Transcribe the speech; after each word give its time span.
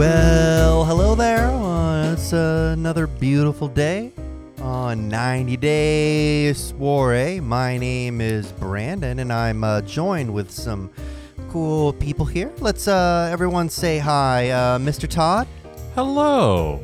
Well, 0.00 0.86
hello 0.86 1.14
there. 1.14 1.48
Uh, 1.48 2.14
it's 2.14 2.32
another 2.32 3.06
beautiful 3.06 3.68
day 3.68 4.12
on 4.62 5.10
90 5.10 5.58
Day 5.58 6.54
Soiree. 6.54 7.38
My 7.40 7.76
name 7.76 8.22
is 8.22 8.50
Brandon, 8.52 9.18
and 9.18 9.30
I'm 9.30 9.62
uh, 9.62 9.82
joined 9.82 10.32
with 10.32 10.50
some 10.50 10.90
cool 11.50 11.92
people 11.92 12.24
here. 12.24 12.50
Let's 12.60 12.88
uh, 12.88 13.28
everyone 13.30 13.68
say 13.68 13.98
hi. 13.98 14.48
Uh, 14.48 14.78
Mr. 14.78 15.06
Todd, 15.06 15.46
Hello. 15.94 16.82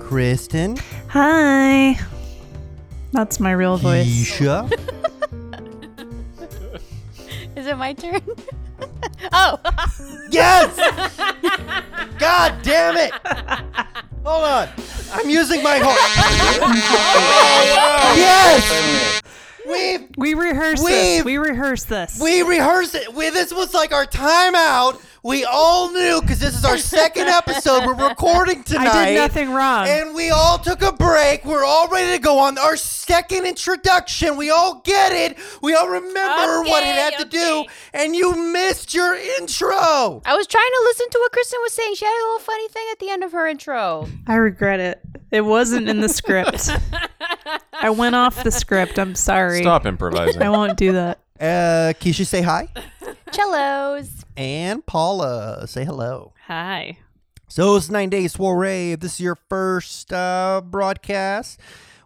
Kristen, 0.00 0.76
Hi. 1.10 1.96
That's 3.12 3.38
my 3.38 3.52
real 3.52 3.76
voice. 3.76 4.04
Keisha, 4.04 4.68
Is 7.56 7.68
it 7.68 7.78
my 7.78 7.92
turn? 7.92 8.20
oh, 9.32 9.58
yes! 10.30 10.76
God 12.18 12.54
damn 12.62 12.96
it! 12.96 13.12
Hold 14.24 14.44
on. 14.44 14.68
I'm 15.12 15.28
using 15.28 15.62
my 15.62 15.78
horn. 15.78 15.96
yes! 18.16 19.22
We've 19.66 20.08
We 20.18 20.34
rehearsed 20.34 20.84
We've- 20.84 20.94
this. 20.94 21.24
We 21.24 21.38
rehearsed 21.38 21.88
this. 21.88 22.20
We 22.20 22.42
rehearsed 22.42 22.94
it. 22.94 23.12
We, 23.14 23.30
this 23.30 23.52
was 23.52 23.72
like 23.74 23.92
our 23.92 24.06
timeout. 24.06 25.00
We 25.24 25.46
all 25.46 25.90
knew 25.90 26.20
because 26.20 26.38
this 26.38 26.54
is 26.54 26.66
our 26.66 26.76
second 26.76 27.28
episode. 27.28 27.86
We're 27.86 28.08
recording 28.10 28.62
tonight. 28.62 28.88
I 28.92 29.06
did 29.06 29.14
nothing 29.16 29.50
wrong. 29.52 29.88
And 29.88 30.14
we 30.14 30.28
all 30.28 30.58
took 30.58 30.82
a 30.82 30.92
break. 30.92 31.46
We're 31.46 31.64
all 31.64 31.88
ready 31.88 32.12
to 32.12 32.22
go 32.22 32.38
on 32.40 32.58
our 32.58 32.76
second 32.76 33.46
introduction. 33.46 34.36
We 34.36 34.50
all 34.50 34.82
get 34.84 35.12
it. 35.12 35.38
We 35.62 35.74
all 35.74 35.88
remember 35.88 36.68
what 36.68 36.82
it 36.82 36.90
Okay, 36.90 36.94
had 36.94 37.18
to 37.20 37.24
do. 37.24 37.64
And 37.94 38.14
you 38.14 38.36
missed 38.52 38.92
your 38.92 39.14
intro. 39.14 40.20
I 40.26 40.36
was 40.36 40.46
trying 40.46 40.68
to 40.70 40.82
listen 40.84 41.08
to 41.08 41.18
what 41.20 41.32
Kristen 41.32 41.58
was 41.62 41.72
saying. 41.72 41.94
She 41.94 42.04
had 42.04 42.12
a 42.12 42.24
little 42.26 42.40
funny 42.40 42.68
thing 42.68 42.86
at 42.92 42.98
the 42.98 43.08
end 43.08 43.24
of 43.24 43.32
her 43.32 43.46
intro. 43.46 44.06
I 44.26 44.34
regret 44.34 44.78
it. 44.78 45.00
It 45.30 45.40
wasn't 45.40 45.88
in 45.88 46.00
the 46.00 46.10
script. 46.10 46.68
I 47.72 47.88
went 47.88 48.14
off 48.14 48.44
the 48.44 48.50
script. 48.50 48.98
I'm 48.98 49.14
sorry. 49.14 49.62
Stop 49.62 49.86
improvising. 49.86 50.42
I 50.42 50.50
won't 50.50 50.76
do 50.76 50.92
that. 50.92 51.20
Uh, 51.40 51.94
Keisha, 51.98 52.26
say 52.26 52.42
hi. 52.42 52.68
Cellos. 53.32 54.23
And 54.36 54.84
Paula, 54.84 55.66
say 55.66 55.84
hello. 55.84 56.32
Hi. 56.46 56.98
So 57.48 57.76
it's 57.76 57.88
nine 57.88 58.10
days 58.10 58.32
soiree. 58.32 58.92
If 58.92 59.00
this 59.00 59.14
is 59.14 59.20
your 59.20 59.36
first 59.48 60.12
uh, 60.12 60.60
broadcast, 60.64 61.60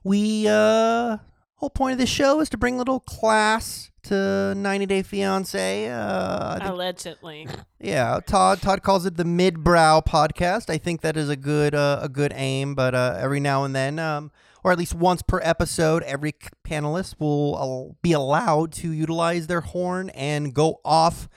we 0.04 0.46
uh, 0.46 1.18
whole 1.56 1.70
point 1.70 1.92
of 1.92 1.98
this 1.98 2.10
show 2.10 2.40
is 2.40 2.50
to 2.50 2.58
bring 2.58 2.74
a 2.74 2.78
little 2.78 3.00
class 3.00 3.90
to 4.04 4.54
90 4.54 4.86
Day 4.86 5.02
Fiance. 5.02 5.88
Uh, 5.88 6.58
think, 6.58 6.70
Allegedly. 6.70 7.48
yeah, 7.80 8.20
Todd 8.26 8.60
Todd 8.60 8.82
calls 8.82 9.06
it 9.06 9.16
the 9.16 9.24
midbrow 9.24 10.04
podcast. 10.04 10.68
I 10.68 10.76
think 10.76 11.00
that 11.00 11.16
is 11.16 11.30
a 11.30 11.36
good 11.36 11.74
uh, 11.74 12.00
a 12.02 12.08
good 12.10 12.32
aim, 12.34 12.74
but 12.74 12.94
uh, 12.94 13.16
every 13.18 13.40
now 13.40 13.64
and 13.64 13.74
then, 13.74 13.98
um, 13.98 14.30
or 14.62 14.72
at 14.72 14.78
least 14.78 14.94
once 14.94 15.22
per 15.22 15.40
episode, 15.42 16.02
every 16.02 16.34
panelist 16.62 17.14
will 17.18 17.56
uh, 17.90 17.94
be 18.02 18.12
allowed 18.12 18.72
to 18.72 18.92
utilize 18.92 19.46
their 19.46 19.62
horn 19.62 20.10
and 20.10 20.52
go 20.52 20.80
off 20.84 21.28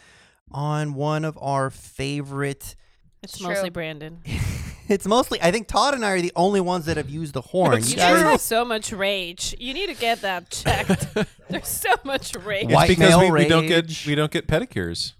on 0.53 0.93
one 0.93 1.25
of 1.25 1.37
our 1.41 1.69
favorite 1.69 2.75
It's 3.23 3.37
True. 3.37 3.49
mostly 3.49 3.69
Brandon. 3.69 4.19
it's 4.87 5.05
mostly. 5.05 5.41
I 5.41 5.51
think 5.51 5.67
Todd 5.67 5.93
and 5.93 6.03
I 6.05 6.11
are 6.11 6.21
the 6.21 6.31
only 6.35 6.59
ones 6.61 6.85
that 6.85 6.97
have 6.97 7.09
used 7.09 7.33
the 7.33 7.41
horn. 7.41 7.73
It's 7.77 7.87
You 7.89 7.91
You 7.93 7.97
guys, 7.97 8.13
guys 8.23 8.31
have 8.31 8.41
so 8.41 8.65
much 8.65 8.91
rage. 8.91 9.55
You 9.59 9.73
need 9.73 9.87
to 9.87 9.95
get 9.95 10.21
that 10.21 10.49
checked. 10.49 11.07
There's 11.49 11.67
so 11.67 11.93
much 12.03 12.35
rage. 12.35 12.65
It's 12.65 12.73
White 12.73 12.87
because 12.89 13.09
male 13.11 13.31
we, 13.31 13.43
we 13.43 13.47
don't 13.47 13.67
get 13.67 13.83
rage. 13.85 14.05
we 14.07 14.15
don't 14.15 14.31
get 14.31 14.47
pedicures. 14.47 15.13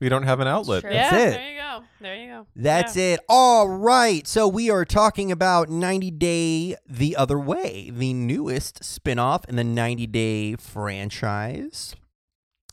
We 0.00 0.08
don't 0.08 0.22
have 0.22 0.38
an 0.38 0.46
outlet. 0.46 0.82
true. 0.82 0.92
yeah, 0.92 1.10
That's 1.10 1.22
it. 1.24 1.30
there 1.38 1.50
you 1.50 1.58
go. 1.58 1.84
There 2.00 2.16
you 2.16 2.26
go. 2.28 2.46
that's 2.54 2.96
Yeah. 2.96 3.14
it. 3.14 3.20
All 3.28 3.68
right. 3.68 4.24
So 4.28 4.46
we 4.46 4.70
are 4.70 4.84
talking 4.84 5.32
about 5.32 5.68
90 5.68 6.12
Day 6.12 6.76
the 6.88 7.16
Other 7.16 7.36
Way, 7.36 7.90
the 7.92 8.12
newest 8.14 8.84
spin-off 8.84 9.44
in 9.48 9.56
the 9.56 9.64
90 9.64 10.06
Day 10.06 10.54
franchise. 10.54 11.96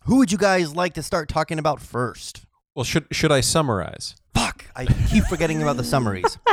Who 0.06 0.18
would 0.18 0.32
you 0.32 0.38
guys 0.38 0.76
like 0.76 0.94
to 0.96 1.04
start 1.04 1.30
talking 1.30 1.60
about 1.60 1.82
first? 1.82 2.46
Well, 2.76 2.84
should 2.86 3.08
should 3.12 3.32
I 3.32 3.42
summarize? 3.42 4.16
Fuck. 4.34 4.66
I 4.76 4.86
keep 4.86 5.24
forgetting 5.26 5.62
about 5.62 5.78
the 5.78 5.84
summaries. 5.84 6.38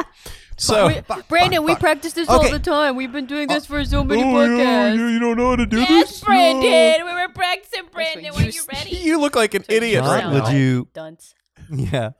So 0.58 0.86
We- 0.86 1.00
Brandon, 1.28 1.64
we 1.64 1.74
practice 1.76 2.12
this 2.12 2.28
Okay. 2.28 2.46
all 2.46 2.52
the 2.52 2.58
time. 2.58 2.94
We've 2.94 3.10
been 3.10 3.26
doing 3.26 3.50
oh. 3.50 3.54
this 3.54 3.66
for 3.66 3.84
so 3.84 4.00
Oh, 4.00 4.04
many 4.04 4.22
podcasts. 4.22 4.96
you 5.12 5.18
don't 5.18 5.36
know 5.36 5.50
how 5.50 5.56
to 5.56 5.66
do 5.66 5.78
this. 5.78 5.90
Yes, 5.90 6.20
Brandon. 6.20 7.06
We 7.06 7.12
were 7.12 7.28
practicing, 7.34 7.84
Brandon. 7.90 8.26
what 8.26 8.34
When 8.36 8.44
you 8.46 8.52
you 8.52 8.62
ready? 8.72 8.90
You 9.02 9.18
look 9.20 9.34
like 9.34 9.54
an 9.54 9.64
idiot 9.68 10.02
Todd, 10.04 10.10
right 10.10 10.20
sound 10.22 10.34
would 10.34 10.52
you? 10.52 10.88
Dunce. 10.92 11.34
Yeah. 11.70 12.10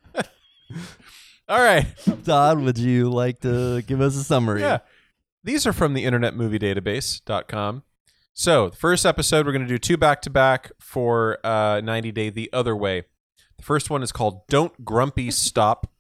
All 1.49 1.60
right. 1.60 1.87
Todd, 2.25 2.59
would 2.60 2.78
you 2.78 3.10
like 3.10 3.41
to 3.43 3.82
give 3.82 4.00
us 4.00 4.16
a 4.16 4.25
summary? 4.25 4.62
Yeah. 4.62 4.78
These 5.44 5.66
are 5.66 5.72
from 5.72 5.93
the 5.94 6.04
Internet 6.04 6.34
Movie 6.34 6.59
Database.com. 6.59 7.82
So, 8.34 8.70
the 8.70 8.76
first 8.76 9.04
episode, 9.04 9.44
we're 9.44 9.53
going 9.53 9.66
to 9.66 9.69
do 9.69 9.78
two 9.78 9.97
back 9.97 10.22
to 10.22 10.31
back 10.31 10.72
for 10.81 11.38
uh, 11.44 11.81
90 11.84 12.12
Day 12.12 12.31
the 12.31 12.50
Other 12.53 12.75
Way. 12.75 13.04
The 13.59 13.62
first 13.62 13.91
one 13.91 14.03
is 14.03 14.10
called 14.10 14.47
Don't 14.48 14.84
Grumpy 14.84 15.31
Stop. 15.31 15.91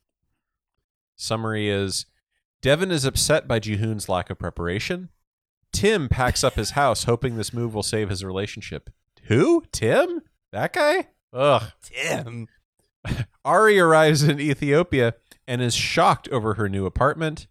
Summary 1.14 1.68
is 1.68 2.06
Deavan 2.62 2.90
is 2.90 3.04
upset 3.04 3.46
by 3.46 3.60
Jihoon's 3.60 4.08
lack 4.08 4.30
of 4.30 4.38
preparation. 4.38 5.10
Tim 5.72 6.08
packs 6.08 6.42
up 6.42 6.54
his 6.54 6.70
house, 6.70 7.04
hoping 7.04 7.36
this 7.36 7.52
move 7.52 7.74
will 7.74 7.82
save 7.82 8.08
his 8.08 8.24
relationship. 8.24 8.90
Who? 9.24 9.64
Tim? 9.70 10.22
That 10.52 10.72
guy? 10.72 11.08
Ugh. 11.32 11.62
Tim. 11.82 12.48
Ari 13.44 13.78
arrives 13.78 14.22
in 14.22 14.40
Ethiopia 14.40 15.14
and 15.46 15.60
is 15.60 15.74
shocked 15.74 16.28
over 16.28 16.54
her 16.54 16.68
new 16.68 16.86
apartment. 16.86 17.46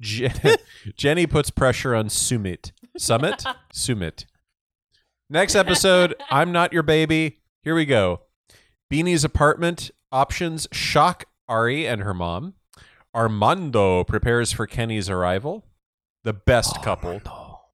Je- 0.00 0.30
Jenny 0.96 1.26
puts 1.26 1.50
pressure 1.50 1.94
on 1.94 2.08
Sumit. 2.08 2.72
Summit? 2.98 3.44
Summit. 3.72 4.26
Next 5.30 5.54
episode, 5.54 6.16
I'm 6.30 6.50
Not 6.50 6.72
Your 6.72 6.82
Baby. 6.82 7.38
Here 7.62 7.74
we 7.74 7.86
go. 7.86 8.22
Beanie's 8.90 9.22
apartment 9.22 9.92
options 10.10 10.66
shock 10.72 11.26
Ari 11.48 11.86
and 11.86 12.02
her 12.02 12.12
mom. 12.12 12.54
Armando 13.14 14.02
prepares 14.02 14.50
for 14.50 14.66
Kenny's 14.66 15.08
arrival. 15.08 15.64
The 16.24 16.32
best 16.32 16.76
oh, 16.78 16.82
couple. 16.82 17.22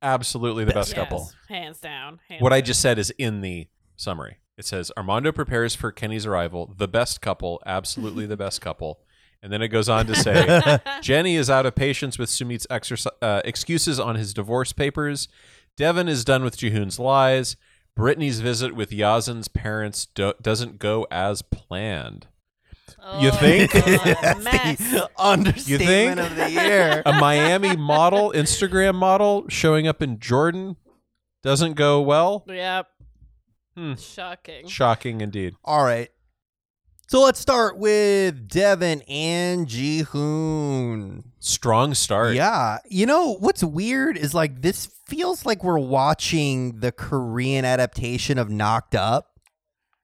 Absolutely 0.03 0.65
the 0.65 0.75
best 0.75 0.91
Yes, 0.91 0.99
couple. 0.99 1.31
Hands 1.49 1.79
down. 1.79 2.21
Hands 2.29 2.43
What 2.43 2.53
I 2.53 2.61
just 2.61 2.81
said 2.81 2.99
is 2.99 3.11
in 3.17 3.41
the 3.41 3.69
summary. 3.97 4.39
It 4.59 4.67
says 4.67 4.93
Armando 4.97 5.33
prepares 5.33 5.75
for 5.75 5.91
Kenny's 5.91 6.27
arrival, 6.27 6.75
the 6.77 6.87
best 6.87 7.23
couple, 7.23 7.63
absolutely 7.65 8.27
the 8.27 8.37
best 8.37 8.61
couple. 8.61 9.01
And 9.45 9.53
then 9.53 9.61
it 9.61 9.69
goes 9.69 9.91
on 9.91 10.07
to 10.07 10.15
say 10.17 10.79
Jenny 11.03 11.37
is 11.37 11.51
out 11.51 11.67
of 11.67 11.75
patience 11.75 12.19
with 12.19 12.31
Sumit's 12.31 12.67
exerci- 12.71 13.07
uh, 13.21 13.43
excuses 13.45 14.01
on 14.01 14.15
his 14.17 14.33
divorce 14.33 14.73
papers. 14.73 15.29
Deavan 15.79 16.09
is 16.09 16.25
done 16.25 16.43
with 16.43 16.57
Jihoon's 16.57 16.99
lies. 16.99 17.57
Brittany's 17.95 18.41
visit 18.41 18.75
with 18.75 18.89
Yazan's 18.91 19.49
parents 19.49 20.07
do- 20.07 20.33
doesn't 20.41 20.79
go 20.79 21.07
as 21.11 21.43
planned. 21.43 22.27
You 23.21 23.29
Oh, 23.29 23.37
think? 23.39 23.71
God, 23.73 23.83
That's 24.23 24.45
mess. 24.45 24.79
the 24.79 25.11
understatement 25.19 26.21
of 26.21 26.37
the 26.37 26.51
year. 26.51 27.03
A 27.05 27.13
Miami 27.13 27.77
model, 27.77 28.33
Instagram 28.35 28.95
model, 28.95 29.45
showing 29.51 29.87
up 29.87 30.01
in 30.01 30.19
Jordan 30.21 30.77
doesn't 31.43 31.75
go 31.75 32.01
well. 32.01 32.45
Yep. 32.49 32.87
Hmm. 33.77 33.95
Shocking. 33.97 34.67
Shocking 34.69 35.21
indeed. 35.21 35.55
All 35.63 35.85
right. 35.85 36.09
So 37.07 37.21
let's 37.21 37.39
start 37.39 37.77
with 37.77 38.49
Deavan 38.49 39.03
and 39.09 39.67
Jihoon. 39.67 41.25
Strong 41.39 41.95
start. 41.95 42.35
Yeah. 42.35 42.79
You 42.89 43.07
know, 43.07 43.35
what's 43.35 43.63
weird 43.63 44.17
is 44.17 44.35
like 44.35 44.63
this 44.63 44.87
feels 45.07 45.45
like 45.45 45.63
we're 45.63 45.79
watching 45.79 46.81
the 46.81 46.93
Korean 46.93 47.65
adaptation 47.65 48.39
of 48.39 48.49
Knocked 48.51 48.95
Up. 48.95 49.39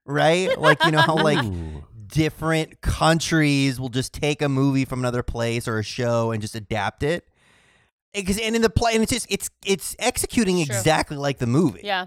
Right? 0.04 0.58
Like, 0.58 0.84
you 0.84 0.90
know 0.90 1.00
how 1.00 1.16
like 1.16 1.44
different 2.06 2.80
countries 2.80 3.80
will 3.80 3.88
just 3.88 4.12
take 4.12 4.42
a 4.42 4.48
movie 4.48 4.84
from 4.84 4.98
another 4.98 5.22
place 5.22 5.66
or 5.66 5.78
a 5.78 5.84
show 5.84 6.32
and 6.32 6.42
just 6.42 6.54
adapt 6.54 7.02
it. 7.02 7.24
Because 8.12 8.38
and 8.38 8.56
in 8.56 8.62
the 8.62 8.70
play 8.70 8.94
and 8.94 9.02
it's 9.02 9.12
just 9.12 9.26
it's 9.30 9.48
it's 9.64 9.96
executing 9.98 10.56
True. 10.56 10.74
exactly 10.76 11.16
like 11.16 11.38
the 11.38 11.46
movie. 11.46 11.80
Yeah. 11.84 12.06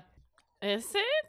Is 0.61 0.85
it? 0.93 1.25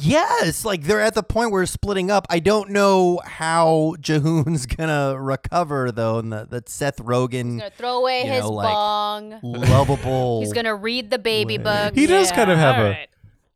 Yes, 0.00 0.64
like 0.64 0.84
they're 0.84 1.00
at 1.02 1.14
the 1.14 1.22
point 1.22 1.50
where 1.52 1.66
splitting 1.66 2.10
up. 2.10 2.26
I 2.30 2.38
don't 2.38 2.70
know 2.70 3.20
how 3.24 3.94
Jihoon's 4.00 4.64
gonna 4.66 5.20
recover 5.20 5.92
though, 5.92 6.18
and 6.18 6.32
the, 6.32 6.46
that 6.50 6.68
Seth 6.68 6.98
He's 6.98 7.06
Rogen 7.06 7.58
gonna 7.58 7.70
throw 7.70 7.98
away 7.98 8.24
you 8.24 8.32
his 8.32 8.40
know, 8.42 8.50
like- 8.52 8.68
bong. 8.72 9.40
lovable. 9.42 10.40
He's 10.44 10.52
gonna 10.52 10.74
read 10.74 11.10
the 11.10 11.18
baby 11.18 11.58
book. 11.58 11.94
He 11.94 12.06
does 12.06 12.32
kind 12.32 12.50
of 12.50 12.58
have 12.58 12.76
all 12.78 12.86
a- 12.86 12.90
right. 12.90 13.08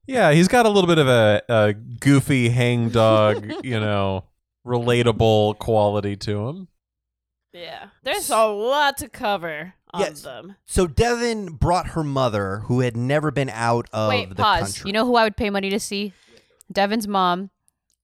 Yeah, 0.08 0.30
he's 0.30 0.46
got 0.46 0.66
a 0.66 0.68
little 0.68 0.86
bit 0.86 0.98
of 0.98 1.08
a, 1.08 1.42
a 1.48 1.72
goofy 1.72 2.48
hangdog, 2.50 3.50
you 3.64 3.80
know, 3.80 4.22
relatable 4.64 5.58
quality 5.58 6.14
to 6.18 6.46
him. 6.48 6.68
Yeah. 7.52 7.86
There's 8.04 8.30
a 8.30 8.44
lot 8.46 8.98
to 8.98 9.08
cover 9.08 9.74
on 9.92 10.00
Yes. 10.02 10.20
them. 10.22 10.54
So 10.64 10.86
Deavan 10.86 11.58
brought 11.58 11.88
her 11.88 12.04
mother, 12.04 12.58
who 12.66 12.80
had 12.80 12.96
never 12.96 13.32
been 13.32 13.48
out 13.50 13.88
of 13.92 14.10
Wait, 14.10 14.28
the 14.28 14.36
pause. 14.36 14.60
country. 14.74 14.88
You 14.90 14.92
know 14.92 15.06
who 15.06 15.16
I 15.16 15.24
would 15.24 15.36
pay 15.36 15.50
money 15.50 15.70
to 15.70 15.80
see? 15.80 16.12
Deavan's 16.72 17.08
mom 17.08 17.50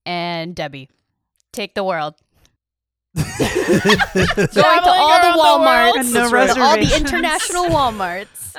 and 0.05 0.55
Debbie. 0.55 0.89
Take 1.51 1.75
the 1.75 1.83
world. 1.83 2.15
Going 3.15 3.25
to 3.27 4.63
all 4.65 5.21
the 5.21 5.27
around 5.27 5.33
the 5.33 5.39
Walmarts. 5.39 6.31
world. 6.31 6.57
No 6.57 6.63
all 6.63 6.77
the 6.77 6.95
international 6.95 7.65
Walmarts. 7.65 8.55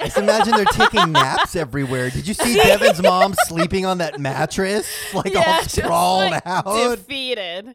I 0.00 0.06
just 0.06 0.18
imagine 0.18 0.54
they're 0.56 0.64
taking 0.64 1.12
naps 1.12 1.54
everywhere. 1.54 2.10
Did 2.10 2.26
you 2.26 2.34
see 2.34 2.56
Deavan's 2.62 3.02
mom 3.02 3.34
sleeping 3.46 3.86
on 3.86 3.98
that 3.98 4.18
mattress, 4.18 4.88
like 5.14 5.36
all 5.36 5.42
just, 5.42 5.76
sprawled 5.76 6.30
like, 6.32 6.46
out? 6.46 6.96
Defeated. 6.96 7.74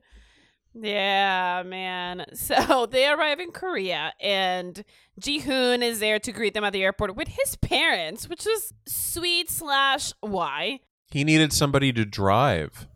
Yeah, 0.79 1.63
man. 1.65 2.25
So 2.33 2.85
they 2.85 3.07
arrive 3.07 3.39
in 3.39 3.51
Korea, 3.51 4.13
and 4.21 4.83
Jihoon 5.19 5.81
is 5.81 5.99
there 5.99 6.19
to 6.19 6.31
greet 6.31 6.53
them 6.53 6.63
at 6.63 6.71
the 6.71 6.83
airport 6.83 7.15
with 7.15 7.29
his 7.29 7.55
parents, 7.57 8.29
which 8.29 8.45
is 8.45 8.73
sweet 8.85 9.49
slash 9.49 10.13
why. 10.21 10.79
He 11.09 11.23
needed 11.23 11.51
somebody 11.51 11.91
to 11.93 12.05
drive. 12.05 12.87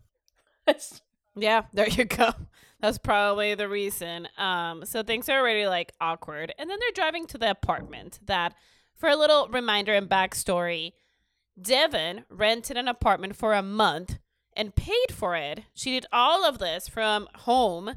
Yeah, 1.34 1.62
there 1.72 1.88
you 1.88 2.04
go. 2.04 2.30
That's 2.80 2.98
probably 2.98 3.54
the 3.54 3.68
reason. 3.68 4.28
Um, 4.36 4.84
so 4.84 5.02
things 5.02 5.30
are 5.30 5.40
already 5.40 5.66
like 5.66 5.92
awkward, 5.98 6.52
and 6.58 6.68
then 6.68 6.78
they're 6.78 6.90
driving 6.94 7.26
to 7.28 7.38
the 7.38 7.50
apartment. 7.50 8.20
That, 8.26 8.54
for 8.94 9.08
a 9.08 9.16
little 9.16 9.48
reminder 9.48 9.94
and 9.94 10.10
backstory, 10.10 10.92
Deavan 11.60 12.24
rented 12.28 12.76
an 12.76 12.86
apartment 12.86 13.34
for 13.36 13.54
a 13.54 13.62
month 13.62 14.18
and 14.56 14.74
paid 14.74 15.12
for 15.12 15.34
it. 15.36 15.60
She 15.74 15.90
did 15.92 16.06
all 16.12 16.44
of 16.44 16.58
this 16.58 16.88
from 16.88 17.28
home, 17.34 17.94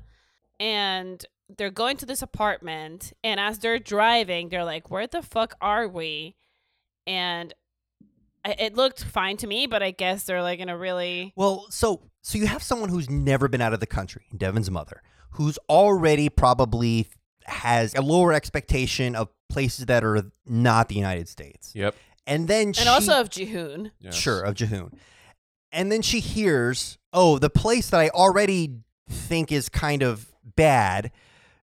and 0.60 1.26
they're 1.58 1.70
going 1.70 1.98
to 1.98 2.06
this 2.06 2.22
apartment. 2.22 3.14
And 3.24 3.40
as 3.40 3.60
they're 3.60 3.80
driving, 3.80 4.50
they're 4.50 4.64
like, 4.66 4.90
"Where 4.90 5.08
the 5.08 5.22
fuck 5.22 5.56
are 5.62 5.88
we?" 5.88 6.36
And 7.08 7.54
it 8.46 8.76
looked 8.76 9.04
fine 9.04 9.38
to 9.38 9.48
me, 9.48 9.68
but 9.68 9.82
I 9.82 9.92
guess 9.92 10.24
they're 10.24 10.42
like 10.44 10.60
in 10.60 10.70
a 10.70 10.78
really 10.78 11.34
Well, 11.36 11.66
so 11.70 12.10
so 12.22 12.38
you 12.38 12.48
have 12.48 12.64
someone 12.64 12.90
who's 12.90 13.10
never 13.10 13.48
been 13.48 13.62
out 13.62 13.74
of 13.74 13.80
the 13.80 13.88
country, 13.88 14.26
Deavan's 14.36 14.72
mother, 14.72 15.02
who's 15.32 15.58
already 15.70 16.30
probably 16.30 17.08
has 17.46 17.94
a 17.96 18.02
lower 18.02 18.34
expectation 18.34 19.16
of 19.16 19.30
places 19.50 19.86
that 19.86 20.04
are 20.04 20.32
not 20.46 20.90
the 20.90 20.96
United 20.96 21.30
States. 21.30 21.72
Yep. 21.76 21.96
And 22.28 22.48
then 22.48 22.74
she, 22.74 22.82
and 22.82 22.90
also 22.90 23.20
of 23.20 23.30
Jihoon. 23.30 23.92
Yes. 24.00 24.16
sure 24.16 24.42
of 24.42 24.56
Jihoon. 24.56 24.94
And 25.76 25.92
then 25.92 26.02
she 26.02 26.22
hears, 26.22 26.98
oh, 27.12 27.38
the 27.38 27.50
place 27.50 27.90
that 27.90 28.00
I 28.00 28.08
already 28.10 28.78
think 29.10 29.52
is 29.52 29.68
kind 29.68 30.02
of 30.02 30.34
bad. 30.56 31.12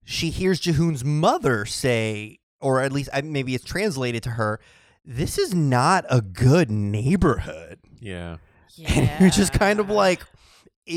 She 0.04 0.30
hears 0.30 0.60
Jihoon's 0.60 1.06
mother 1.06 1.66
say, 1.66 2.40
or 2.60 2.82
at 2.82 2.92
least 2.92 3.10
maybe 3.24 3.56
it's 3.56 3.64
translated 3.64 4.22
to 4.24 4.32
her, 4.32 4.60
this 5.06 5.38
is 5.38 5.56
not 5.56 6.04
a 6.10 6.22
good 6.22 6.70
neighborhood. 6.70 7.80
Yeah. 8.02 8.38
And 8.86 9.10
you're 9.22 9.30
just 9.30 9.54
kind 9.54 9.80
of 9.80 9.90
like 9.90 10.22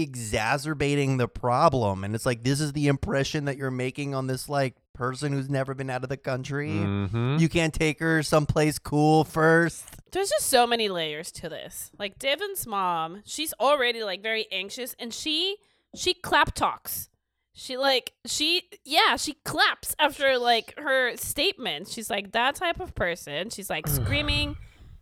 exacerbating 0.03 1.17
the 1.17 1.29
problem. 1.29 2.05
And 2.05 2.15
it's 2.15 2.27
like, 2.27 2.43
this 2.43 2.61
is 2.61 2.73
the 2.73 2.89
impression 2.89 3.47
that 3.47 3.57
you're 3.57 3.71
making 3.71 4.15
on 4.15 4.27
this 4.27 4.49
like 4.49 4.75
person 4.95 5.33
who's 5.33 5.51
never 5.51 5.75
been 5.75 5.91
out 5.91 6.03
of 6.03 6.09
the 6.09 6.17
country. 6.17 6.71
Mm-hmm. 6.71 7.37
You 7.39 7.49
can't 7.49 7.75
take 7.75 8.01
her 8.01 8.23
someplace 8.23 8.79
cool 8.79 9.25
first. 9.25 9.85
There's 10.13 10.31
just 10.31 10.47
so 10.47 10.67
many 10.67 10.89
layers 10.89 11.31
to 11.33 11.49
this. 11.49 11.91
Like 11.99 12.19
Deavan's 12.19 12.67
mom, 12.67 13.23
she's 13.27 13.53
already 13.61 14.03
like 14.03 14.23
very 14.23 14.47
anxious 14.53 14.95
and 14.99 15.13
she 15.13 15.57
she 15.95 16.15
clap 16.15 16.55
talks. 16.55 17.09
She 17.53 17.77
like 17.77 18.13
she 18.27 18.63
yeah, 18.85 19.17
she 19.17 19.35
claps 19.45 19.95
after 19.99 20.39
like 20.39 20.75
her 20.79 21.17
statement. 21.17 21.89
She's 21.89 22.11
like 22.11 22.33
that 22.33 22.55
type 22.55 22.81
of 22.81 22.95
person. 22.95 23.51
She's 23.51 23.71
like 23.71 23.87
screaming 23.89 24.57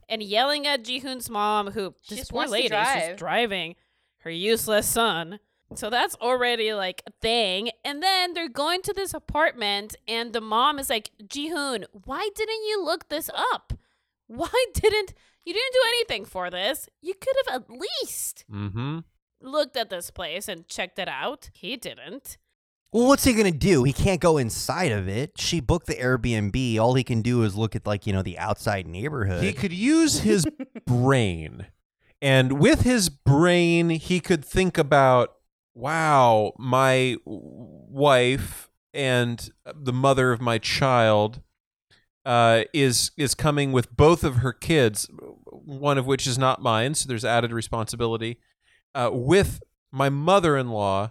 and 0.08 0.22
yelling 0.22 0.66
at 0.66 0.84
Jihoon's 0.84 1.30
mom 1.30 1.70
who 1.70 1.94
She 2.02 2.14
this 2.14 2.18
just 2.20 2.30
poor 2.30 2.46
lady 2.46 2.64
is 2.64 2.70
drive. 2.70 3.08
just 3.08 3.18
driving 3.18 3.76
her 4.24 4.30
useless 4.30 4.88
son. 4.88 5.38
So 5.74 5.88
that's 5.88 6.14
already 6.16 6.74
like 6.74 7.02
a 7.06 7.12
thing. 7.22 7.70
And 7.84 8.02
then 8.02 8.34
they're 8.34 8.48
going 8.48 8.82
to 8.82 8.92
this 8.92 9.14
apartment 9.14 9.96
and 10.06 10.32
the 10.32 10.40
mom 10.40 10.78
is 10.78 10.90
like, 10.90 11.10
Jihoon, 11.24 11.84
why 12.04 12.28
didn't 12.34 12.62
you 12.68 12.84
look 12.84 13.08
this 13.08 13.30
up? 13.34 13.72
Why 14.26 14.48
didn't 14.74 15.14
you 15.44 15.52
didn't 15.54 15.72
do 15.72 15.80
anything 15.88 16.24
for 16.24 16.50
this? 16.50 16.88
You 17.00 17.14
could 17.14 17.34
have 17.46 17.62
at 17.62 17.70
least 17.70 18.44
Mm-hmm. 18.52 18.98
looked 19.40 19.76
at 19.76 19.90
this 19.90 20.10
place 20.10 20.46
and 20.46 20.68
checked 20.68 20.98
it 20.98 21.08
out. 21.08 21.50
He 21.54 21.76
didn't. 21.76 22.36
Well, 22.92 23.08
what's 23.08 23.24
he 23.24 23.32
gonna 23.32 23.50
do? 23.50 23.84
He 23.84 23.94
can't 23.94 24.20
go 24.20 24.36
inside 24.36 24.92
of 24.92 25.08
it. 25.08 25.32
She 25.38 25.60
booked 25.60 25.86
the 25.86 25.94
Airbnb. 25.94 26.78
All 26.78 26.92
he 26.92 27.02
can 27.02 27.22
do 27.22 27.42
is 27.44 27.56
look 27.56 27.74
at 27.74 27.86
like 27.86 28.06
you 28.06 28.12
know 28.12 28.22
the 28.22 28.38
outside 28.38 28.86
neighborhood. 28.86 29.42
He 29.42 29.54
could 29.54 29.72
use 29.72 30.20
his 30.20 30.46
brain. 30.86 31.66
And 32.22 32.60
with 32.60 32.82
his 32.82 33.08
brain, 33.08 33.90
he 33.90 34.20
could 34.20 34.44
think 34.44 34.78
about, 34.78 35.34
wow, 35.74 36.52
my 36.56 37.16
wife 37.26 38.70
and 38.94 39.50
the 39.74 39.92
mother 39.92 40.30
of 40.30 40.40
my 40.40 40.58
child 40.58 41.42
uh, 42.24 42.62
is 42.72 43.10
is 43.16 43.34
coming 43.34 43.72
with 43.72 43.96
both 43.96 44.22
of 44.22 44.36
her 44.36 44.52
kids, 44.52 45.10
one 45.50 45.98
of 45.98 46.06
which 46.06 46.24
is 46.24 46.38
not 46.38 46.62
mine, 46.62 46.94
so 46.94 47.08
there's 47.08 47.24
added 47.24 47.52
responsibility, 47.52 48.38
uh, 48.94 49.10
with 49.12 49.60
my 49.90 50.08
mother-in-law 50.08 51.10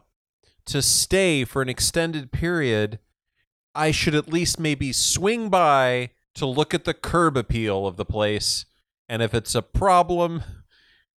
to 0.68 0.82
stay 0.82 1.44
for 1.44 1.62
an 1.62 1.68
extended 1.68 2.32
period. 2.32 3.00
I 3.76 3.92
should 3.92 4.16
at 4.16 4.32
least 4.32 4.62
maybe 4.62 4.94
swing 4.94 5.50
by 5.50 6.12
to 6.36 6.46
look 6.46 6.74
at 6.74 6.86
the 6.86 6.94
curb 6.94 7.36
appeal 7.36 7.86
of 7.86 7.98
the 7.98 8.06
place, 8.06 8.66
and 9.10 9.22
if 9.22 9.34
it's 9.34 9.56
a 9.56 9.62
problem, 9.62 10.44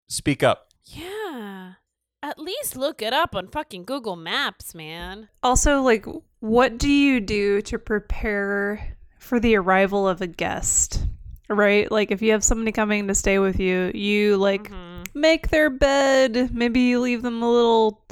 speak 0.07 0.43
up. 0.43 0.69
Yeah. 0.85 1.75
At 2.23 2.39
least 2.39 2.77
look 2.77 3.03
it 3.03 3.13
up 3.13 3.35
on 3.35 3.49
fucking 3.49 3.85
Google 3.85 4.17
Maps, 4.17 4.75
man. 4.75 5.29
Also, 5.43 5.83
like, 5.83 6.07
what 6.41 6.79
do 6.79 6.89
you 6.91 7.21
do 7.21 7.61
to 7.63 7.79
prepare 7.79 8.97
for 9.19 9.39
the 9.39 9.57
arrival 9.57 10.09
of 10.09 10.21
a 10.23 10.27
guest? 10.27 11.05
Right? 11.51 11.91
Like, 11.91 12.11
if 12.11 12.23
you 12.23 12.33
have 12.33 12.43
somebody 12.43 12.73
coming 12.73 13.07
to 13.09 13.15
stay 13.15 13.39
with 13.39 13.61
you, 13.61 13.91
you 13.95 14.39
like 14.39 14.71
Mhm. 14.71 15.05
make 15.15 15.49
their 15.49 15.69
bed. 15.69 16.55
Maybe 16.55 16.81
you 16.81 17.01
leave 17.01 17.21
them 17.23 17.43
a 17.43 17.51
little 17.51 18.07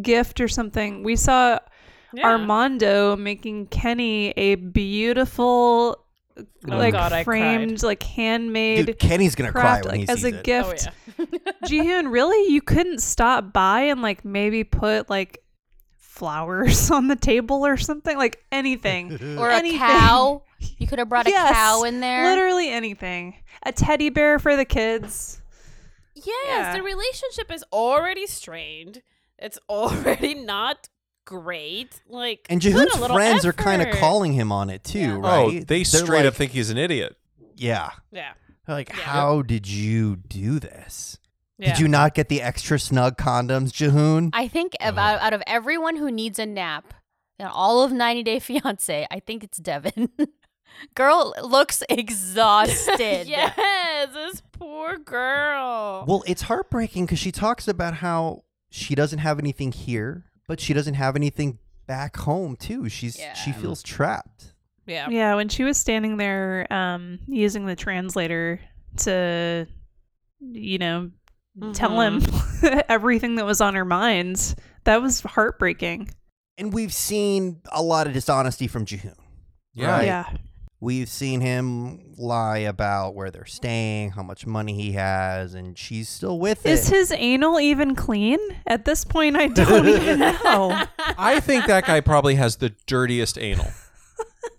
gift 0.00 0.40
or 0.40 0.48
something. 0.48 1.02
We 1.02 1.16
saw 1.16 1.58
Yeah. 2.14 2.26
Armando 2.26 3.16
making 3.16 3.66
Kenny 3.66 4.30
a 4.30 4.54
beautiful, 4.54 6.06
Oh 6.38 6.76
like 6.76 6.92
God, 6.92 7.12
I 7.12 7.24
framed, 7.24 7.82
like 7.82 8.02
handmade 8.02 8.86
Dude, 8.86 8.98
Kenny's 8.98 9.34
gonna 9.34 9.52
cry 9.52 9.60
craft 9.62 9.86
when 9.86 9.94
he 9.96 10.00
like, 10.02 10.10
as 10.10 10.24
a 10.24 10.28
it. 10.28 10.44
gift. 10.44 10.88
Oh 11.18 11.24
yeah. 11.32 11.52
Jihoon, 11.64 12.12
really? 12.12 12.52
You 12.52 12.60
couldn't 12.60 13.00
stop 13.00 13.52
by 13.52 13.80
and 13.82 14.02
like 14.02 14.24
maybe 14.24 14.62
put 14.64 15.10
like 15.10 15.42
flowers 15.98 16.90
on 16.92 17.08
the 17.08 17.16
table 17.16 17.64
or 17.66 17.76
something? 17.76 18.16
Like 18.16 18.42
anything. 18.52 19.36
Or 19.38 19.50
Anything. 19.50 19.80
a 19.80 19.84
cow. 19.84 20.42
You 20.78 20.86
could 20.86 20.98
have 20.98 21.08
brought 21.08 21.26
a 21.26 21.30
Yes, 21.30 21.52
cow 21.54 21.84
in 21.84 22.00
there. 22.00 22.24
Literally 22.24 22.68
anything. 22.70 23.36
A 23.64 23.70
teddy 23.72 24.10
bear 24.10 24.38
for 24.38 24.56
the 24.56 24.64
kids. 24.64 25.40
Yes, 26.14 26.26
Yeah. 26.48 26.72
the 26.76 26.82
relationship 26.82 27.52
is 27.52 27.64
already 27.72 28.26
strained. 28.26 29.02
It's 29.38 29.58
already 29.68 30.34
not 30.34 30.88
great. 31.28 32.00
Like 32.08 32.46
And 32.48 32.62
put 32.62 32.72
a 32.72 32.74
Jihoon's 32.74 32.98
little 32.98 33.16
friends 33.16 33.44
are 33.44 33.52
kind 33.52 33.82
of 33.82 33.90
calling 33.96 34.32
him 34.32 34.50
on 34.50 34.70
it 34.70 34.82
too, 34.82 34.98
Yeah. 34.98 35.18
right? 35.18 35.46
Oh, 35.46 35.50
they 35.50 35.62
They're 35.62 35.84
straight 35.84 36.20
like, 36.20 36.26
up 36.26 36.34
think 36.34 36.52
he's 36.52 36.70
an 36.70 36.78
idiot. 36.78 37.16
yeah. 37.54 37.90
Yeah. 38.10 38.32
They're 38.66 38.76
like, 38.76 38.88
Yeah. 38.88 38.96
how 39.02 39.42
did 39.42 39.68
you 39.68 40.16
do 40.16 40.58
this? 40.58 41.18
Yeah. 41.58 41.70
Did 41.70 41.80
you 41.80 41.88
not 41.88 42.14
get 42.14 42.30
the 42.30 42.40
extra 42.40 42.78
snug 42.78 43.18
condoms, 43.18 43.72
Jehoon? 43.72 44.30
I 44.32 44.48
think 44.48 44.74
about 44.80 45.16
uh-huh. 45.16 45.26
out 45.26 45.32
of 45.34 45.42
everyone 45.46 45.96
who 45.96 46.10
needs 46.10 46.38
a 46.38 46.46
nap 46.46 46.94
in 47.38 47.46
all 47.46 47.82
of 47.82 47.92
90 47.92 48.22
Day 48.22 48.38
Fiance, 48.38 49.06
I 49.10 49.20
think 49.20 49.44
it's 49.44 49.60
Deavan. 49.60 50.08
Girl 50.94 51.34
looks 51.42 51.82
exhausted. 51.90 53.26
yes, 53.28 54.12
this 54.14 54.42
poor 54.52 54.96
girl. 54.96 56.04
Well, 56.06 56.22
it's 56.26 56.42
heartbreaking 56.42 57.06
because 57.06 57.18
she 57.18 57.32
talks 57.32 57.66
about 57.68 57.94
how 57.94 58.44
she 58.70 58.94
doesn't 58.94 59.18
have 59.18 59.38
anything 59.38 59.72
here, 59.72 60.24
but 60.48 60.58
she 60.58 60.74
doesn't 60.74 60.94
have 60.94 61.14
anything 61.14 61.58
back 61.86 62.16
home 62.16 62.56
too. 62.56 62.88
She's 62.88 63.16
she 63.44 63.52
feels 63.52 63.82
trapped. 63.82 64.54
yeah. 64.86 65.08
Yeah, 65.08 65.36
when 65.36 65.48
she 65.48 65.62
was 65.62 65.76
standing 65.78 66.16
there 66.16 66.66
um 66.72 67.20
using 67.28 67.66
the 67.66 67.76
translator 67.76 68.58
to 68.98 69.66
you 70.40 70.78
know 70.78 71.10
tell 71.72 72.00
him 72.00 72.22
everything 72.88 73.36
that 73.36 73.44
was 73.46 73.60
on 73.60 73.74
her 73.74 73.84
mind, 73.84 74.54
that 74.84 75.00
was 75.02 75.20
heartbreaking. 75.20 76.10
And 76.56 76.72
we've 76.72 76.92
seen 76.92 77.60
a 77.70 77.82
lot 77.82 78.06
of 78.08 78.12
dishonesty 78.12 78.66
from 78.66 78.84
Jihoon. 78.84 79.14
Yeah. 79.74 79.90
Right. 79.90 80.06
Yeah. 80.06 80.28
We've 80.80 81.08
seen 81.08 81.40
him 81.40 82.14
lie 82.16 82.58
about 82.58 83.16
where 83.16 83.32
they're 83.32 83.46
staying, 83.46 84.10
how 84.10 84.22
much 84.22 84.46
money 84.46 84.74
he 84.74 84.92
has, 84.92 85.54
and 85.54 85.76
she's 85.76 86.08
still 86.08 86.38
with 86.38 86.64
him. 86.64 86.72
Is 86.72 86.88
it. 86.88 86.94
his 86.94 87.12
anal 87.12 87.58
even 87.58 87.96
clean? 87.96 88.38
At 88.64 88.84
this 88.84 89.04
point 89.04 89.36
I 89.36 89.48
don't 89.48 89.88
even 89.88 90.20
know. 90.20 90.84
I 91.18 91.40
think 91.40 91.66
that 91.66 91.84
guy 91.84 92.00
probably 92.00 92.36
has 92.36 92.56
the 92.56 92.70
dirtiest 92.86 93.38
anal. 93.38 93.66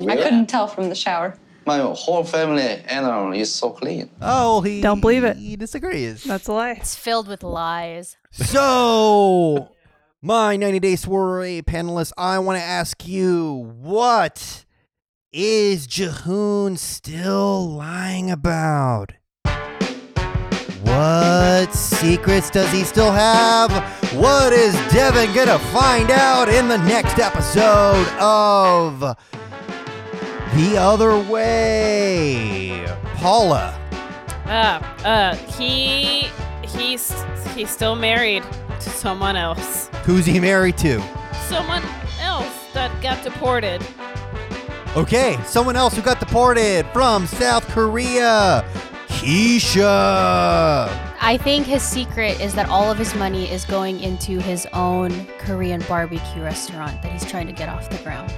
I 0.01 0.15
couldn't 0.17 0.47
tell 0.47 0.67
from 0.67 0.89
the 0.89 0.95
shower. 0.95 1.37
My 1.65 1.77
whole 1.79 2.23
family 2.23 2.63
anal 2.89 3.31
is 3.33 3.53
so 3.53 3.69
clean. 3.69 4.09
oh, 4.21 4.59
he 4.61 4.81
Don't 4.81 4.99
believe 5.01 5.23
it. 5.23 5.37
He 5.37 5.55
disagrees. 5.55 6.23
That's 6.23 6.47
a 6.47 6.53
lie. 6.53 6.71
It's 6.71 6.95
filled 6.95 7.27
with 7.29 7.43
lies. 7.43 8.17
So 8.31 9.69
My 10.21 10.57
90 10.57 10.79
Day 10.79 10.95
Soiree 10.97 11.61
panelists, 11.61 12.11
I 12.17 12.39
want 12.39 12.57
to 12.57 12.63
ask 12.63 13.07
you 13.07 13.73
what 13.79 14.65
is 15.31 15.87
Jihoon 15.87 16.75
still 16.77 17.69
lying 17.69 18.31
about? 18.31 19.13
What 20.81 21.71
secrets 21.73 22.49
does 22.49 22.71
he 22.71 22.83
still 22.83 23.11
have? 23.11 23.71
What 24.15 24.53
is 24.53 24.73
Deavan 24.91 25.35
gonna 25.35 25.59
find 25.59 26.09
out 26.09 26.49
in 26.49 26.67
the 26.67 26.77
next 26.77 27.19
episode 27.19 28.07
of 28.19 28.99
The 30.55 30.77
Other 30.77 31.19
Way? 31.31 32.87
Paula. 33.17 33.75
Uh, 34.45 34.81
uh, 35.05 35.35
he 35.35 36.31
he's 36.63 37.13
he's 37.53 37.69
still 37.69 37.95
married 37.95 38.41
to 38.79 38.89
someone 38.89 39.35
else. 39.35 39.89
Who's 40.05 40.25
he 40.25 40.39
married 40.39 40.77
to? 40.79 40.99
Someone 41.47 41.83
else 42.19 42.73
that 42.73 42.89
got 43.03 43.23
deported. 43.23 43.85
Okay, 44.95 45.39
someone 45.45 45.75
else 45.75 45.95
who 45.95 46.01
got 46.01 46.19
deported 46.19 46.85
from 46.91 47.27
South 47.27 47.67
Korea. 47.69 48.65
Keisha. 49.07 49.85
I 51.21 51.37
think 51.37 51.67
his 51.67 51.83
secret 51.83 52.39
is 52.41 52.55
that 52.55 52.69
all 52.69 52.89
of 52.89 52.97
his 52.97 53.13
money 53.15 53.51
is 53.51 53.65
going 53.65 53.99
into 53.99 54.39
his 54.39 54.65
own 54.73 55.27
Korean 55.37 55.83
barbecue 55.87 56.41
restaurant 56.41 57.01
that 57.03 57.11
he's 57.11 57.29
trying 57.29 57.45
to 57.47 57.53
get 57.53 57.69
off 57.69 57.89
the 57.89 57.97
ground. 57.97 58.33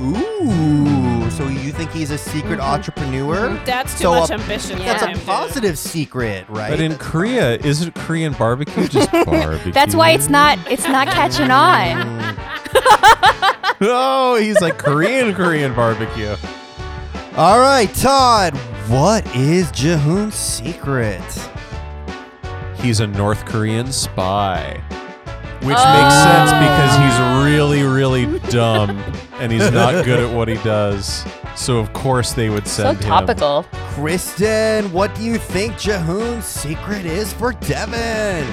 Ooh, 0.00 1.30
so 1.30 1.46
you 1.46 1.70
think 1.72 1.90
he's 1.92 2.10
a 2.10 2.18
secret 2.18 2.58
mm-hmm. 2.58 2.62
entrepreneur? 2.62 3.50
Mm-hmm. 3.50 3.64
That's 3.64 3.92
too 3.92 4.04
So 4.04 4.20
much 4.20 4.30
a- 4.30 4.34
ambition. 4.34 4.78
That's 4.78 5.04
him, 5.04 5.16
a 5.16 5.20
positive 5.20 5.78
secret, 5.78 6.48
right? 6.48 6.70
But 6.70 6.80
in 6.80 6.96
Korea, 6.96 7.56
isn't 7.58 7.94
Korean 7.94 8.32
barbecue 8.32 8.88
just 8.88 9.12
barbecue? 9.26 9.72
That's 9.72 9.94
why 9.94 10.10
it's 10.10 10.28
not 10.28 10.58
it's 10.70 10.88
not 10.88 11.08
catching 11.08 11.50
on. 11.50 12.34
Mm. 12.34 13.46
oh, 13.80 14.36
he's 14.36 14.60
like 14.60 14.78
Korean 14.78 15.34
Korean 15.34 15.74
barbecue. 15.74 16.36
All 17.36 17.58
right, 17.60 17.92
Todd, 17.94 18.56
what 18.88 19.24
is 19.36 19.70
Jihoon's 19.72 20.34
secret? 20.34 21.22
He's 22.76 23.00
a 23.00 23.06
North 23.06 23.44
Korean 23.46 23.92
spy. 23.92 24.82
Which 25.60 25.76
makes 25.76 25.84
oh. 25.84 26.24
sense 26.24 26.52
because 26.52 26.96
he's 26.96 27.44
really, 27.52 27.82
really 27.82 28.38
dumb 28.48 28.98
and 29.34 29.52
he's 29.52 29.70
not 29.70 30.06
good 30.06 30.18
at 30.18 30.34
what 30.34 30.48
he 30.48 30.54
does. 30.64 31.22
So 31.54 31.78
of 31.78 31.92
course 31.92 32.32
they 32.32 32.48
would 32.48 32.66
So 32.66 32.84
send 32.84 32.98
him. 32.98 33.08
topical. 33.08 33.66
Kristen, 33.90 34.90
what 34.90 35.14
do 35.14 35.22
you 35.22 35.36
think 35.36 35.74
Jihoon's 35.74 36.46
secret 36.46 37.04
is 37.04 37.34
for 37.34 37.52
Deavan? 37.52 38.46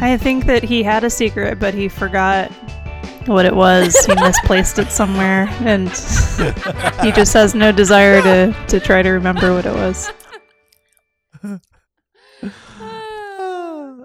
I 0.00 0.16
think 0.16 0.46
that 0.46 0.62
he 0.62 0.82
had 0.82 1.04
a 1.04 1.10
secret, 1.10 1.58
but 1.58 1.74
he 1.74 1.88
forgot 1.88 2.50
what 3.28 3.44
it 3.46 3.54
was. 3.54 3.94
he 4.06 4.14
misplaced 4.20 4.78
it 4.78 4.90
somewhere, 4.90 5.46
and 5.60 5.88
he 7.02 7.12
just 7.12 7.32
has 7.34 7.54
no 7.54 7.70
desire 7.72 8.20
to, 8.22 8.56
to 8.68 8.80
try 8.80 9.02
to 9.02 9.10
remember 9.10 9.54
what 9.54 9.66
it 9.66 9.74
was. 9.74 10.10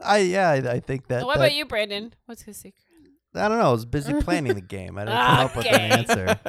I 0.06 0.18
yeah, 0.18 0.50
I, 0.50 0.56
I 0.74 0.80
think 0.80 1.08
that. 1.08 1.26
what 1.26 1.36
that- 1.38 1.46
about 1.46 1.54
you, 1.56 1.66
Brandon? 1.66 2.14
What's 2.26 2.42
his 2.44 2.58
secret? 2.58 2.80
I 3.36 3.48
don't 3.48 3.58
know. 3.58 3.70
I 3.70 3.72
was 3.72 3.86
busy 3.86 4.14
planning 4.22 4.54
the 4.54 4.62
game. 4.62 4.98
I 4.98 5.06
didn't 5.06 5.20
come 5.20 5.40
up 5.40 5.56
with 5.56 5.66
an 5.66 5.74
Okay. 5.74 5.90
answer. 5.90 6.40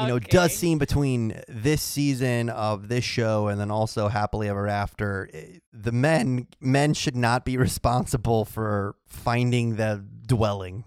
You 0.00 0.08
know, 0.08 0.18
does 0.18 0.54
seem 0.54 0.78
between 0.78 1.40
this 1.46 1.80
season 1.82 2.48
of 2.50 2.88
this 2.88 3.04
show 3.04 3.48
and 3.48 3.60
then 3.60 3.70
also 3.70 4.08
Happily 4.08 4.48
Ever 4.48 4.66
After, 4.66 5.28
eh, 5.32 5.58
the 5.74 5.92
men 5.92 6.46
men 6.60 6.94
should 6.94 7.16
not 7.16 7.44
be 7.44 7.56
responsible 7.58 8.44
for 8.46 8.96
finding 9.06 9.76
the 9.76 10.02
dwelling. 10.26 10.84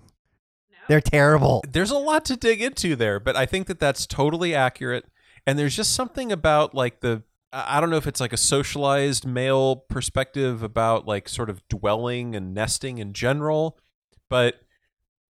They're 0.87 1.01
terrible. 1.01 1.63
There's 1.69 1.91
a 1.91 1.97
lot 1.97 2.25
to 2.25 2.35
dig 2.37 2.61
into 2.61 2.95
there, 2.95 3.19
but 3.19 3.35
I 3.35 3.45
think 3.45 3.67
that 3.67 3.79
that's 3.79 4.05
totally 4.07 4.55
accurate. 4.55 5.05
And 5.45 5.57
there's 5.57 5.75
just 5.75 5.93
something 5.93 6.31
about 6.31 6.73
like 6.75 6.99
the 7.01 7.23
I 7.53 7.77
I 7.77 7.79
don't 7.81 7.89
know 7.89 7.97
if 7.97 8.07
it's 8.07 8.19
like 8.19 8.33
a 8.33 8.37
socialized 8.37 9.25
male 9.25 9.75
perspective 9.77 10.63
about 10.63 11.07
like 11.07 11.27
sort 11.29 11.49
of 11.49 11.61
dwelling 11.69 12.35
and 12.35 12.53
nesting 12.53 12.97
in 12.97 13.13
general, 13.13 13.77
but 14.29 14.61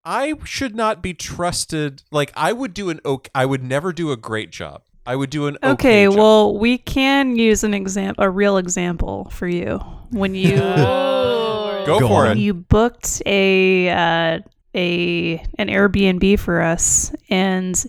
I 0.03 0.33
should 0.43 0.75
not 0.75 1.01
be 1.01 1.13
trusted. 1.13 2.03
Like 2.11 2.31
I 2.35 2.53
would 2.53 2.73
do 2.73 2.89
an 2.89 2.99
ok 3.05 3.29
I 3.35 3.45
would 3.45 3.63
never 3.63 3.91
do 3.93 4.11
a 4.11 4.17
great 4.17 4.51
job. 4.51 4.83
I 5.07 5.15
would 5.15 5.29
do 5.29 5.45
an 5.47 5.57
okay, 5.61 5.69
Okay, 5.71 6.05
job. 6.05 6.15
well, 6.17 6.57
we 6.57 6.77
can 6.79 7.35
use 7.35 7.63
an 7.63 7.73
example, 7.75 8.23
a 8.23 8.29
real 8.29 8.57
example 8.57 9.29
for 9.31 9.47
you 9.47 9.77
when 10.09 10.33
you 10.33 10.55
go, 10.55 11.83
Go 11.85 11.99
for 11.99 12.25
on. 12.25 12.37
it. 12.37 12.41
you 12.41 12.53
booked 12.55 13.21
a 13.25 13.89
uh, 13.89 14.39
a 14.75 15.43
an 15.57 15.67
Airbnb 15.67 16.39
for 16.39 16.61
us, 16.61 17.13
and 17.29 17.83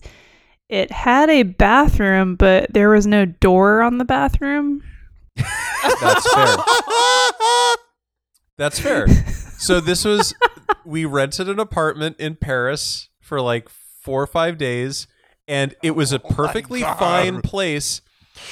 it 0.68 0.90
had 0.90 1.28
a 1.30 1.42
bathroom, 1.42 2.36
but 2.36 2.72
there 2.72 2.90
was 2.90 3.06
no 3.06 3.24
door 3.24 3.82
on 3.82 3.98
the 3.98 4.04
bathroom. 4.04 4.82
That's 6.00 6.34
fair. 6.34 6.56
That's 8.58 8.78
fair. 8.80 9.06
So 9.58 9.80
this 9.80 10.04
was 10.04 10.34
we 10.84 11.04
rented 11.04 11.48
an 11.48 11.58
apartment 11.58 12.16
in 12.18 12.36
Paris 12.36 13.08
for 13.20 13.40
like 13.40 13.68
4 13.68 14.22
or 14.22 14.26
5 14.26 14.56
days 14.56 15.06
and 15.48 15.74
it 15.82 15.92
was 15.92 16.12
a 16.12 16.20
oh 16.22 16.28
perfectly 16.28 16.82
fine 16.82 17.42
place 17.42 18.00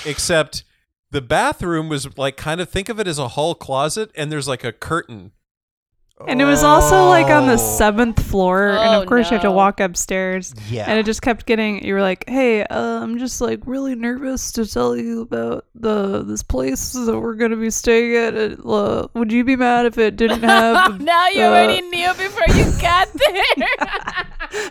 except 0.05 0.64
the 1.11 1.23
bathroom 1.23 1.88
was 1.88 2.17
like 2.19 2.37
kind 2.37 2.61
of 2.61 2.69
think 2.69 2.88
of 2.88 2.99
it 2.99 3.07
as 3.07 3.19
a 3.19 3.29
hall 3.29 3.55
closet 3.55 4.11
and 4.17 4.31
there's 4.31 4.49
like 4.49 4.64
a 4.64 4.73
curtain. 4.73 5.33
And 6.28 6.40
it 6.40 6.44
was 6.44 6.62
also 6.62 7.06
like 7.09 7.26
on 7.26 7.47
the 7.49 7.54
Oh. 7.54 7.56
seventh 7.78 8.23
floor, 8.25 8.68
and 8.71 8.78
Oh, 8.97 9.02
of 9.02 9.06
course 9.09 9.30
you 9.30 9.35
have 9.35 9.42
to 9.42 9.49
no. 9.49 9.52
walk 9.52 9.80
upstairs. 9.80 10.54
Yeah. 10.71 10.85
And 10.88 10.99
it 10.99 11.04
just 11.04 11.21
kept 11.23 11.44
getting. 11.44 11.85
You 11.85 11.94
were 11.94 12.00
like, 12.02 12.25
"Hey, 12.28 12.62
uh, 12.62 13.02
I'm 13.02 13.18
just 13.18 13.40
like 13.40 13.61
really 13.66 13.94
nervous 13.97 14.52
to 14.52 14.64
tell 14.64 14.97
you 14.97 15.23
about 15.23 15.66
the 15.75 16.23
this 16.23 16.42
place 16.42 16.92
that 16.92 17.18
we're 17.18 17.35
gonna 17.35 17.56
be 17.56 17.68
staying 17.71 18.14
at. 18.16 18.35
Uh, 18.64 19.09
would 19.14 19.33
you 19.33 19.42
be 19.44 19.56
mad 19.56 19.87
if 19.87 19.99
it 19.99 20.14
didn't 20.16 20.42
have?" 20.44 21.00
now 21.00 21.28
you 21.28 21.42
uh, 21.42 21.49
already 21.49 21.80
knew 21.83 22.09
before 22.14 22.56
you 22.56 22.64
got 22.80 23.09
there. 23.12 24.71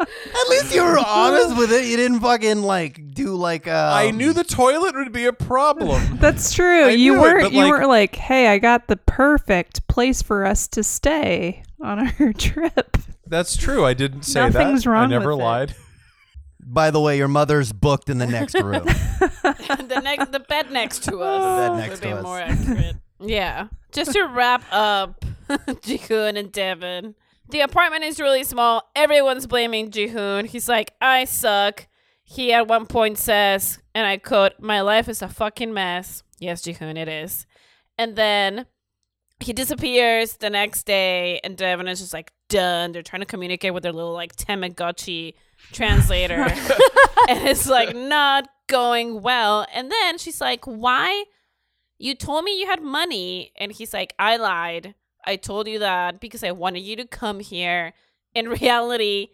At 0.00 0.48
least 0.48 0.74
you 0.74 0.82
were 0.84 0.98
honest 0.98 1.56
with 1.56 1.72
it. 1.72 1.84
You 1.86 1.96
didn't 1.96 2.20
fucking 2.20 2.62
like 2.62 3.14
do 3.14 3.34
like 3.34 3.66
uh 3.66 3.90
I 3.94 4.10
knew 4.10 4.32
the 4.32 4.44
toilet 4.44 4.94
would 4.94 5.12
be 5.12 5.26
a 5.26 5.32
problem. 5.32 6.16
That's 6.20 6.52
true. 6.52 6.84
I 6.84 6.90
you 6.90 7.12
knew 7.14 7.18
it, 7.18 7.20
weren't. 7.22 7.42
but, 7.44 7.52
you 7.52 7.62
like- 7.62 7.70
weren't 7.70 7.88
like, 7.88 8.14
"Hey, 8.16 8.48
I 8.48 8.58
got 8.58 8.86
the 8.88 8.96
perfect 8.96 9.86
place 9.88 10.22
for 10.22 10.44
us 10.44 10.68
to 10.68 10.82
stay 10.84 11.62
on 11.80 12.08
our 12.20 12.32
trip." 12.38 12.96
That's 13.26 13.56
true. 13.56 13.84
I 13.84 13.94
didn't 13.94 14.22
say 14.22 14.40
Nothing's 14.48 14.84
that. 14.84 14.90
I 14.90 14.92
wrong 14.92 15.10
never 15.10 15.34
with 15.34 15.40
it. 15.40 15.44
lied. 15.44 15.74
By 16.70 16.90
the 16.90 17.00
way, 17.00 17.16
your 17.16 17.28
mother's 17.28 17.72
booked 17.72 18.10
in 18.10 18.18
the 18.18 18.26
next 18.26 18.54
room. 18.54 18.84
the 18.84 20.00
next, 20.04 20.32
the 20.32 20.40
bed 20.40 20.70
next 20.70 21.04
to 21.04 21.18
us. 21.22 21.40
The 21.42 21.56
bed 21.62 21.70
would 21.70 21.78
next 21.78 22.00
be 22.00 22.08
to 22.08 22.16
us. 22.18 22.22
more 22.22 22.38
accurate. 22.38 22.96
yeah. 23.20 23.68
Just 23.90 24.12
to 24.12 24.24
wrap 24.24 24.62
up, 24.70 25.24
Jihoon 25.82 26.38
and 26.38 26.52
Deavan. 26.52 27.14
The 27.50 27.60
apartment 27.60 28.04
is 28.04 28.20
really 28.20 28.44
small. 28.44 28.90
Everyone's 28.94 29.46
blaming 29.46 29.90
Jihoon. 29.90 30.46
He's 30.46 30.68
like, 30.68 30.92
I 31.00 31.24
suck. 31.24 31.86
He 32.22 32.52
at 32.52 32.68
one 32.68 32.84
point 32.86 33.16
says, 33.16 33.78
and 33.94 34.06
I 34.06 34.18
quote, 34.18 34.52
"My 34.60 34.82
life 34.82 35.08
is 35.08 35.22
a 35.22 35.28
fucking 35.28 35.72
mess." 35.72 36.22
Yes, 36.38 36.60
Jihoon, 36.60 36.98
it 36.98 37.08
is. 37.08 37.46
And 37.96 38.16
then 38.16 38.66
he 39.40 39.54
disappears 39.54 40.34
the 40.34 40.50
next 40.50 40.84
day, 40.84 41.40
and 41.42 41.56
Deavan 41.56 41.88
is 41.88 42.00
just 42.00 42.12
like 42.12 42.32
done. 42.50 42.92
They're 42.92 43.02
trying 43.02 43.20
to 43.20 43.26
communicate 43.26 43.72
with 43.72 43.82
their 43.82 43.92
little 43.92 44.12
like 44.12 44.36
Tamagotchi 44.36 45.34
translator, 45.72 46.34
and 47.28 47.48
it's 47.48 47.66
like 47.66 47.96
not 47.96 48.46
going 48.66 49.22
well. 49.22 49.66
And 49.72 49.90
then 49.90 50.18
she's 50.18 50.40
like, 50.40 50.66
"Why? 50.66 51.24
You 51.96 52.14
told 52.14 52.44
me 52.44 52.60
you 52.60 52.66
had 52.66 52.82
money," 52.82 53.52
and 53.56 53.72
he's 53.72 53.94
like, 53.94 54.14
"I 54.18 54.36
lied. 54.36 54.94
I 55.28 55.36
told 55.36 55.68
you 55.68 55.78
that 55.80 56.20
because 56.20 56.42
I 56.42 56.52
wanted 56.52 56.80
you 56.80 56.96
to 56.96 57.06
come 57.06 57.40
here." 57.40 57.92
In 58.34 58.48
reality, 58.60 59.28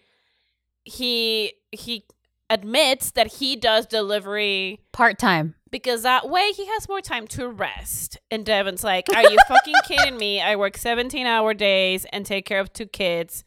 he 0.85 1.55
he 1.73 2.05
admits 2.51 3.11
that 3.13 3.27
he 3.35 3.57
does 3.57 3.87
delivery 3.87 4.81
Part 4.93 5.19
time. 5.19 5.55
because 5.71 6.03
that 6.03 6.29
way 6.29 6.53
he 6.53 6.67
has 6.67 6.89
more 6.89 7.01
time 7.01 7.27
to 7.29 7.49
rest. 7.49 8.19
And 8.31 8.45
Deavan's 8.45 8.85
like, 8.85 9.07
Are 9.15 9.23
you 9.23 9.39
fucking 9.49 9.75
kidding 9.89 10.19
me? 10.19 10.41
I 10.43 10.57
work 10.57 10.77
17 10.77 11.27
hour 11.27 11.55
days 11.55 12.05
and 12.13 12.25
take 12.27 12.45
care 12.47 12.61
of 12.61 12.73
two 12.73 12.87
kids. 12.87 13.45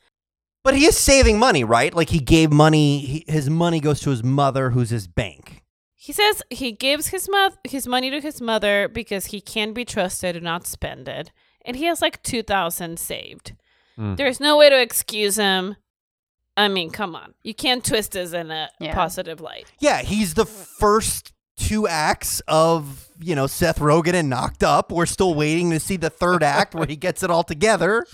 but 0.63 0.75
he 0.75 0.85
is 0.85 0.97
saving 0.97 1.37
money, 1.39 1.63
right? 1.63 1.93
Like 1.93 2.09
he 2.09 2.19
gave 2.19 2.51
money. 2.51 2.99
He, 2.99 3.25
his 3.27 3.49
money 3.49 3.79
goes 3.79 3.99
to 4.01 4.09
his 4.09 4.23
mother, 4.23 4.71
who's 4.71 4.89
his 4.89 5.07
bank. 5.07 5.63
He 5.95 6.11
says 6.11 6.41
he 6.49 6.71
gives 6.71 7.07
his 7.07 7.29
mo- 7.29 7.51
his 7.63 7.87
money 7.87 8.09
to 8.09 8.19
his 8.19 8.41
mother 8.41 8.87
because 8.87 9.27
he 9.27 9.41
can 9.41 9.73
be 9.73 9.85
trusted 9.85 10.33
to 10.35 10.41
not 10.41 10.65
spend 10.65 11.07
it. 11.07 11.31
And 11.67 11.75
he 11.77 11.85
has 11.85 12.01
like 12.01 12.23
2000 12.23 12.97
saved. 12.97 13.53
Mm. 13.99 14.17
There's 14.17 14.39
no 14.39 14.57
way 14.57 14.69
to 14.69 14.81
excuse 14.81 15.35
him. 15.35 15.75
I 16.55 16.67
mean, 16.69 16.89
come 16.89 17.15
on. 17.15 17.35
You 17.43 17.53
can't 17.53 17.83
twist 17.85 18.13
this 18.13 18.33
in 18.33 18.49
a 18.49 18.69
Yeah. 18.79 18.95
positive 18.95 19.39
light. 19.41 19.71
Yeah, 19.79 20.01
he's 20.01 20.33
the 20.33 20.45
first 20.45 21.33
two 21.57 21.87
acts 21.87 22.39
of 22.47 23.07
you 23.19 23.35
know 23.35 23.47
Seth 23.47 23.79
Rogen 23.79 24.13
and 24.13 24.29
Knocked 24.29 24.63
Up. 24.63 24.91
We're 24.91 25.05
still 25.07 25.33
waiting 25.35 25.71
to 25.71 25.79
see 25.79 25.97
the 25.97 26.09
third 26.09 26.41
act 26.43 26.73
where 26.73 26.87
he 26.87 26.95
gets 27.07 27.21
it 27.23 27.29
all 27.29 27.43
together. 27.43 28.05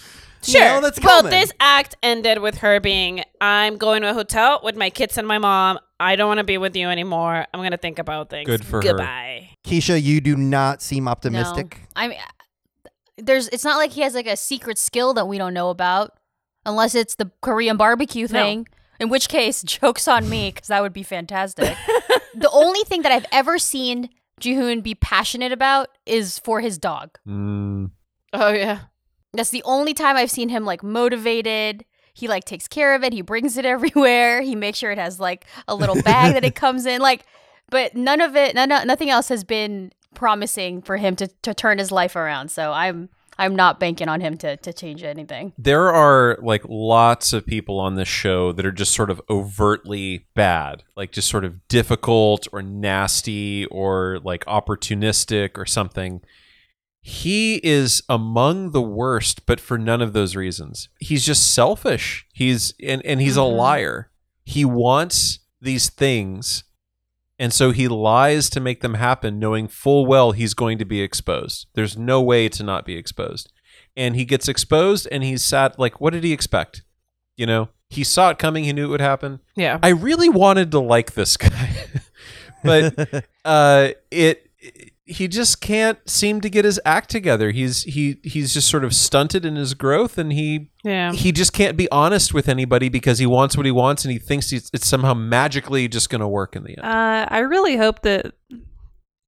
You 0.46 0.52
Sure. 0.54 0.62
know, 0.62 0.82
that's 0.82 1.00
well, 1.02 1.24
this 1.24 1.54
act 1.62 1.96
ended 2.04 2.40
with 2.40 2.58
her 2.58 2.82
being, 2.82 3.24
"I'm 3.40 3.78
going 3.78 4.02
to 4.02 4.10
a 4.10 4.14
hotel 4.14 4.60
with 4.62 4.76
my 4.76 4.90
kids 4.90 5.18
and 5.18 5.26
my 5.26 5.38
mom. 5.38 5.80
I 6.02 6.18
don't 6.18 6.28
want 6.28 6.40
to 6.40 6.44
be 6.44 6.58
with 6.58 6.76
you 6.76 6.90
anymore. 6.90 7.46
I'm 7.54 7.62
gonna 7.64 7.78
think 7.78 7.98
about 7.98 8.30
things. 8.30 8.46
Good 8.48 8.66
for 8.66 8.78
her. 8.78 8.82
Goodbye." 8.82 9.52
Keisha, 9.66 10.02
you 10.02 10.20
do 10.20 10.36
not 10.36 10.82
seem 10.82 11.06
No. 11.06 11.12
optimistic. 11.12 11.80
I 11.96 12.10
mean, 12.10 12.18
there's. 13.18 13.48
It's 13.50 13.64
not 13.64 13.78
like 13.78 13.92
he 13.92 14.02
has 14.02 14.14
like 14.16 14.28
a 14.28 14.38
secret 14.38 14.78
skill 14.78 15.14
that 15.14 15.28
we 15.28 15.38
don't 15.38 15.54
know 15.54 15.70
about, 15.70 16.18
unless 16.66 16.96
it's 16.96 17.16
the 17.16 17.32
Korean 17.42 17.78
barbecue 17.78 18.28
thing. 18.28 18.68
In 19.00 19.10
which 19.10 19.28
case, 19.30 19.62
jokes 19.66 20.08
on 20.08 20.30
me 20.30 20.52
because 20.54 20.68
that 20.68 20.82
would 20.82 20.94
be 20.94 21.04
fantastic. 21.04 21.76
the 22.36 22.50
only 22.52 22.82
thing 22.86 23.02
that 23.02 23.12
I've 23.12 23.26
ever 23.32 23.58
seen 23.58 24.10
Jihoon 24.42 24.84
be 24.84 24.96
passionate 24.96 25.52
about 25.52 25.90
is 26.06 26.40
for 26.40 26.62
his 26.62 26.78
dog. 26.78 27.18
Mm, 27.28 27.92
Oh 28.34 28.50
yeah. 28.52 28.80
That's 29.34 29.50
the 29.50 29.64
only 29.64 29.94
time 29.94 30.16
I've 30.16 30.32
seen 30.32 30.50
him 30.50 30.66
like 30.66 30.84
motivated. 30.84 31.86
He 32.14 32.28
like 32.28 32.44
takes 32.46 32.68
care 32.68 32.94
of 32.96 33.04
it. 33.04 33.14
He 33.14 33.22
brings 33.22 33.58
it 33.58 33.66
everywhere. 33.76 34.42
He 34.42 34.56
makes 34.56 34.78
sure 34.78 34.92
it 34.92 34.98
has 34.98 35.20
like 35.20 35.46
a 35.68 35.76
little 35.76 36.02
bag 36.02 36.34
that 36.34 36.44
it 36.44 36.56
comes 36.56 36.86
in. 36.86 37.02
Like, 37.02 37.26
but 37.70 37.96
none 37.96 38.22
of 38.22 38.36
it, 38.36 38.54
none, 38.56 38.70
nothing 38.70 39.10
else 39.10 39.30
has 39.30 39.44
been 39.44 39.92
promising 40.14 40.82
for 40.82 40.98
him 40.98 41.16
to, 41.18 41.28
to 41.42 41.54
turn 41.54 41.78
his 41.78 41.92
life 41.92 42.16
around. 42.16 42.50
So 42.52 42.72
I'm 42.72 43.10
I'm 43.40 43.56
not 43.56 43.80
banking 43.80 44.10
on 44.10 44.22
him 44.22 44.38
to 44.38 44.58
to 44.58 44.72
change 44.72 45.04
anything. 45.04 45.54
there 45.58 45.92
are 45.92 46.38
like 46.42 46.62
lots 46.70 47.34
of 47.34 47.46
people 47.48 47.80
on 47.80 47.96
this 47.96 48.08
show 48.08 48.52
that 48.52 48.66
are 48.66 48.72
just 48.72 48.94
sort 48.94 49.10
of 49.10 49.20
overtly 49.30 50.28
bad, 50.36 50.84
like 50.96 51.12
just 51.12 51.30
sort 51.30 51.44
of 51.44 51.68
difficult 51.68 52.48
or 52.54 52.62
nasty 52.62 53.66
or 53.68 54.20
like 54.24 54.46
opportunistic 54.46 55.58
or 55.58 55.66
something. 55.66 56.22
He 57.02 57.56
is 57.64 58.02
among 58.08 58.72
the 58.72 58.82
worst, 58.82 59.46
but 59.46 59.60
for 59.60 59.78
none 59.78 60.02
of 60.02 60.14
those 60.14 60.36
reasons. 60.38 60.88
He's 61.00 61.26
just 61.26 61.54
selfish. 61.54 62.26
He's 62.34 62.74
and, 62.82 63.06
and 63.06 63.20
he's 63.20 63.36
a 63.36 63.42
Mhm. 63.42 63.58
liar. 63.58 64.10
He 64.46 64.64
wants 64.64 65.40
these 65.60 65.90
things 65.90 66.64
and 67.44 67.52
so 67.52 67.72
he 67.72 67.90
lies 67.90 68.50
to 68.52 68.62
make 68.62 68.80
them 68.80 68.94
happen, 68.94 69.38
knowing 69.38 69.68
full 69.68 70.06
well 70.06 70.32
he's 70.32 70.54
going 70.54 70.78
to 70.78 70.86
be 70.86 71.02
exposed. 71.02 71.68
There's 71.74 71.98
no 71.98 72.22
way 72.22 72.48
to 72.48 72.64
not 72.64 72.86
be 72.86 72.96
exposed. 72.96 73.52
And 73.98 74.16
he 74.16 74.24
gets 74.24 74.48
exposed 74.48 75.10
and 75.12 75.26
he's 75.26 75.44
sad. 75.44 75.76
Like, 75.78 76.00
what 76.00 76.14
did 76.14 76.24
he 76.24 76.32
expect? 76.32 76.84
You 77.36 77.46
know, 77.46 77.68
he 77.90 78.06
saw 78.06 78.30
it 78.30 78.40
coming. 78.40 78.64
He 78.64 78.72
knew 78.72 78.86
it 78.86 78.92
would 78.92 79.02
happen. 79.02 79.42
Yeah. 79.58 79.78
I 79.84 79.90
really 79.90 80.30
wanted 80.30 80.72
to 80.72 80.80
like 80.80 81.16
this 81.16 81.36
guy, 81.36 81.76
but 82.64 83.26
uh, 83.46 83.90
it 84.10 84.50
he 85.06 85.28
just 85.28 85.60
can't 85.60 85.98
seem 86.10 86.40
to 86.42 86.50
get 86.50 86.64
his 86.64 86.80
act 86.86 87.10
together. 87.10 87.52
He's 87.52 87.84
he 87.84 88.18
he's 88.24 88.54
just 88.54 88.70
sort 88.70 88.84
of 88.86 88.96
stunted 88.96 89.44
in 89.46 89.56
his 89.56 89.74
growth, 89.74 90.18
and 90.18 90.32
he 90.32 90.70
Yeah. 90.84 91.12
he 91.12 91.32
just 91.32 91.52
can't 91.54 91.76
be 91.76 91.90
honest 91.92 92.34
with 92.34 92.48
anybody 92.48 92.88
because 92.90 93.20
he 93.20 93.26
wants 93.26 93.58
what 93.58 93.66
he 93.66 93.72
wants, 93.72 94.06
and 94.06 94.12
he 94.12 94.20
thinks 94.20 94.50
he's, 94.50 94.70
it's 94.74 94.88
somehow 94.88 95.14
magically 95.14 95.88
just 95.88 96.10
going 96.10 96.22
to 96.22 96.28
work 96.28 96.56
in 96.56 96.64
the 96.64 96.78
end. 96.78 96.86
Uh, 96.86 97.26
I 97.30 97.40
really 97.40 97.76
hope 97.78 98.02
that 98.04 98.34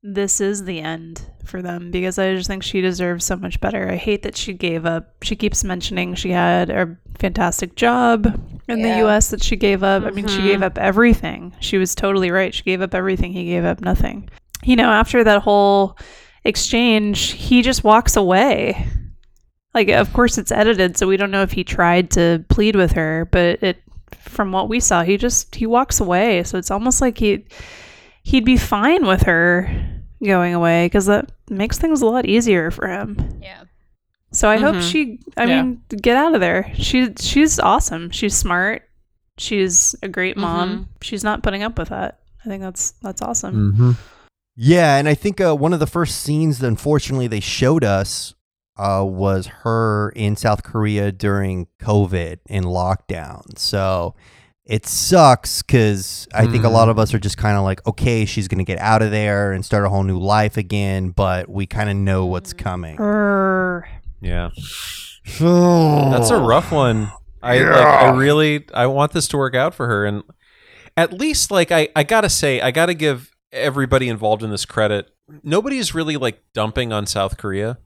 this 0.01 0.39
is 0.39 0.65
the 0.65 0.79
end 0.81 1.21
for 1.43 1.61
them 1.61 1.89
because 1.91 2.19
I 2.19 2.33
just 2.35 2.47
think 2.47 2.61
she 2.63 2.79
deserves 2.81 3.25
so 3.25 3.35
much 3.35 3.59
better. 3.59 3.89
I 3.89 3.95
hate 3.95 4.21
that 4.23 4.37
she 4.37 4.53
gave 4.53 4.85
up. 4.85 5.15
She 5.23 5.35
keeps 5.35 5.63
mentioning 5.63 6.13
she 6.15 6.29
had 6.29 6.69
a 6.69 6.95
fantastic 7.19 7.75
job 7.75 8.27
in 8.67 8.79
Yeah. 8.79 8.93
the 9.01 9.07
US 9.07 9.29
that 9.31 9.43
she 9.43 9.55
gave 9.55 9.83
up. 9.83 10.03
I 10.03 10.11
mean, 10.11 10.27
she 10.27 10.41
gave 10.43 10.61
up 10.61 10.77
everything. 10.77 11.53
She 11.59 11.77
was 11.77 11.95
totally 11.95 12.29
right. 12.31 12.53
She 12.53 12.63
gave 12.63 12.81
up 12.81 12.93
everything. 12.93 13.33
He 13.33 13.45
gave 13.45 13.65
up 13.65 13.81
nothing. 13.81 14.29
You 14.63 14.75
know, 14.75 14.89
after 14.89 15.23
that 15.23 15.41
whole 15.41 15.97
exchange, 16.43 17.31
he 17.31 17.61
just 17.61 17.83
walks 17.83 18.15
away. 18.15 18.87
Like, 19.73 19.89
of 19.89 20.11
course, 20.13 20.37
it's 20.37 20.51
edited, 20.51 20.97
so 20.97 21.07
we 21.07 21.17
don't 21.17 21.31
know 21.31 21.41
if 21.41 21.51
he 21.51 21.63
tried 21.63 22.11
to 22.11 22.43
plead 22.49 22.75
with 22.75 22.93
her, 22.93 23.27
but 23.31 23.61
it, 23.61 23.81
from 24.21 24.51
what 24.51 24.69
we 24.69 24.79
saw, 24.79 25.03
he 25.03 25.17
just 25.17 25.53
he 25.55 25.65
walks 25.65 25.99
away. 25.99 26.43
So 26.43 26.57
it's 26.57 26.71
almost 26.71 27.01
like 27.01 27.17
he 27.17 27.45
he'd 28.23 28.45
be 28.45 28.57
fine 28.57 29.05
with 29.05 29.23
her 29.23 29.69
going 30.23 30.53
away 30.53 30.85
because 30.85 31.05
that 31.07 31.31
makes 31.49 31.77
things 31.77 32.01
a 32.01 32.05
lot 32.05 32.25
easier 32.25 32.71
for 32.71 32.87
him. 32.87 33.39
Yeah. 33.41 33.63
So 34.31 34.49
I 34.49 34.57
hope 34.57 34.75
Mhm. 34.77 34.91
she. 34.91 35.19
I 35.37 35.43
Yeah. 35.45 35.61
mean, 35.63 35.81
get 36.01 36.15
out 36.17 36.33
of 36.33 36.41
there. 36.41 36.71
She 36.75 37.13
she's 37.19 37.59
awesome. 37.59 38.09
She's 38.11 38.35
smart. 38.35 38.83
She's 39.37 39.93
a 40.01 40.07
great 40.07 40.37
mom. 40.37 40.69
Mhm. 40.69 40.87
She's 41.03 41.23
not 41.23 41.43
putting 41.43 41.63
up 41.63 41.77
with 41.77 41.89
that. 41.89 42.19
I 42.45 42.47
think 42.49 42.61
that's 42.63 42.91
that's 43.01 43.21
awesome. 43.21 43.73
Mm-hmm. 43.73 43.91
Yeah, 44.55 44.97
and 44.97 45.07
I 45.09 45.15
think 45.15 45.41
uh, 45.41 45.55
one 45.55 45.73
of 45.73 45.79
the 45.79 45.87
first 45.87 46.21
scenes, 46.21 46.59
that 46.59 46.67
unfortunately, 46.67 47.27
they 47.27 47.41
showed 47.41 47.83
us 47.83 48.33
uh, 48.77 49.03
was 49.07 49.47
her 49.47 50.11
in 50.15 50.35
South 50.35 50.63
Korea 50.63 51.11
during 51.11 51.67
COVID 51.79 52.39
in 52.47 52.63
lockdown. 52.63 53.57
So 53.57 54.15
it 54.65 54.85
sucks 54.85 55.61
because 55.61 56.27
I 56.33 56.47
think 56.47 56.63
a 56.63 56.69
lot 56.69 56.89
of 56.89 56.97
us 56.97 57.13
are 57.13 57.19
just 57.19 57.37
kind 57.37 57.57
of 57.57 57.63
like, 57.63 57.85
okay, 57.85 58.25
she's 58.25 58.47
going 58.47 58.57
to 58.57 58.63
get 58.63 58.79
out 58.79 59.01
of 59.01 59.11
there 59.11 59.51
and 59.51 59.63
start 59.63 59.85
a 59.85 59.89
whole 59.89 60.03
new 60.03 60.19
life 60.19 60.57
again, 60.57 61.09
but 61.09 61.49
we 61.49 61.65
kind 61.65 61.89
of 61.89 61.95
know 61.95 62.25
what's 62.25 62.53
coming. 62.53 62.97
Err. 62.99 63.87
Yeah, 64.21 64.49
that's 65.39 66.29
a 66.31 66.39
rough 66.39 66.71
one. 66.71 67.11
I 67.43 67.59
like. 67.59 67.75
I 67.75 68.09
really. 68.15 68.65
I 68.73 68.87
want 68.87 69.11
this 69.11 69.27
to 69.29 69.37
work 69.37 69.53
out 69.53 69.75
for 69.75 69.85
her, 69.85 70.05
and 70.05 70.23
at 70.97 71.13
least 71.13 71.51
like 71.51 71.71
I. 71.71 71.89
I 71.95 72.03
gotta 72.03 72.29
say, 72.29 72.59
I 72.59 72.71
gotta 72.71 72.95
give 72.95 73.34
everybody 73.55 74.09
involved 74.09 74.43
in 74.43 74.49
this 74.51 74.65
credit. 74.65 75.09
Nobody's 75.43 75.95
really 75.95 76.17
like 76.17 76.43
dumping 76.53 76.93
on 76.93 77.05
South 77.07 77.37
Korea, 77.37 77.77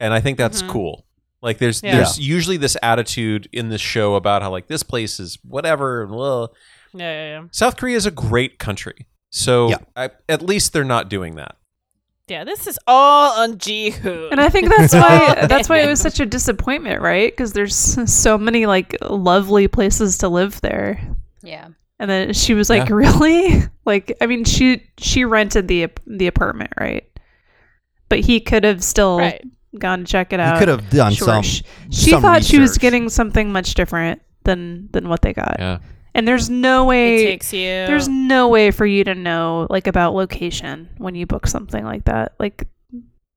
and 0.00 0.12
I 0.12 0.20
think 0.20 0.38
that's 0.38 0.62
Mhm. 0.62 0.68
cool. 0.70 1.06
Like 1.42 1.58
there's 1.58 1.82
Yeah. 1.82 1.96
there's 1.96 2.18
usually 2.18 2.56
this 2.56 2.76
attitude 2.82 3.48
in 3.52 3.68
this 3.68 3.80
show 3.80 4.14
about 4.14 4.42
how 4.42 4.50
like 4.50 4.66
this 4.66 4.82
place 4.82 5.20
is 5.20 5.38
whatever. 5.44 6.02
and 6.02 6.10
blah. 6.10 6.48
Yeah, 6.94 7.00
yeah, 7.12 7.40
yeah. 7.40 7.42
South 7.52 7.76
Korea 7.76 7.96
is 7.96 8.06
a 8.06 8.10
great 8.10 8.58
country, 8.58 9.06
so 9.30 9.68
Yeah. 9.70 9.76
I, 9.96 10.10
at 10.28 10.42
least 10.42 10.72
they're 10.72 10.84
not 10.84 11.08
doing 11.08 11.34
that. 11.36 11.56
Yeah, 12.28 12.44
this 12.44 12.66
is 12.66 12.78
all 12.86 13.38
on 13.42 13.58
Jihoon. 13.58 14.30
And 14.30 14.40
I 14.40 14.48
think 14.48 14.70
that's 14.74 14.94
why 14.94 15.34
that's 15.48 15.68
why 15.68 15.80
it 15.80 15.88
was 15.88 16.00
such 16.00 16.20
a 16.20 16.24
disappointment, 16.26 17.02
right? 17.02 17.30
Because 17.30 17.52
there's 17.52 17.76
so 18.10 18.38
many 18.38 18.64
like 18.66 18.96
lovely 19.02 19.68
places 19.68 20.16
to 20.18 20.28
live 20.28 20.60
there. 20.62 20.98
Yeah. 21.42 21.68
And 21.98 22.10
then 22.10 22.32
she 22.32 22.54
was 22.54 22.70
like, 22.70 22.88
Yeah. 22.88 22.94
"Really?" 22.94 23.62
Like, 23.84 24.16
I 24.20 24.26
mean, 24.26 24.44
she 24.44 24.82
she 24.98 25.24
rented 25.24 25.68
the 25.68 25.88
the 26.06 26.26
apartment, 26.26 26.72
right? 26.78 27.04
But 28.08 28.20
he 28.20 28.40
could 28.40 28.64
have 28.64 28.82
still 28.82 29.18
right. 29.18 29.42
gone 29.78 30.00
to 30.00 30.04
check 30.04 30.32
it 30.32 30.36
You 30.36 30.42
out. 30.44 30.58
could 30.58 30.68
have 30.68 30.88
done 30.90 31.12
Sure, 31.14 31.26
some. 31.26 31.42
sh- 31.42 31.62
She 31.90 32.10
some 32.10 32.22
thought 32.22 32.44
she 32.44 32.58
was 32.58 32.78
getting 32.78 33.08
something 33.08 33.50
much 33.52 33.74
different 33.74 34.22
than 34.44 34.88
than 34.92 35.08
what 35.08 35.22
they 35.22 35.32
got. 35.32 35.56
Yeah. 35.58 35.78
And 36.14 36.28
there's 36.28 36.48
no 36.48 36.84
It 36.84 36.86
way 36.86 37.24
takes 37.26 37.52
you. 37.52 37.66
there's 37.68 38.08
no 38.08 38.48
way 38.48 38.70
for 38.70 38.86
you 38.86 39.02
to 39.04 39.14
know 39.14 39.66
like 39.68 39.86
about 39.88 40.14
location 40.14 40.88
when 40.98 41.14
you 41.16 41.26
book 41.26 41.46
something 41.46 41.84
like 41.84 42.04
that. 42.04 42.34
Like 42.38 42.68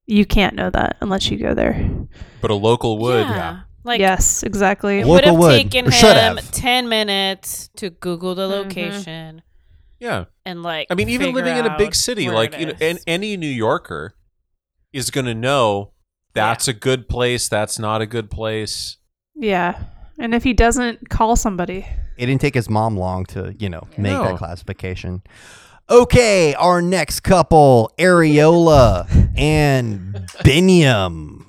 you 0.06 0.26
can't 0.26 0.56
know 0.56 0.70
that 0.70 0.96
unless 1.02 1.30
you 1.32 1.38
go 1.38 1.54
there. 1.56 1.90
But 2.40 2.52
a 2.52 2.56
local 2.56 3.00
would. 3.00 3.26
Yeah. 3.26 3.62
Like 3.84 4.00
yes, 4.00 4.44
exactly. 4.44 5.00
it 5.00 5.08
would 5.08 5.26
have 5.26 5.40
taken 5.40 5.86
him 5.86 5.92
have. 5.92 6.52
ten 6.52 6.88
minutes 6.88 7.70
to 7.78 7.90
Google 7.90 8.36
the 8.36 8.44
Mhm. 8.48 8.52
location 8.66 9.42
Yeah. 10.00 10.26
and 10.46 10.64
like. 10.64 10.88
I 10.90 10.96
mean, 10.96 11.10
even 11.10 11.34
living 11.34 11.58
in 11.58 11.66
a 11.66 11.78
big 11.78 11.96
city, 11.96 12.30
like 12.30 12.54
it 12.54 12.60
you 12.60 12.66
know, 12.68 12.74
and 12.82 13.00
any 13.08 13.36
New 13.38 13.48
Yorker 13.50 14.16
is 14.94 15.10
going 15.12 15.26
to 15.26 15.36
know 15.36 15.92
that's 16.34 16.68
a 16.68 16.74
good 16.74 17.10
place, 17.10 17.48
that's 17.50 17.80
not 17.80 18.02
a 18.02 18.06
good 18.06 18.30
place. 18.32 18.98
Yeah. 19.36 19.84
And 20.20 20.34
if 20.34 20.44
he 20.44 20.54
doesn't 20.54 21.10
call 21.10 21.36
somebody. 21.36 21.86
It 22.18 22.26
didn't 22.26 22.42
take 22.42 22.56
his 22.56 22.70
mom 22.70 22.98
long 22.98 23.26
to, 23.28 23.56
you 23.60 23.70
know, 23.70 23.88
make 23.98 24.14
No. 24.14 24.24
that 24.24 24.38
classification. 24.38 25.22
Okay, 25.90 26.54
our 26.56 26.82
next 26.82 27.22
couple, 27.22 27.92
Areola 27.98 29.08
and 29.38 30.14
Binyam. 30.44 31.46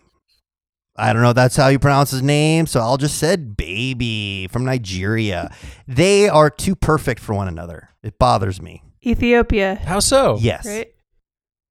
I 0.98 1.12
don't 1.12 1.22
know 1.22 1.30
if 1.30 1.36
that's 1.36 1.56
how 1.56 1.68
you 1.68 1.78
pronounce 1.78 2.10
his 2.10 2.22
name, 2.22 2.66
so 2.66 2.80
I'll 2.80 2.96
just 2.96 3.18
said 3.18 3.56
baby 3.56 4.48
from 4.50 4.64
Nigeria. 4.64 5.54
They 5.86 6.28
are 6.28 6.50
too 6.50 6.74
perfect 6.74 7.20
for 7.20 7.34
one 7.34 7.48
another. 7.48 7.90
It 8.02 8.18
bothers 8.18 8.60
me. 8.60 8.82
Ethiopia. 9.04 9.76
How 9.76 10.00
so? 10.00 10.38
Yes. 10.40 10.66
Right? 10.66 10.92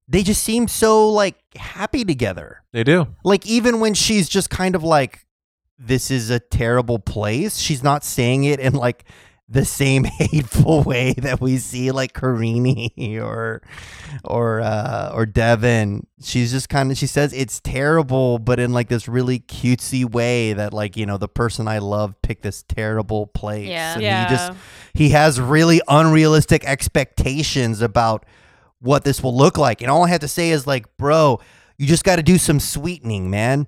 They 0.08 0.24
just 0.24 0.42
seem 0.44 0.68
so 0.70 1.10
like 1.10 1.36
happy 1.56 2.06
together. 2.06 2.64
They 2.72 2.84
do. 2.84 3.08
Like 3.24 3.46
even 3.46 3.80
when 3.82 3.94
she's 3.94 4.30
just 4.30 4.50
kind 4.50 4.76
of 4.76 4.84
like 4.84 5.26
this 5.78 6.10
is 6.10 6.30
a 6.30 6.40
terrible 6.40 7.00
place, 7.00 7.58
she's 7.58 7.84
not 7.84 8.04
saying 8.06 8.46
it 8.46 8.60
in 8.60 8.74
like 8.74 9.04
the 9.50 9.64
same 9.64 10.04
hateful 10.20 10.84
way 10.84 11.14
that 11.14 11.40
we 11.40 11.58
see 11.58 11.92
like 11.92 12.14
Karine 12.14 13.20
or 13.22 13.62
or 14.24 14.62
uh 14.62 15.12
or 15.14 15.26
Deavan. 15.26 16.06
She's 16.22 16.52
just 16.52 16.70
kind 16.70 16.92
of 16.92 16.98
she 16.98 17.08
says 17.08 17.34
it's 17.34 17.60
terrible 17.60 18.40
but 18.40 18.60
in 18.60 18.74
like 18.74 18.90
this 18.90 19.08
really 19.08 19.40
cutesy 19.40 20.10
way 20.10 20.54
that 20.54 20.74
like, 20.74 20.98
you 20.98 21.06
know, 21.06 21.18
the 21.18 21.28
person 21.28 21.68
I 21.68 21.80
love 21.80 22.22
picked 22.22 22.44
this 22.44 22.64
terrible 22.64 23.28
place. 23.28 23.68
Yeah. 23.68 23.94
And 23.94 24.02
yeah. 24.02 24.24
he 24.28 24.36
just 24.36 24.54
he 24.94 25.10
has 25.10 25.40
really 25.40 25.82
unrealistic 25.88 26.66
expectations 26.66 27.82
about 27.82 28.26
what 28.80 29.04
this 29.04 29.24
will 29.24 29.36
look 29.36 29.58
like. 29.58 29.82
And 29.82 29.90
all 29.90 30.06
I 30.06 30.10
have 30.10 30.22
to 30.22 30.28
say 30.28 30.52
is 30.52 30.68
like, 30.68 30.98
bro, 30.98 31.40
you 31.78 31.88
just 31.88 32.04
got 32.04 32.18
to 32.18 32.24
do 32.24 32.38
some 32.38 32.60
sweetening, 32.60 33.30
man. 33.30 33.68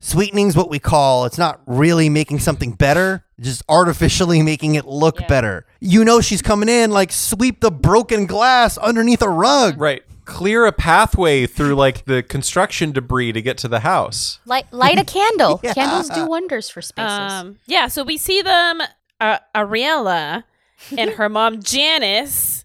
Sweetening's 0.00 0.56
what 0.56 0.70
we 0.70 0.78
call 0.78 1.26
it's 1.26 1.36
not 1.38 1.60
really 1.66 2.08
making 2.08 2.38
something 2.38 2.72
better, 2.72 3.24
just 3.40 3.62
artificially 3.68 4.42
making 4.52 4.74
it 4.74 4.86
look 4.86 5.20
Yeah. 5.20 5.26
better. 5.26 5.66
You 5.80 6.04
know 6.04 6.20
she's 6.20 6.42
coming 6.42 6.68
in 6.68 6.90
like 6.90 7.10
sweep 7.12 7.60
the 7.60 7.70
broken 7.70 8.26
glass 8.26 8.76
underneath 8.78 9.22
a 9.22 9.28
rug. 9.28 9.80
Right. 9.80 10.02
Clear 10.26 10.66
a 10.66 10.72
pathway 10.72 11.46
through 11.46 11.74
like 11.74 12.04
the 12.04 12.22
construction 12.22 12.92
debris 12.92 13.32
to 13.32 13.42
get 13.42 13.58
to 13.58 13.68
the 13.68 13.80
house. 13.80 14.38
Light 14.46 14.72
light 14.72 14.98
a 14.98 15.04
candle. 15.18 15.60
Yeah. 15.62 15.74
Candles 15.74 16.08
do 16.10 16.26
wonders 16.26 16.70
for 16.70 16.80
spaces. 16.82 17.32
Um, 17.32 17.58
yeah, 17.66 17.88
so 17.88 18.04
we 18.04 18.16
see 18.16 18.40
them, 18.42 18.80
uh, 19.20 19.38
Ariela 19.54 20.44
and 20.96 21.10
her 21.12 21.28
mom 21.28 21.60
Janice 21.62 22.64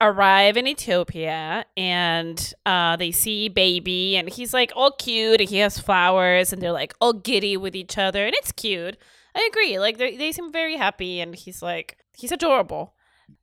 arrive 0.00 0.56
in 0.56 0.66
Ethiopia 0.66 1.64
and 1.76 2.52
uh, 2.66 2.96
they 2.96 3.10
see 3.12 3.48
baby 3.48 4.16
and 4.16 4.28
he's 4.28 4.52
like 4.52 4.72
all 4.74 4.90
cute 4.90 5.40
and 5.40 5.48
he 5.48 5.58
has 5.58 5.78
flowers 5.78 6.52
and 6.52 6.60
they're 6.60 6.72
like 6.72 6.92
all 7.00 7.12
giddy 7.12 7.56
with 7.56 7.76
each 7.76 7.96
other 7.96 8.26
and 8.26 8.34
it's 8.36 8.52
cute. 8.52 8.96
I 9.34 9.48
agree. 9.50 9.78
Like 9.78 9.98
they 9.98 10.16
they 10.16 10.32
seem 10.32 10.52
very 10.52 10.76
happy 10.76 11.20
and 11.20 11.34
he's 11.34 11.62
like 11.62 11.98
he's 12.16 12.32
adorable. 12.32 12.94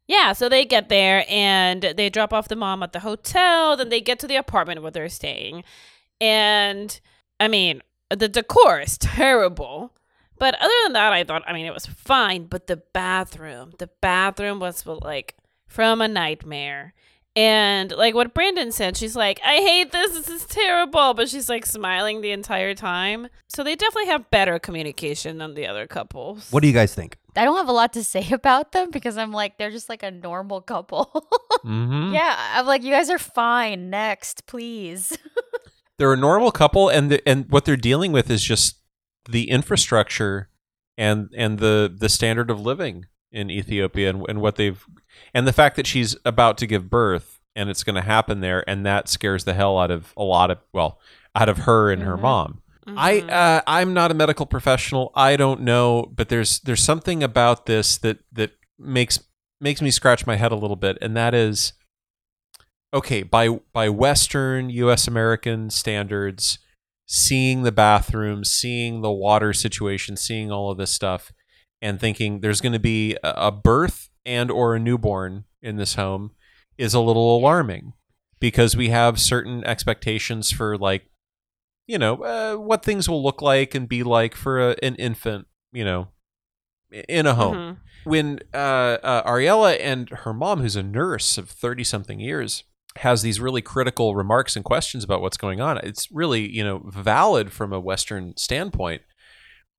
Yeah, 0.08 0.34
so 0.34 0.50
they 0.50 0.66
get 0.66 0.90
there 0.90 1.26
and 1.30 1.82
they 1.96 2.10
drop 2.10 2.34
off 2.34 2.48
the 2.50 2.56
mom 2.56 2.84
at 2.84 2.94
the 2.94 3.00
hotel. 3.00 3.78
Then 3.78 3.90
they 3.90 4.02
get 4.02 4.20
to 4.20 4.28
the 4.28 4.36
apartment 4.36 4.82
where 4.82 4.92
they're 4.92 5.10
staying. 5.10 5.64
And 6.20 7.00
I 7.40 7.48
mean, 7.48 7.82
the 8.10 8.28
decor 8.28 8.80
is 8.82 8.98
terrible. 8.98 9.94
But 10.38 10.56
other 10.56 10.74
than 10.84 10.94
that, 10.94 11.14
I 11.14 11.24
thought, 11.24 11.44
I 11.46 11.54
mean, 11.54 11.66
it 11.66 11.74
was 11.74 11.86
fine. 11.86 12.46
But 12.46 12.68
the 12.68 12.78
bathroom, 12.78 13.74
the 13.78 13.90
bathroom 14.02 14.60
was 14.60 14.86
like 14.86 15.36
from 15.68 16.02
a 16.02 16.08
nightmare. 16.08 16.94
And 17.36 17.92
like 17.94 18.14
what 18.14 18.34
Brandon 18.34 18.72
said, 18.72 18.98
she's 18.98 19.16
like, 19.16 19.40
I 19.46 19.56
hate 19.56 19.92
this. 19.92 20.12
This 20.12 20.30
is 20.30 20.46
terrible. 20.46 21.14
But 21.14 21.30
she's 21.30 21.48
like 21.48 21.66
smiling 21.66 22.22
the 22.22 22.32
entire 22.32 22.74
time. 22.74 23.28
So 23.48 23.64
they 23.64 23.76
definitely 23.76 24.08
have 24.08 24.30
better 24.32 24.60
communication 24.60 25.38
than 25.38 25.54
the 25.54 25.66
other 25.66 25.88
couples. 25.88 26.52
What 26.52 26.62
do 26.62 26.68
you 26.68 26.74
guys 26.74 26.94
think? 26.94 27.18
I 27.36 27.46
don't 27.46 27.56
have 27.56 27.70
a 27.70 27.74
lot 27.74 27.94
to 27.94 28.04
say 28.04 28.28
about 28.32 28.74
them 28.74 28.92
because 28.92 29.18
I'm 29.18 29.32
like 29.32 29.58
they're 29.58 29.72
just 29.72 29.90
like 29.90 30.04
a 30.04 30.12
normal 30.12 30.62
couple. 30.62 31.28
Mm-hmm. 31.64 32.12
yeah, 32.16 32.54
I'm 32.56 32.66
like 32.66 32.82
you 32.82 32.90
guys 32.90 33.12
are 33.12 33.20
fine. 33.20 33.92
Next, 33.92 34.48
please. 34.48 35.16
They're 36.00 36.12
a 36.12 36.18
normal 36.18 36.52
couple, 36.52 36.90
and 36.90 37.12
the, 37.12 37.30
and 37.30 37.48
what 37.52 37.66
they're 37.66 37.78
dealing 37.78 38.12
with 38.12 38.32
is 38.32 38.42
just 38.42 38.80
the 39.30 39.48
infrastructure 39.52 40.50
and 40.98 41.30
and 41.38 41.60
the 41.60 41.96
the 41.96 42.10
standard 42.10 42.50
of 42.50 42.60
living 42.60 43.06
in 43.32 43.50
Ethiopia, 43.50 44.10
and, 44.10 44.26
and 44.30 44.42
what 44.42 44.56
they've 44.56 44.86
and 45.34 45.48
the 45.48 45.54
fact 45.54 45.76
that 45.76 45.88
she's 45.88 46.16
about 46.26 46.58
to 46.60 46.68
give 46.68 46.90
birth, 46.90 47.40
and 47.56 47.70
it's 47.70 47.84
going 47.84 47.96
to 47.96 48.02
happen 48.02 48.42
there, 48.42 48.68
and 48.70 48.86
that 48.86 49.08
scares 49.10 49.44
the 49.46 49.54
hell 49.54 49.78
out 49.80 49.92
of 49.92 50.14
a 50.18 50.24
lot 50.24 50.52
of 50.52 50.58
well, 50.74 51.00
out 51.36 51.50
of 51.50 51.60
her 51.60 51.92
and 51.92 52.04
her 52.04 52.18
Mhm. 52.18 52.22
mom. 52.22 52.62
I 52.88 53.20
uh, 53.22 53.62
I'm 53.68 53.94
not 53.94 54.12
a 54.12 54.14
medical 54.16 54.46
professional. 54.46 55.12
I 55.16 55.36
don't 55.38 55.62
know, 55.62 56.12
but 56.14 56.30
there's 56.30 56.60
there's 56.62 56.84
something 56.84 57.24
about 57.24 57.66
this 57.66 57.98
that 58.00 58.20
that 58.34 58.52
makes 58.80 59.20
makes 59.62 59.82
me 59.82 59.92
scratch 59.92 60.26
my 60.26 60.36
head 60.36 60.52
a 60.52 60.56
little 60.56 60.76
bit, 60.76 60.98
and 61.02 61.16
that 61.16 61.34
is 61.34 61.74
okay 62.94 63.24
by 63.24 63.50
by 63.72 63.88
Western 63.90 64.70
U.S. 64.72 65.08
American 65.08 65.70
standards, 65.70 66.60
seeing 67.06 67.64
the 67.64 67.72
bathroom, 67.72 68.44
seeing 68.44 69.02
the 69.02 69.12
water 69.12 69.54
situation, 69.54 70.18
seeing 70.18 70.52
all 70.52 70.72
of 70.72 70.78
this 70.78 70.92
stuff, 70.92 71.32
and 71.82 72.00
thinking 72.00 72.40
there's 72.42 72.62
going 72.62 72.74
to 72.74 72.80
be 72.80 73.18
a, 73.24 73.52
birth 73.52 74.10
and 74.26 74.52
or 74.52 74.76
a 74.76 74.80
newborn 74.80 75.46
in 75.62 75.78
this 75.78 75.96
home 75.96 76.32
is 76.78 76.94
a 76.94 77.00
little 77.00 77.38
alarming 77.38 77.94
because 78.40 78.76
we 78.76 78.90
have 78.90 79.20
certain 79.20 79.64
expectations 79.66 80.52
for 80.52 80.78
like 80.78 81.06
you 81.88 81.98
know 81.98 82.24
uh, 82.24 82.56
what 82.56 82.84
things 82.86 83.10
will 83.10 83.24
look 83.24 83.42
like 83.42 83.74
and 83.76 83.90
be 83.90 84.04
like 84.04 84.36
for 84.36 84.70
a, 84.72 84.76
an 84.84 84.96
infant 84.96 85.48
you 85.72 85.84
know 85.84 86.08
in 87.10 87.26
a 87.26 87.34
home 87.36 87.56
Mhm. 87.56 87.78
when 88.04 88.40
uh, 88.54 88.58
uh, 88.58 89.24
ariela 89.30 89.78
and 89.80 90.10
her 90.10 90.34
mom 90.34 90.62
who's 90.62 90.76
a 90.76 90.84
nurse 90.84 91.38
of 91.38 91.50
30 91.50 91.84
something 91.84 92.20
years 92.20 92.64
has 92.98 93.22
these 93.22 93.40
really 93.40 93.62
critical 93.62 94.16
remarks 94.16 94.56
and 94.56 94.66
questions 94.66 95.04
about 95.04 95.22
what's 95.22 95.38
going 95.38 95.62
on 95.62 95.78
it's 95.80 96.12
really 96.12 96.50
you 96.50 96.64
know 96.64 96.82
valid 96.90 97.52
from 97.52 97.72
a 97.74 97.80
western 97.80 98.36
standpoint 98.38 99.02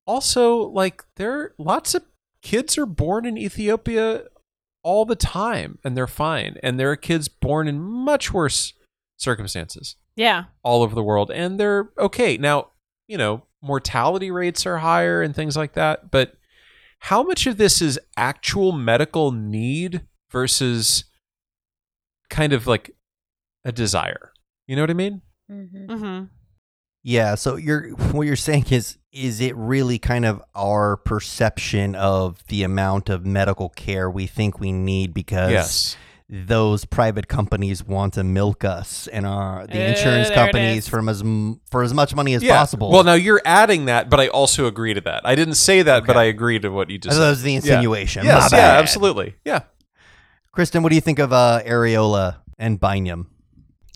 also 0.06 0.68
like 0.70 1.04
there 1.16 1.54
lots 1.58 1.94
of 1.94 2.02
kids 2.42 2.76
are 2.76 2.86
born 2.86 3.24
in 3.24 3.36
ethiopia 3.38 4.24
all 4.82 5.04
the 5.04 5.14
time 5.16 5.78
and 5.84 5.96
they're 5.96 6.06
fine 6.08 6.56
and 6.62 6.78
there 6.78 6.90
are 6.90 6.96
kids 6.96 7.28
born 7.28 7.68
in 7.68 7.80
much 7.80 8.32
worse 8.32 8.72
circumstances 9.16 9.94
Yeah. 10.16 10.44
all 10.64 10.82
over 10.82 10.94
the 10.94 11.02
world 11.04 11.30
and 11.30 11.58
they're 11.60 11.90
okay. 11.98 12.36
Now, 12.36 12.70
you 13.06 13.16
know, 13.16 13.44
mortality 13.62 14.30
rates 14.32 14.66
are 14.66 14.78
higher 14.78 15.22
and 15.22 15.34
things 15.36 15.56
like 15.56 15.74
that, 15.74 16.10
but 16.10 16.34
how 16.98 17.22
much 17.22 17.46
of 17.46 17.56
this 17.56 17.80
is 17.80 17.98
actual 18.16 18.72
medical 18.72 19.30
need 19.30 20.04
versus 20.32 21.04
kind 22.28 22.52
of 22.52 22.66
like 22.66 22.90
a 23.64 23.70
desire? 23.70 24.32
You 24.66 24.74
know 24.76 24.82
what 24.82 24.90
I 24.90 24.94
mean? 24.94 25.22
Mhm. 25.50 25.86
Mm-hmm. 25.86 26.24
Yeah, 27.02 27.34
so 27.34 27.56
you're 27.56 27.88
what 28.12 28.26
you're 28.26 28.36
saying 28.36 28.66
is 28.70 28.98
is 29.12 29.40
it 29.40 29.54
really 29.56 29.98
kind 29.98 30.24
of 30.24 30.42
our 30.54 30.96
perception 30.96 31.94
of 31.94 32.42
the 32.46 32.62
amount 32.62 33.10
of 33.10 33.26
medical 33.26 33.68
care 33.68 34.10
we 34.10 34.26
think 34.26 34.58
we 34.58 34.72
need 34.72 35.12
because 35.12 35.50
yes. 35.50 35.96
those 36.30 36.86
private 36.86 37.28
companies 37.28 37.84
want 37.84 38.14
to 38.14 38.24
milk 38.24 38.64
us 38.64 39.06
and 39.08 39.26
our 39.26 39.66
the 39.66 39.74
Uh, 39.84 39.88
insurance 39.88 40.30
companies 40.30 40.88
from 40.88 41.08
as 41.10 41.22
for 41.70 41.82
as 41.82 41.92
much 41.92 42.14
money 42.14 42.32
as 42.34 42.42
Yeah. 42.42 42.56
possible. 42.56 42.90
Well, 42.90 43.04
now 43.04 43.12
you're 43.14 43.42
adding 43.44 43.84
that, 43.86 44.08
but 44.08 44.18
I 44.18 44.28
also 44.28 44.66
agree 44.66 44.94
to 44.94 45.00
that. 45.02 45.20
I 45.24 45.34
didn't 45.34 45.56
say 45.56 45.82
that, 45.82 46.06
but 46.06 46.16
I 46.16 46.24
agree 46.24 46.58
to 46.60 46.70
what 46.70 46.88
you 46.88 46.94
I 46.94 46.98
just 46.98 47.16
thought 47.16 47.24
that 47.24 47.30
was 47.30 47.42
the 47.42 47.54
insinuation. 47.56 48.24
Yes, 48.24 48.50
yeah, 48.52 48.78
absolutely. 48.78 49.34
Yeah. 49.44 49.60
Kristen, 50.52 50.82
what 50.82 50.88
do 50.90 50.94
you 50.94 51.00
think 51.02 51.18
of 51.18 51.32
uh, 51.32 51.60
Areola 51.66 52.36
and 52.58 52.78
Bynum? 52.80 53.26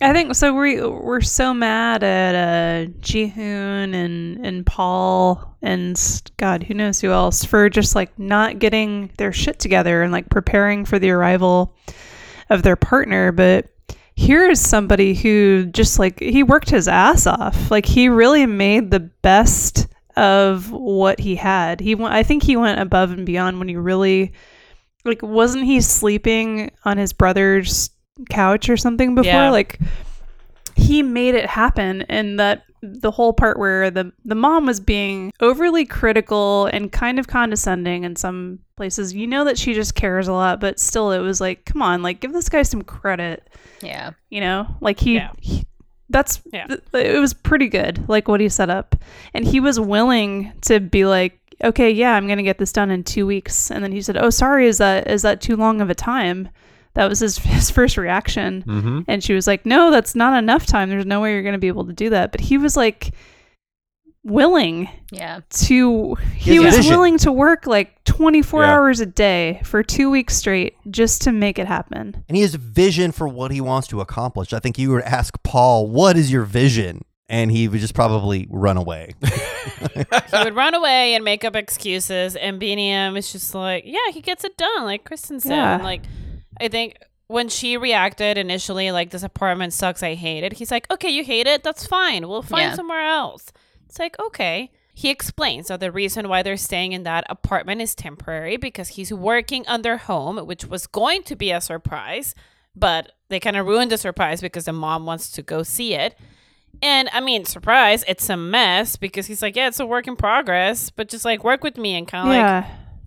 I 0.03 0.13
think 0.13 0.35
so. 0.35 0.53
We 0.53 0.81
we're 0.83 1.23
so 1.23 1.55
mad 1.55 2.03
at 2.03 2.35
uh, 2.35 2.91
Jihoon 3.01 3.95
and 3.95 4.45
and 4.45 4.67
Paul 4.67 5.57
and 5.63 5.99
God, 6.37 6.63
who 6.63 6.75
knows 6.75 7.01
who 7.01 7.11
else 7.11 7.45
for 7.45 7.71
just 7.71 7.95
like 7.95 8.19
not 8.19 8.59
getting 8.59 9.11
their 9.17 9.33
shit 9.33 9.59
together 9.59 10.03
and 10.03 10.13
like 10.13 10.29
preparing 10.29 10.85
for 10.85 10.99
the 10.99 11.11
arrival 11.11 11.75
of 12.51 12.63
their 12.63 12.77
partner. 12.77 13.33
But 13.33 13.69
here 14.15 14.51
is 14.51 14.61
somebody 14.61 15.15
who 15.15 15.65
just 15.67 15.99
like 15.99 16.21
he 16.21 16.43
worked 16.43 16.69
his 16.69 16.89
ass 16.89 17.27
off. 17.27 17.71
Like 17.71 17.87
he 17.87 18.11
really 18.11 18.45
made 18.45 18.91
the 18.91 19.01
best 19.01 19.89
of 20.15 20.71
what 20.73 21.21
he 21.21 21.37
had. 21.37 21.81
He 21.81 21.95
I 21.95 22.23
think 22.23 22.43
he 22.43 22.57
went 22.57 22.81
above 22.81 23.13
and 23.13 23.25
beyond 23.25 23.59
when 23.59 23.69
he 23.69 23.77
really 23.77 24.35
like 25.07 25.23
wasn't 25.23 25.65
he 25.65 25.81
sleeping 25.81 26.71
on 26.85 26.99
his 26.99 27.15
brother's 27.15 27.89
couch 28.31 28.68
or 28.68 28.76
something 28.76 29.14
before 29.14 29.31
Yeah. 29.33 29.50
like 29.50 29.79
he 30.74 31.02
made 31.02 31.35
it 31.35 31.46
happen 31.46 32.02
and 32.02 32.38
that 32.38 32.64
the 32.83 33.11
whole 33.11 33.33
part 33.33 33.59
where 33.59 33.90
the 33.90 34.12
the 34.24 34.35
mom 34.35 34.66
was 34.66 34.79
being 34.81 35.33
overly 35.40 35.85
critical 35.85 36.66
and 36.66 36.92
kind 36.92 37.18
of 37.18 37.26
condescending 37.26 38.05
in 38.05 38.14
some 38.16 38.59
places 38.76 39.14
you 39.14 39.26
know 39.26 39.44
that 39.44 39.59
she 39.59 39.72
just 39.74 39.94
cares 39.94 40.29
a 40.29 40.33
lot 40.33 40.61
but 40.61 40.79
still 40.79 41.11
it 41.12 41.18
was 41.20 41.40
like 41.40 41.64
come 41.64 41.83
on 41.83 42.02
like 42.02 42.20
give 42.20 42.33
this 42.33 42.48
guy 42.48 42.62
some 42.62 42.83
credit 42.83 43.48
Yeah. 43.83 44.11
you 44.31 44.40
know 44.40 44.66
like 44.81 45.00
he, 45.00 45.14
Yeah. 45.14 45.31
he- 45.40 45.64
that's 46.11 46.40
Yeah. 46.52 46.66
th- 46.66 46.83
it 46.92 47.18
was 47.18 47.35
pretty 47.35 47.68
good 47.68 48.09
like 48.09 48.29
what 48.29 48.40
he 48.40 48.48
set 48.48 48.70
up 48.70 48.94
and 49.35 49.44
he 49.46 49.59
was 49.61 49.81
willing 49.81 50.52
to 50.62 50.79
be 50.79 51.05
like 51.07 51.38
okay 51.64 51.90
yeah 51.90 52.12
i'm 52.14 52.29
gonna 52.29 52.42
get 52.42 52.59
this 52.59 52.70
done 52.72 52.90
in 52.90 53.02
two 53.02 53.26
weeks 53.26 53.70
and 53.70 53.83
then 53.83 53.90
he 53.92 54.02
said 54.02 54.16
oh 54.18 54.29
sorry 54.31 54.66
is 54.68 54.79
that 54.79 55.09
is 55.11 55.22
that 55.22 55.40
too 55.40 55.57
long 55.57 55.81
of 55.81 55.88
a 55.90 55.94
time 55.94 56.48
that 56.97 57.09
was 57.09 57.21
his, 57.21 57.39
his 57.57 57.71
first 57.71 57.97
reaction 57.97 58.63
Mm-hmm. 58.67 59.01
and 59.09 59.23
she 59.23 59.33
was 59.33 59.47
like 59.47 59.65
no 59.65 59.91
that's 59.91 60.15
not 60.15 60.37
enough 60.37 60.67
time 60.67 60.91
there's 60.91 61.07
no 61.07 61.21
way 61.21 61.33
you're 61.33 61.43
gonna 61.45 61.59
be 61.59 61.69
able 61.69 61.87
to 61.87 61.93
do 61.93 62.11
that 62.11 62.33
but 62.33 62.41
he 62.41 62.59
was 62.59 62.77
like 62.77 63.13
willing 64.25 64.89
Yeah. 65.13 65.41
to 65.51 66.17
he 66.37 66.57
has 66.57 66.63
a 66.63 66.67
was 66.67 66.77
vision. 66.79 66.91
willing 66.95 67.19
to 67.19 67.31
work 67.33 67.67
like 67.67 68.03
24 68.05 68.63
Yeah. 68.63 68.75
hours 68.75 69.01
a 69.01 69.07
day 69.07 69.61
for 69.63 69.83
two 69.85 70.11
weeks 70.11 70.37
straight 70.37 70.75
just 70.91 71.23
to 71.23 71.33
make 71.33 71.59
it 71.61 71.67
happen 71.69 72.25
And 72.29 72.37
he 72.37 72.43
has 72.43 72.55
a 72.55 72.59
vision 72.59 73.13
for 73.13 73.29
what 73.29 73.53
he 73.53 73.61
wants 73.61 73.87
to 73.89 74.01
accomplish. 74.01 74.53
I 74.53 74.59
think 74.59 74.79
you 74.79 74.91
would 74.91 75.05
ask 75.05 75.41
Paul, 75.45 75.89
"What 75.89 76.17
is 76.17 76.33
your 76.33 76.43
vision?" 76.43 77.03
And 77.29 77.51
he 77.51 77.67
would 77.69 77.81
just 77.81 77.95
probably 77.95 78.47
run 78.51 78.77
away. 78.77 79.13
he 79.95 80.05
would 80.45 80.55
run 80.55 80.75
away 80.75 81.15
and 81.15 81.25
make 81.25 81.45
up 81.45 81.57
excuses, 81.57 82.37
and 82.37 82.61
Biniyam 82.61 83.19
is 83.19 83.33
just 83.33 83.53
like, 83.53 83.83
yeah, 83.85 83.99
he 84.13 84.21
gets 84.21 84.45
it 84.45 84.57
done, 84.57 84.85
like 84.85 85.03
Kristen 85.05 85.41
said. 85.41 85.51
Yeah. 85.57 85.75
And, 85.75 85.83
like, 85.83 86.03
I 86.61 86.69
think 86.69 86.97
when 87.29 87.49
she 87.49 87.77
reacted 87.77 88.38
initially, 88.38 88.90
like, 88.92 89.11
this 89.11 89.23
apartment 89.23 89.73
sucks, 89.73 90.03
I 90.03 90.14
hate 90.14 90.45
it. 90.45 90.55
He's 90.55 90.71
like, 90.71 90.90
okay, 90.90 91.09
you 91.11 91.25
hate 91.25 91.47
it, 91.47 91.62
that's 91.62 91.87
fine. 91.87 92.29
We'll 92.29 92.42
find 92.42 92.71
Yeah. 92.71 92.75
somewhere 92.75 93.07
else. 93.07 93.53
It's 93.88 93.99
like, 93.99 94.16
okay. 94.19 94.71
He 94.95 95.11
explains 95.11 95.69
that 95.69 95.81
the 95.81 95.92
reason 95.92 96.29
why 96.29 96.42
they're 96.42 96.57
staying 96.57 96.92
in 96.92 97.03
that 97.03 97.25
apartment 97.29 97.83
is 97.83 97.95
temporary 97.95 98.57
because 98.57 98.88
he's 98.90 99.12
working 99.12 99.66
on 99.69 99.83
their 99.83 99.99
home, 99.99 100.38
which 100.47 100.64
was 100.64 100.87
going 100.87 101.23
to 101.25 101.37
be 101.37 101.51
a 101.51 101.61
surprise 101.61 102.35
but 102.79 103.12
they 103.31 103.40
kind 103.40 103.57
of 103.57 103.66
ruined 103.66 103.90
the 103.90 103.97
surprise 103.97 104.42
because 104.42 104.66
the 104.66 104.73
mom 104.73 105.07
wants 105.07 105.31
to 105.33 105.40
go 105.42 105.62
see 105.62 105.95
it. 105.95 106.14
And 106.83 107.09
I 107.11 107.21
mean, 107.21 107.47
surprise, 107.47 108.05
it's 108.07 108.29
a 108.29 108.37
mess 108.37 108.97
because 108.97 109.25
he's 109.27 109.40
like, 109.40 109.57
yeah, 109.57 109.69
it's 109.69 109.81
a 109.81 109.87
work 109.87 110.07
in 110.07 110.14
progress, 110.14 110.90
but 110.90 111.09
just 111.09 111.25
like 111.25 111.42
work 111.42 111.64
with 111.64 111.79
me 111.79 111.95
and 111.97 112.07
kind 112.07 112.29
of 112.29 112.35
yeah. 112.35 112.57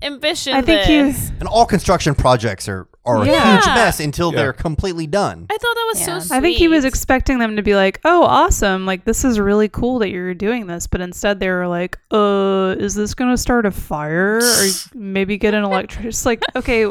like 0.02 0.12
envision 0.12 0.56
I 0.56 0.64
think 0.64 0.90
you- 0.90 1.12
this. 1.12 1.30
And 1.40 1.48
all 1.48 1.68
construction 1.68 2.16
projects 2.16 2.68
are, 2.68 2.88
are 3.06 3.22
a 3.24 3.26
huge 3.26 3.66
mess 3.66 4.00
until 4.00 4.32
Yeah. 4.32 4.38
they're 4.42 4.54
completely 4.54 5.08
done. 5.08 5.46
I 5.50 5.54
thought 5.58 5.76
that 5.76 5.88
was 5.94 6.00
Yeah. 6.02 6.06
so 6.06 6.20
sweet. 6.20 6.38
I 6.38 6.42
think 6.42 6.58
he 6.58 6.68
was 6.68 6.86
expecting 6.86 7.40
them 7.40 7.56
to 7.56 7.62
be 7.62 7.76
like, 7.76 8.00
"Oh, 8.06 8.24
awesome! 8.24 8.86
Like 8.86 9.06
this 9.06 9.24
is 9.24 9.40
really 9.40 9.70
cool 9.70 10.00
that 10.00 10.10
you're 10.10 10.34
doing 10.34 10.68
this," 10.68 10.86
but 10.88 11.02
instead 11.02 11.40
they 11.40 11.50
were 11.50 11.68
like, 11.68 11.98
"Uh, 12.12 12.76
is 12.80 12.96
this 12.96 13.14
gonna 13.14 13.38
start 13.38 13.66
a 13.66 13.72
fire 13.72 14.40
or 14.40 14.68
maybe 14.94 15.38
get 15.38 15.54
an 15.54 15.64
electric?" 15.64 16.06
It's 16.06 16.26
like, 16.26 16.44
okay, 16.56 16.86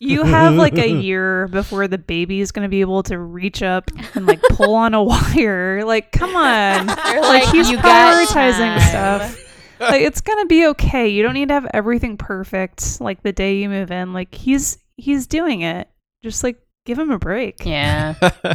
you 0.00 0.22
have 0.24 0.54
like 0.54 0.76
a 0.78 0.88
year 1.02 1.46
before 1.48 1.86
the 1.88 1.98
baby 1.98 2.40
is 2.40 2.50
gonna 2.50 2.68
be 2.68 2.80
able 2.80 3.02
to 3.04 3.18
reach 3.18 3.62
up 3.62 3.90
and 4.14 4.26
like 4.26 4.40
pull 4.50 4.74
on 4.74 4.92
a 4.94 5.02
wire. 5.02 5.84
Like, 5.84 6.10
come 6.10 6.34
on, 6.34 6.86
They're 7.04 7.20
like 7.20 7.44
he's 7.44 7.70
"You 7.70 7.78
prioritizing 7.78 8.78
time." 8.78 8.80
stuff. 8.80 9.40
Like 9.80 10.02
it's 10.02 10.20
gonna 10.20 10.46
be 10.46 10.66
okay. 10.68 11.08
You 11.08 11.22
don't 11.22 11.34
need 11.34 11.48
to 11.48 11.54
have 11.54 11.66
everything 11.74 12.16
perfect 12.16 13.00
like 13.00 13.22
the 13.22 13.32
day 13.32 13.56
you 13.58 13.68
move 13.68 13.90
in. 13.90 14.12
Like 14.12 14.34
he's 14.34 14.78
he's 14.96 15.26
doing 15.26 15.62
it. 15.62 15.88
Just 16.22 16.42
like 16.42 16.58
give 16.86 16.98
him 16.98 17.10
a 17.10 17.18
break. 17.18 17.64
Yeah. 17.64 18.14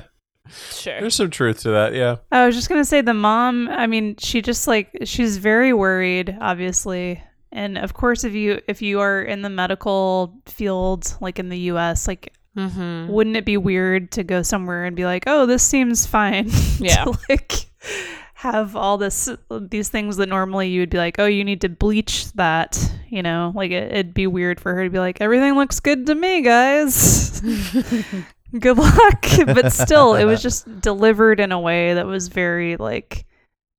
sure. 0.71 0.99
There's 1.01 1.15
some 1.15 1.29
truth 1.29 1.61
to 1.61 1.69
that. 1.71 1.93
Yeah. 1.93 2.17
I 2.31 2.45
was 2.45 2.55
just 2.55 2.69
gonna 2.69 2.85
say 2.85 3.01
the 3.01 3.13
mom. 3.13 3.69
I 3.69 3.87
mean, 3.87 4.15
she 4.17 4.41
just 4.41 4.67
like 4.67 4.89
she's 5.03 5.37
very 5.37 5.73
worried, 5.73 6.37
obviously, 6.41 7.23
and 7.51 7.77
of 7.77 7.93
course, 7.93 8.23
if 8.23 8.33
you 8.33 8.59
if 8.67 8.81
you 8.81 8.99
are 8.99 9.21
in 9.21 9.41
the 9.41 9.49
medical 9.49 10.41
field, 10.45 11.15
like 11.21 11.39
in 11.39 11.49
the 11.49 11.59
U.S., 11.59 12.07
like 12.07 12.33
Mm-hmm. 12.57 13.09
wouldn't 13.13 13.37
it 13.37 13.45
be 13.45 13.55
weird 13.57 14.11
to 14.13 14.23
go 14.23 14.41
somewhere 14.41 14.83
and 14.83 14.95
be 14.95 15.05
like, 15.05 15.23
oh, 15.27 15.45
this 15.45 15.63
seems 15.63 16.05
fine? 16.07 16.49
Yeah. 16.79 17.05
to 17.05 17.17
like 17.29 17.53
have 18.39 18.73
all 18.73 18.97
this 18.97 19.27
these 19.51 19.89
things 19.89 20.15
that 20.15 20.29
normally 20.29 20.69
you 20.69 20.79
would 20.81 20.89
be 20.89 20.97
like, 20.97 21.19
oh, 21.19 21.25
you 21.25 21.43
need 21.43 21.59
to 21.59 21.67
bleach 21.67 22.31
that. 22.33 22.89
You 23.09 23.21
know, 23.21 23.51
like 23.53 23.71
it, 23.71 23.91
it'd 23.91 24.13
be 24.13 24.27
weird 24.27 24.61
for 24.61 24.73
her 24.73 24.85
to 24.85 24.89
be 24.89 24.97
like, 24.99 25.19
everything 25.19 25.55
looks 25.55 25.81
good 25.81 26.05
to 26.05 26.15
me, 26.15 26.41
guys. 26.41 27.41
good 28.59 28.77
luck. 28.77 29.25
but 29.45 29.73
still, 29.73 30.15
it 30.15 30.23
was 30.23 30.41
just 30.41 30.79
delivered 30.79 31.41
in 31.41 31.51
a 31.51 31.59
way 31.59 31.95
that 31.95 32.05
was 32.05 32.29
very 32.29 32.77
like, 32.77 33.25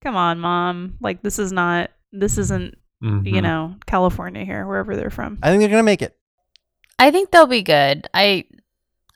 come 0.03 0.15
on, 0.15 0.39
mom. 0.39 0.99
Like 1.01 1.23
this 1.23 1.39
is 1.39 1.53
not. 1.53 1.91
This 2.13 2.37
isn't. 2.37 2.77
You 3.03 3.09
Mhm. 3.09 3.43
know, 3.43 3.77
California 3.87 4.45
here, 4.45 4.67
wherever 4.67 4.95
they're 4.95 5.09
from. 5.09 5.39
I 5.43 5.49
think 5.49 5.61
they're 5.61 5.71
gonna 5.71 5.83
make 5.83 6.03
it. 6.03 6.15
I 6.99 7.11
think 7.11 7.31
they'll 7.31 7.47
be 7.47 7.63
good. 7.63 8.09
I 8.13 8.45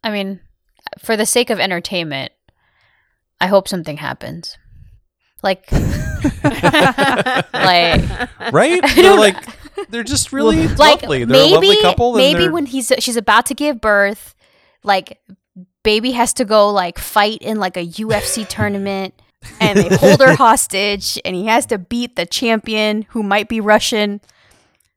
I 0.02 0.09
mean, 0.09 0.40
for 1.00 1.18
the 1.18 1.26
sake 1.26 1.50
of 1.50 1.61
entertainment, 1.61 2.33
I 3.42 3.48
hope 3.48 3.68
something 3.68 3.98
happens. 3.98 4.57
Like 5.44 5.70
like 6.42 8.00
right? 8.52 8.80
I 8.83 8.94
They're 8.94 9.18
like 9.18 9.37
they're 9.90 10.02
just 10.02 10.33
really 10.33 10.68
like 10.68 11.02
lovely. 11.02 11.24
They're 11.24 11.37
maybe 11.37 11.50
a 11.50 11.54
lovely 11.54 11.83
couple. 11.83 12.16
and 12.16 12.16
maybe 12.16 12.48
when 12.48 12.64
he's 12.64 12.90
she's 12.98 13.18
about 13.18 13.44
to 13.46 13.54
give 13.54 13.78
birth, 13.78 14.35
like 14.83 15.20
baby 15.83 16.12
has 16.12 16.33
to 16.35 16.46
go 16.46 16.70
like 16.70 16.98
fight 16.98 17.42
in 17.42 17.59
like 17.59 17.76
a 17.76 17.87
UFC 17.87 18.48
tournament 18.57 19.12
and 19.61 19.78
they 19.78 19.94
hold 19.94 20.20
her 20.20 20.35
hostage 20.35 21.20
and 21.26 21.37
he 21.37 21.44
has 21.44 21.66
to 21.66 21.76
beat 21.76 22.16
the 22.16 22.24
champion 22.24 23.02
who 23.11 23.22
might 23.22 23.48
be 23.50 23.61
Russian. 23.61 24.22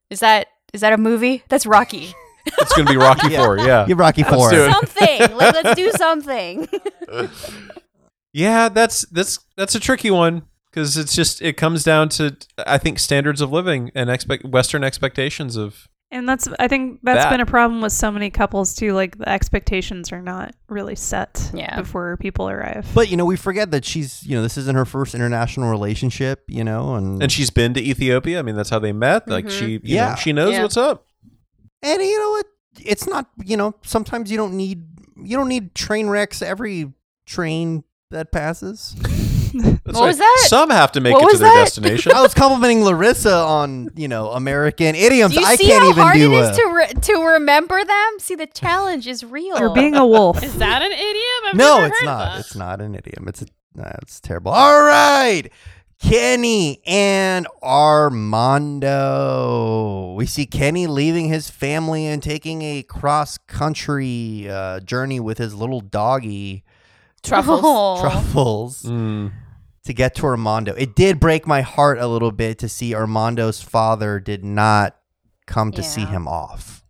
Is 0.09 0.21
that 0.21 0.47
is 0.71 0.79
that 0.79 0.93
a 0.93 0.97
movie? 0.97 1.43
That's 1.49 1.65
Rocky. 1.65 2.13
it's 2.45 2.73
gonna 2.73 2.89
be 2.89 2.95
Rocky 2.95 3.35
Four. 3.35 3.57
Yeah. 3.59 3.85
You're 3.85 3.97
Rocky 3.97 4.23
Let's 4.23 4.33
Four. 4.33 4.51
do 4.51 4.63
it. 4.65 4.71
something. 4.71 5.37
Like 5.37 5.53
let's 5.53 5.75
do 5.75 5.91
something. 5.91 6.69
Yeah, 8.37 8.69
that's 8.69 9.01
that's 9.11 9.39
that's 9.55 9.73
a 9.75 9.79
tricky 9.79 10.11
one 10.11 10.43
because 10.69 10.95
it's 10.97 11.15
just 11.15 11.41
it 11.41 11.53
comes 11.57 11.83
down 11.83 12.09
to 12.09 12.35
I 12.65 12.77
think 12.77 12.99
standards 12.99 13.41
of 13.41 13.51
living 13.51 13.91
and 13.95 14.09
expect 14.09 14.45
Western 14.45 14.83
expectations 14.83 15.55
of 15.55 15.87
And 16.11 16.29
that's 16.29 16.47
I 16.59 16.67
think 16.67 16.99
that's 17.01 17.23
That. 17.23 17.31
been 17.31 17.41
a 17.41 17.45
problem 17.47 17.81
with 17.81 17.93
so 17.93 18.11
many 18.11 18.29
couples 18.29 18.75
too. 18.75 18.93
Like 18.93 19.17
the 19.17 19.27
expectations 19.27 20.11
are 20.11 20.21
not 20.21 20.53
really 20.69 20.95
set 20.95 21.49
Yeah. 21.53 21.79
before 21.81 22.15
people 22.17 22.47
arrive. 22.47 22.85
But 22.93 23.09
you 23.09 23.17
know, 23.17 23.25
we 23.25 23.37
forget 23.37 23.71
that 23.71 23.83
she's 23.85 24.23
you 24.23 24.35
know 24.35 24.43
this 24.43 24.55
isn't 24.57 24.75
her 24.75 24.85
first 24.85 25.15
international 25.15 25.69
relationship. 25.71 26.43
You 26.47 26.63
know, 26.63 26.93
and 26.95 27.23
and 27.23 27.31
she's 27.31 27.49
been 27.49 27.73
to 27.73 27.81
Ethiopia. 27.81 28.37
I 28.37 28.43
mean, 28.43 28.55
that's 28.55 28.69
how 28.69 28.79
they 28.79 28.93
met. 28.93 29.27
Like 29.27 29.45
Mhm. 29.45 29.51
she, 29.59 29.65
you 29.71 29.79
Yeah. 29.83 30.09
know, 30.09 30.15
she 30.15 30.31
knows 30.31 30.53
Yeah. 30.53 30.61
what's 30.61 30.77
up. 30.77 31.05
and 31.83 32.01
you 32.01 32.19
know 32.19 32.31
what? 32.31 32.45
It's 32.85 33.07
not 33.07 33.29
you 33.43 33.57
know 33.57 33.73
sometimes 33.83 34.29
you 34.31 34.37
don't 34.37 34.53
need 34.53 34.83
you 35.23 35.35
don't 35.35 35.49
need 35.49 35.73
train 35.73 36.07
wrecks 36.09 36.43
every 36.43 36.93
train 37.25 37.83
that 38.11 38.31
passes. 38.31 38.95
That's 39.53 39.97
What 39.97 40.07
was 40.07 40.17
that? 40.17 40.45
Some 40.47 40.69
have 40.69 40.91
to 40.93 41.01
make 41.01 41.13
What 41.13 41.23
it 41.23 41.27
to 41.27 41.31
was 41.33 41.39
their 41.39 41.49
that? 41.53 41.63
destination. 41.65 42.11
I 42.15 42.21
was 42.21 42.33
complimenting 42.33 42.83
Larissa 42.83 43.33
on 43.33 43.89
you 43.95 44.07
know 44.07 44.31
American 44.31 44.93
idioms. 44.95 45.33
Do 45.33 45.39
you 45.41 45.45
I 45.45 45.55
see 45.55 45.65
can't 45.67 45.83
how 45.83 45.89
even 45.89 46.03
hard 46.03 46.15
do 46.15 46.33
it 46.33 46.51
a- 46.51 46.55
to 46.55 46.67
re- 46.73 46.93
to 47.01 47.13
remember 47.33 47.83
them? 47.83 48.19
See, 48.19 48.35
the 48.35 48.47
challenge 48.47 49.07
is 49.07 49.23
real. 49.23 49.57
You're 49.57 49.73
being 49.73 49.95
a 49.95 50.05
wolf. 50.05 50.43
Is 50.43 50.57
that 50.57 50.81
an 50.81 50.91
idiom? 50.91 51.45
I've 51.47 51.55
no, 51.55 51.85
it's 51.85 52.03
not. 52.03 52.25
That. 52.33 52.39
It's 52.41 52.55
not 52.55 52.81
an 52.81 52.93
idiom. 52.95 53.27
It's 53.27 53.41
a, 53.41 53.45
nah, 53.75 53.91
it's 54.01 54.19
terrible. 54.19 54.51
All 54.51 54.83
right. 54.83 55.43
Kenny 55.99 56.81
and 56.85 57.47
Armando. 58.87 60.13
We 60.15 60.25
see 60.27 60.45
Kenny 60.45 60.85
leaving 60.87 61.27
his 61.29 61.49
family 61.49 62.05
and 62.05 62.21
taking 62.21 62.61
a 62.61 62.83
cross 62.83 63.37
country 63.39 64.47
uh, 64.49 64.79
journey 64.81 65.19
with 65.19 65.37
his 65.39 65.55
little 65.55 65.81
doggy 65.81 66.63
Truffles. 67.23 67.61
Oh. 67.63 67.99
Truffles 68.01 68.83
Mm. 68.83 69.31
to 69.85 69.93
get 69.93 70.15
to 70.15 70.25
Armando. 70.25 70.73
It 70.75 70.95
did 70.95 71.19
break 71.19 71.45
my 71.47 71.61
heart 71.61 71.97
a 71.99 72.07
little 72.07 72.31
bit 72.31 72.57
to 72.59 72.69
see 72.69 72.93
Armando's 72.93 73.61
father 73.61 74.19
did 74.19 74.43
not 74.43 74.95
come 75.45 75.71
to 75.73 75.83
see 75.83 76.05
him 76.05 76.27
off. 76.27 76.83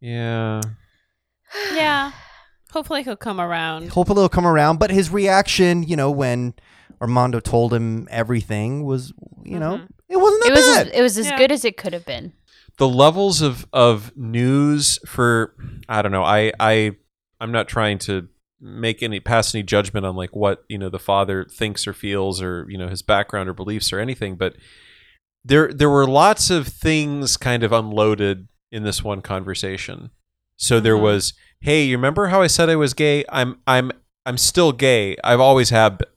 Yeah. 0.00 0.60
Yeah. 1.74 2.12
Hopefully 2.72 3.02
he'll 3.02 3.16
come 3.16 3.40
around. 3.40 3.88
Hopefully 3.88 4.20
he'll 4.20 4.28
come 4.28 4.46
around. 4.46 4.78
But 4.78 4.90
his 4.90 5.08
reaction, 5.10 5.82
you 5.82 5.96
know, 5.96 6.10
when 6.10 6.52
Armando 7.00 7.40
told 7.40 7.72
him 7.72 8.06
everything 8.10 8.84
was, 8.84 9.14
you 9.44 9.58
know, 9.58 9.78
Mhm. 9.78 9.88
it 10.10 10.16
wasn't 10.18 10.42
that 10.42 10.50
It 10.50 10.54
was 10.54 10.66
as, 10.76 10.86
it 10.88 11.02
was 11.02 11.18
as 11.18 11.26
Yeah. 11.30 11.38
good 11.38 11.50
as 11.52 11.64
it 11.64 11.76
could 11.78 11.94
have 11.94 12.04
been. 12.04 12.32
the 12.76 12.88
levels 12.88 13.40
of 13.42 13.66
of 13.72 14.12
news 14.16 14.98
for 15.06 15.54
I 15.88 16.00
don't 16.02 16.12
know. 16.12 16.22
I 16.22 16.52
I 16.60 16.92
I'm 17.40 17.50
not 17.50 17.66
trying 17.66 17.98
to 18.00 18.28
make 18.60 19.02
any 19.02 19.20
pass 19.20 19.54
any 19.54 19.62
judgment 19.62 20.04
on 20.04 20.16
like 20.16 20.34
what 20.34 20.64
you 20.68 20.78
know 20.78 20.88
the 20.88 20.98
father 20.98 21.44
thinks 21.44 21.86
or 21.86 21.92
feels 21.92 22.42
or 22.42 22.66
you 22.68 22.76
know 22.78 22.88
his 22.88 23.02
background 23.02 23.48
or 23.48 23.52
beliefs 23.54 23.92
or 23.92 23.98
anything, 24.00 24.36
but 24.36 24.54
there 25.44 25.72
there 25.72 25.90
were 25.90 26.06
lots 26.06 26.50
of 26.50 26.68
things 26.68 27.36
kind 27.36 27.62
of 27.62 27.72
unloaded 27.72 28.48
in 28.72 28.82
this 28.82 29.02
one 29.02 29.22
conversation. 29.22 30.10
So 30.56 30.80
there 30.80 30.96
Mhm. 30.96 31.02
was, 31.02 31.32
hey, 31.60 31.84
you 31.84 31.96
remember 31.96 32.26
how 32.26 32.42
I 32.42 32.48
said 32.48 32.68
I 32.68 32.76
was 32.76 32.94
gay? 32.94 33.24
I'm 33.28 33.58
I'm 33.66 33.92
I'm 34.26 34.36
still 34.36 34.72
gay. 34.72 35.16
I've 35.24 35.40
always 35.40 35.70
have 35.70 35.98
been. 35.98 36.08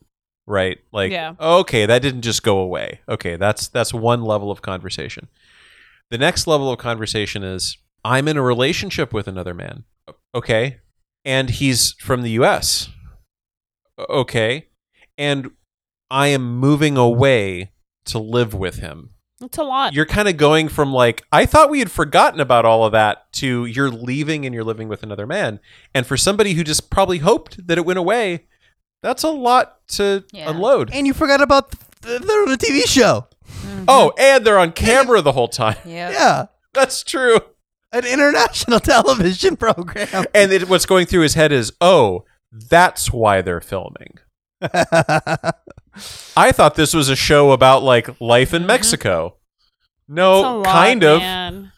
Right? 0.44 0.78
Like 0.92 1.12
Yeah. 1.12 1.34
okay, 1.40 1.86
that 1.86 2.02
didn't 2.02 2.22
just 2.22 2.42
go 2.42 2.58
away. 2.58 3.00
Okay, 3.08 3.36
that's 3.36 3.68
that's 3.68 3.94
one 3.94 4.22
level 4.24 4.50
of 4.50 4.60
conversation. 4.60 5.28
The 6.10 6.18
next 6.18 6.46
level 6.48 6.70
of 6.72 6.78
conversation 6.78 7.44
is 7.44 7.78
I'm 8.04 8.26
in 8.26 8.36
a 8.36 8.42
relationship 8.42 9.12
with 9.14 9.28
another 9.28 9.54
man. 9.54 9.84
Okay. 10.34 10.78
And 11.24 11.50
he's 11.50 11.92
from 12.00 12.22
the 12.22 12.30
US. 12.30 12.88
Okay. 13.98 14.68
And 15.18 15.50
I 16.10 16.28
am 16.28 16.58
moving 16.58 16.96
away 16.96 17.72
to 18.06 18.18
live 18.18 18.54
with 18.54 18.76
him. 18.78 19.10
It's 19.40 19.58
a 19.58 19.64
lot. 19.64 19.92
You're 19.92 20.06
kind 20.06 20.28
of 20.28 20.36
going 20.36 20.68
from 20.68 20.92
like, 20.92 21.24
I 21.32 21.46
thought 21.46 21.70
we 21.70 21.80
had 21.80 21.90
forgotten 21.90 22.38
about 22.40 22.64
all 22.64 22.84
of 22.84 22.92
that 22.92 23.32
to 23.34 23.64
you're 23.66 23.90
leaving 23.90 24.46
and 24.46 24.54
you're 24.54 24.62
living 24.64 24.88
with 24.88 25.02
another 25.02 25.26
man. 25.26 25.58
And 25.94 26.06
for 26.06 26.16
somebody 26.16 26.52
who 26.54 26.62
just 26.62 26.90
probably 26.90 27.18
hoped 27.18 27.66
that 27.66 27.76
it 27.76 27.84
went 27.84 27.98
away, 27.98 28.46
that's 29.02 29.24
a 29.24 29.30
lot 29.30 29.86
to 29.88 30.24
Yeah. 30.32 30.48
unload. 30.50 30.90
And 30.92 31.06
you 31.08 31.12
forgot 31.12 31.40
about 31.42 31.72
the, 32.02 32.18
they're 32.20 32.42
on 32.42 32.52
a 32.52 32.56
TV 32.56 32.86
show. 32.86 33.26
Mm-hmm. 33.48 33.84
Oh, 33.88 34.12
and 34.16 34.44
they're 34.46 34.58
on 34.58 34.72
camera 34.72 35.20
the 35.22 35.32
whole 35.32 35.48
time. 35.48 35.76
Yeah. 35.84 36.10
Yeah. 36.10 36.46
That's 36.72 37.02
true. 37.02 37.40
An 37.92 38.06
international 38.06 38.80
television 38.80 39.56
program. 39.56 40.24
And 40.34 40.52
it, 40.52 40.68
what's 40.68 40.86
going 40.86 41.06
through 41.06 41.22
his 41.22 41.34
head 41.34 41.52
is, 41.52 41.72
oh, 41.80 42.24
that's 42.50 43.12
why 43.12 43.42
they're 43.42 43.60
filming. 43.60 44.18
I 44.62 46.52
thought 46.52 46.74
this 46.76 46.94
was 46.94 47.08
a 47.08 47.16
show 47.16 47.52
about 47.52 47.82
like 47.82 48.20
life 48.20 48.54
in 48.54 48.62
mm-hmm. 48.62 48.68
Mexico. 48.68 49.36
No, 50.08 50.58
lot, 50.58 50.66
kind 50.66 51.04
of. 51.04 51.20
man. 51.20 51.72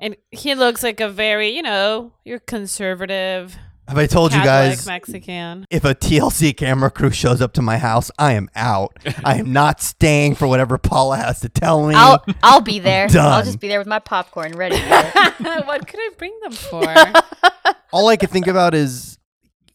and 0.00 0.16
he 0.30 0.54
looks 0.54 0.82
like 0.82 1.00
a 1.00 1.08
very, 1.08 1.50
you 1.50 1.62
know, 1.62 2.12
you're 2.24 2.40
conservative. 2.40 3.56
Have 3.92 3.98
I 3.98 4.06
told 4.06 4.32
you 4.32 4.42
guys? 4.42 4.86
Mexican. 4.86 5.66
If 5.68 5.84
a 5.84 5.94
TLC 5.94 6.56
camera 6.56 6.90
crew 6.90 7.10
shows 7.10 7.42
up 7.42 7.52
to 7.52 7.60
my 7.60 7.76
house, 7.76 8.10
I 8.18 8.32
am 8.32 8.48
out. 8.56 8.98
I 9.22 9.36
am 9.36 9.52
not 9.52 9.82
staying 9.82 10.36
for 10.36 10.46
whatever 10.46 10.78
Paula 10.78 11.18
has 11.18 11.40
to 11.40 11.50
tell 11.50 11.86
me. 11.86 11.94
I'll 11.94 12.24
I'll 12.42 12.62
be 12.62 12.78
there. 12.78 13.06
I'll 13.14 13.44
just 13.44 13.60
be 13.60 13.68
there 13.68 13.78
with 13.78 13.86
my 13.86 13.98
popcorn 13.98 14.52
ready. 14.52 14.76
For 14.80 14.86
it. 14.86 15.66
what 15.66 15.86
could 15.86 16.00
I 16.00 16.08
bring 16.16 16.32
them 16.42 16.52
for? 16.52 16.86
All 17.92 18.08
I 18.08 18.16
could 18.16 18.30
think 18.30 18.46
about 18.46 18.72
is, 18.74 19.18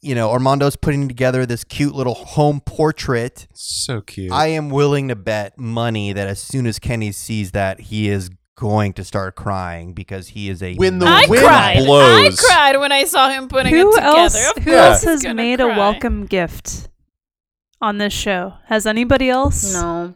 you 0.01 0.15
know, 0.15 0.31
Armando's 0.31 0.75
putting 0.75 1.07
together 1.07 1.45
this 1.45 1.63
cute 1.63 1.93
little 1.93 2.15
home 2.15 2.59
portrait. 2.61 3.47
So 3.53 4.01
cute. 4.01 4.31
I 4.31 4.47
am 4.47 4.69
willing 4.69 5.09
to 5.09 5.15
bet 5.15 5.59
money 5.59 6.11
that 6.13 6.27
as 6.27 6.39
soon 6.41 6.65
as 6.65 6.79
Kenny 6.79 7.11
sees 7.11 7.51
that, 7.51 7.81
he 7.81 8.09
is 8.09 8.31
going 8.57 8.91
to 8.93 9.03
start 9.03 9.35
crying 9.35 9.93
because 9.93 10.29
he 10.29 10.49
is 10.49 10.61
a 10.63 10.75
When 10.75 10.99
the 10.99 11.05
I 11.05 11.25
wind 11.29 11.43
cried. 11.45 11.85
blows. 11.85 12.39
I 12.39 12.47
cried 12.47 12.77
when 12.79 12.91
I 12.91 13.03
saw 13.05 13.29
him 13.29 13.47
putting 13.47 13.73
Who 13.73 13.91
it 13.91 13.95
together. 13.95 14.17
else? 14.17 14.49
Of 14.57 14.63
Who 14.63 14.71
course 14.71 14.75
else 14.85 15.03
has 15.03 15.21
gonna 15.23 15.35
made 15.35 15.61
a 15.61 15.67
welcome 15.67 16.25
gift 16.25 16.89
on 17.79 17.99
this 17.99 18.13
show? 18.13 18.55
Has 18.65 18.85
anybody 18.85 19.29
else? 19.29 19.73
no. 19.73 20.15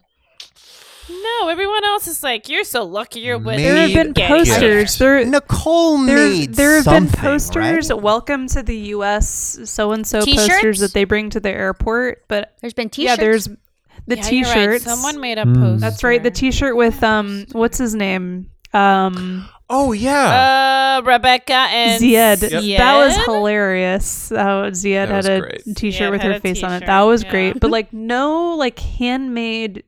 No, 1.10 1.50
everyone 1.50 1.84
else 1.84 2.08
is 2.08 2.24
like, 2.24 2.48
"You're 2.48 2.64
so 2.64 2.84
lucky 2.84 3.20
you're 3.20 3.38
with 3.38 3.58
Made 3.58 3.66
There 3.66 3.76
have 3.78 3.94
been 3.94 4.14
gay." 4.14 4.28
posters. 4.28 4.98
There, 4.98 5.26
Nicole 5.26 5.98
there, 6.06 6.16
made 6.16 6.54
there 6.56 6.76
have 6.82 6.86
been 6.86 7.10
posters. 7.10 7.90
right? 7.92 8.02
Welcome 8.02 8.48
to 8.50 8.64
the 8.64 8.78
U.S. 8.96 9.60
So 9.66 9.92
and 9.92 10.08
so 10.08 10.22
T-shirts? 10.22 10.48
posters 10.48 10.80
that 10.80 10.94
they 10.94 11.04
bring 11.04 11.30
to 11.32 11.40
the 11.42 11.50
airport. 11.50 12.28
But 12.30 12.54
There's 12.62 12.74
been 12.74 12.90
t-shirts. 12.90 13.10
Yeah, 13.10 13.16
there's 13.24 13.50
the 14.08 14.18
Yeah, 14.18 14.30
you're 14.30 14.44
right. 14.44 14.54
T-shirts. 14.54 14.84
Someone 14.84 15.20
made 15.20 15.38
a 15.38 15.46
Mm. 15.46 15.56
post. 15.56 15.82
That's 15.82 16.04
right. 16.04 16.22
The 16.22 16.32
T-shirt 16.32 16.76
with 16.76 17.04
um, 17.04 17.46
what's 17.52 17.78
his 17.78 17.96
name? 17.96 18.50
Um, 18.74 19.48
oh 19.70 19.92
yeah. 19.92 21.00
Uh, 21.00 21.06
Rebecca 21.06 21.54
and 21.54 22.02
Zied. 22.02 22.38
Zied? 22.38 22.78
That 22.78 22.98
was 22.98 23.16
hilarious. 23.26 24.30
How 24.30 24.70
Zied 24.70 25.08
had 25.08 25.16
was 25.18 25.26
a 25.28 25.40
great. 25.42 25.64
T-shirt 25.76 26.08
Zied 26.08 26.12
with 26.12 26.22
had 26.22 26.32
her 26.32 26.38
a 26.38 26.40
face 26.42 26.64
on 26.64 26.74
it. 26.74 26.86
That 26.86 27.02
was 27.02 27.24
yeah. 27.24 27.32
great. 27.32 27.60
But 27.60 27.72
like 27.72 27.92
no 27.94 28.56
like 28.56 28.80
handmade, 28.80 29.84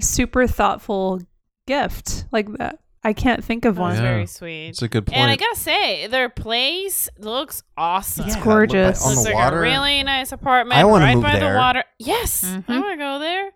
super 0.00 0.46
thoughtful 0.46 1.20
gift 1.66 2.24
like 2.32 2.48
that. 2.58 2.78
I 3.06 3.12
can't 3.12 3.44
think 3.44 3.64
of 3.64 3.76
That 3.76 3.80
was 3.82 3.94
one. 3.96 4.02
Yeah. 4.04 4.10
very 4.10 4.26
sweet. 4.26 4.68
It's 4.70 4.82
a 4.82 4.88
good 4.88 5.06
point. 5.06 5.16
And 5.18 5.30
I 5.30 5.36
gotta 5.36 5.56
say, 5.56 6.06
their 6.08 6.28
place 6.28 7.08
looks 7.18 7.62
awesome. 7.76 8.28
Yeah, 8.28 8.42
gorgeous. 8.42 9.02
On 9.04 9.10
looks 9.12 9.22
the 9.24 9.30
like 9.30 9.34
water. 9.36 9.58
a 9.58 9.60
really 9.60 10.02
nice 10.02 10.32
apartment 10.32 10.78
I 10.80 10.84
wanna 10.84 11.04
right 11.04 11.14
move 11.14 11.22
by 11.22 11.38
there. 11.38 11.52
the 11.52 11.58
water. 11.58 11.84
Yes, 11.98 12.44
Mhm. 12.44 12.64
I 12.68 12.80
want 12.80 12.92
to 12.92 12.96
go 12.96 13.18
there. 13.20 13.50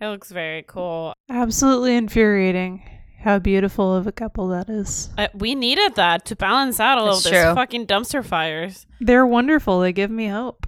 It 0.00 0.08
looks 0.08 0.30
very 0.30 0.62
cool. 0.66 1.12
Absolutely 1.28 1.96
infuriating. 1.96 2.82
How 3.20 3.38
beautiful 3.38 3.94
of 3.96 4.06
a 4.06 4.12
couple 4.12 4.48
that 4.48 4.68
is. 4.68 5.08
Uh, 5.16 5.28
we 5.34 5.54
needed 5.54 5.94
that 5.94 6.24
to 6.26 6.36
balance 6.36 6.78
out 6.78 6.98
all 6.98 7.06
That's 7.06 7.24
of 7.24 7.32
this 7.32 7.42
true. 7.42 7.54
fucking 7.54 7.86
dumpster 7.86 8.24
fires. 8.24 8.86
They're 9.00 9.26
wonderful. 9.26 9.80
They 9.80 9.92
give 9.92 10.10
me 10.10 10.28
hope. 10.28 10.66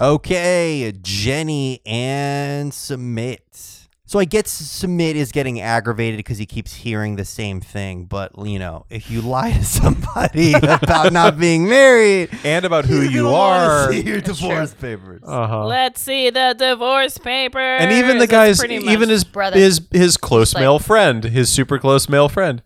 Okay, 0.00 0.92
Jenny 1.00 1.80
and 1.86 2.72
Sumit. 2.72 3.81
So 4.12 4.18
I 4.18 4.26
get 4.26 4.44
Sumit 4.44 5.14
is 5.14 5.32
getting 5.32 5.58
aggravated 5.62 6.18
because 6.18 6.36
he 6.36 6.44
keeps 6.44 6.74
hearing 6.74 7.16
the 7.16 7.24
same 7.24 7.62
thing. 7.62 8.04
But 8.04 8.32
you 8.46 8.58
know, 8.58 8.84
if 8.90 9.10
you 9.10 9.22
lie 9.22 9.52
to 9.52 9.64
somebody 9.80 10.52
about 10.52 11.14
not 11.14 11.38
being 11.38 11.66
married, 11.66 12.28
and 12.44 12.66
about 12.66 12.84
who 12.84 12.96
you're 12.96 13.10
you 13.10 13.22
gonna 13.22 13.32
wanna 13.32 13.64
are. 13.64 13.90
see 13.90 14.02
your 14.02 14.20
divorce 14.20 14.74
papers. 14.74 15.22
Uh-huh. 15.26 15.64
Let's 15.64 16.02
see 16.02 16.28
the 16.28 16.54
divorce 16.58 17.16
papers. 17.16 17.80
and 17.80 17.90
even 17.90 18.18
the 18.18 18.26
That's 18.26 18.60
guys, 18.60 18.70
even 18.70 19.08
his 19.08 19.24
Brother. 19.24 19.58
his 19.58 19.80
his 19.90 20.18
close 20.18 20.52
like- 20.52 20.60
male 20.60 20.78
friend, 20.78 21.24
his 21.24 21.48
super 21.48 21.78
close 21.78 22.06
male 22.06 22.28
friend, 22.28 22.62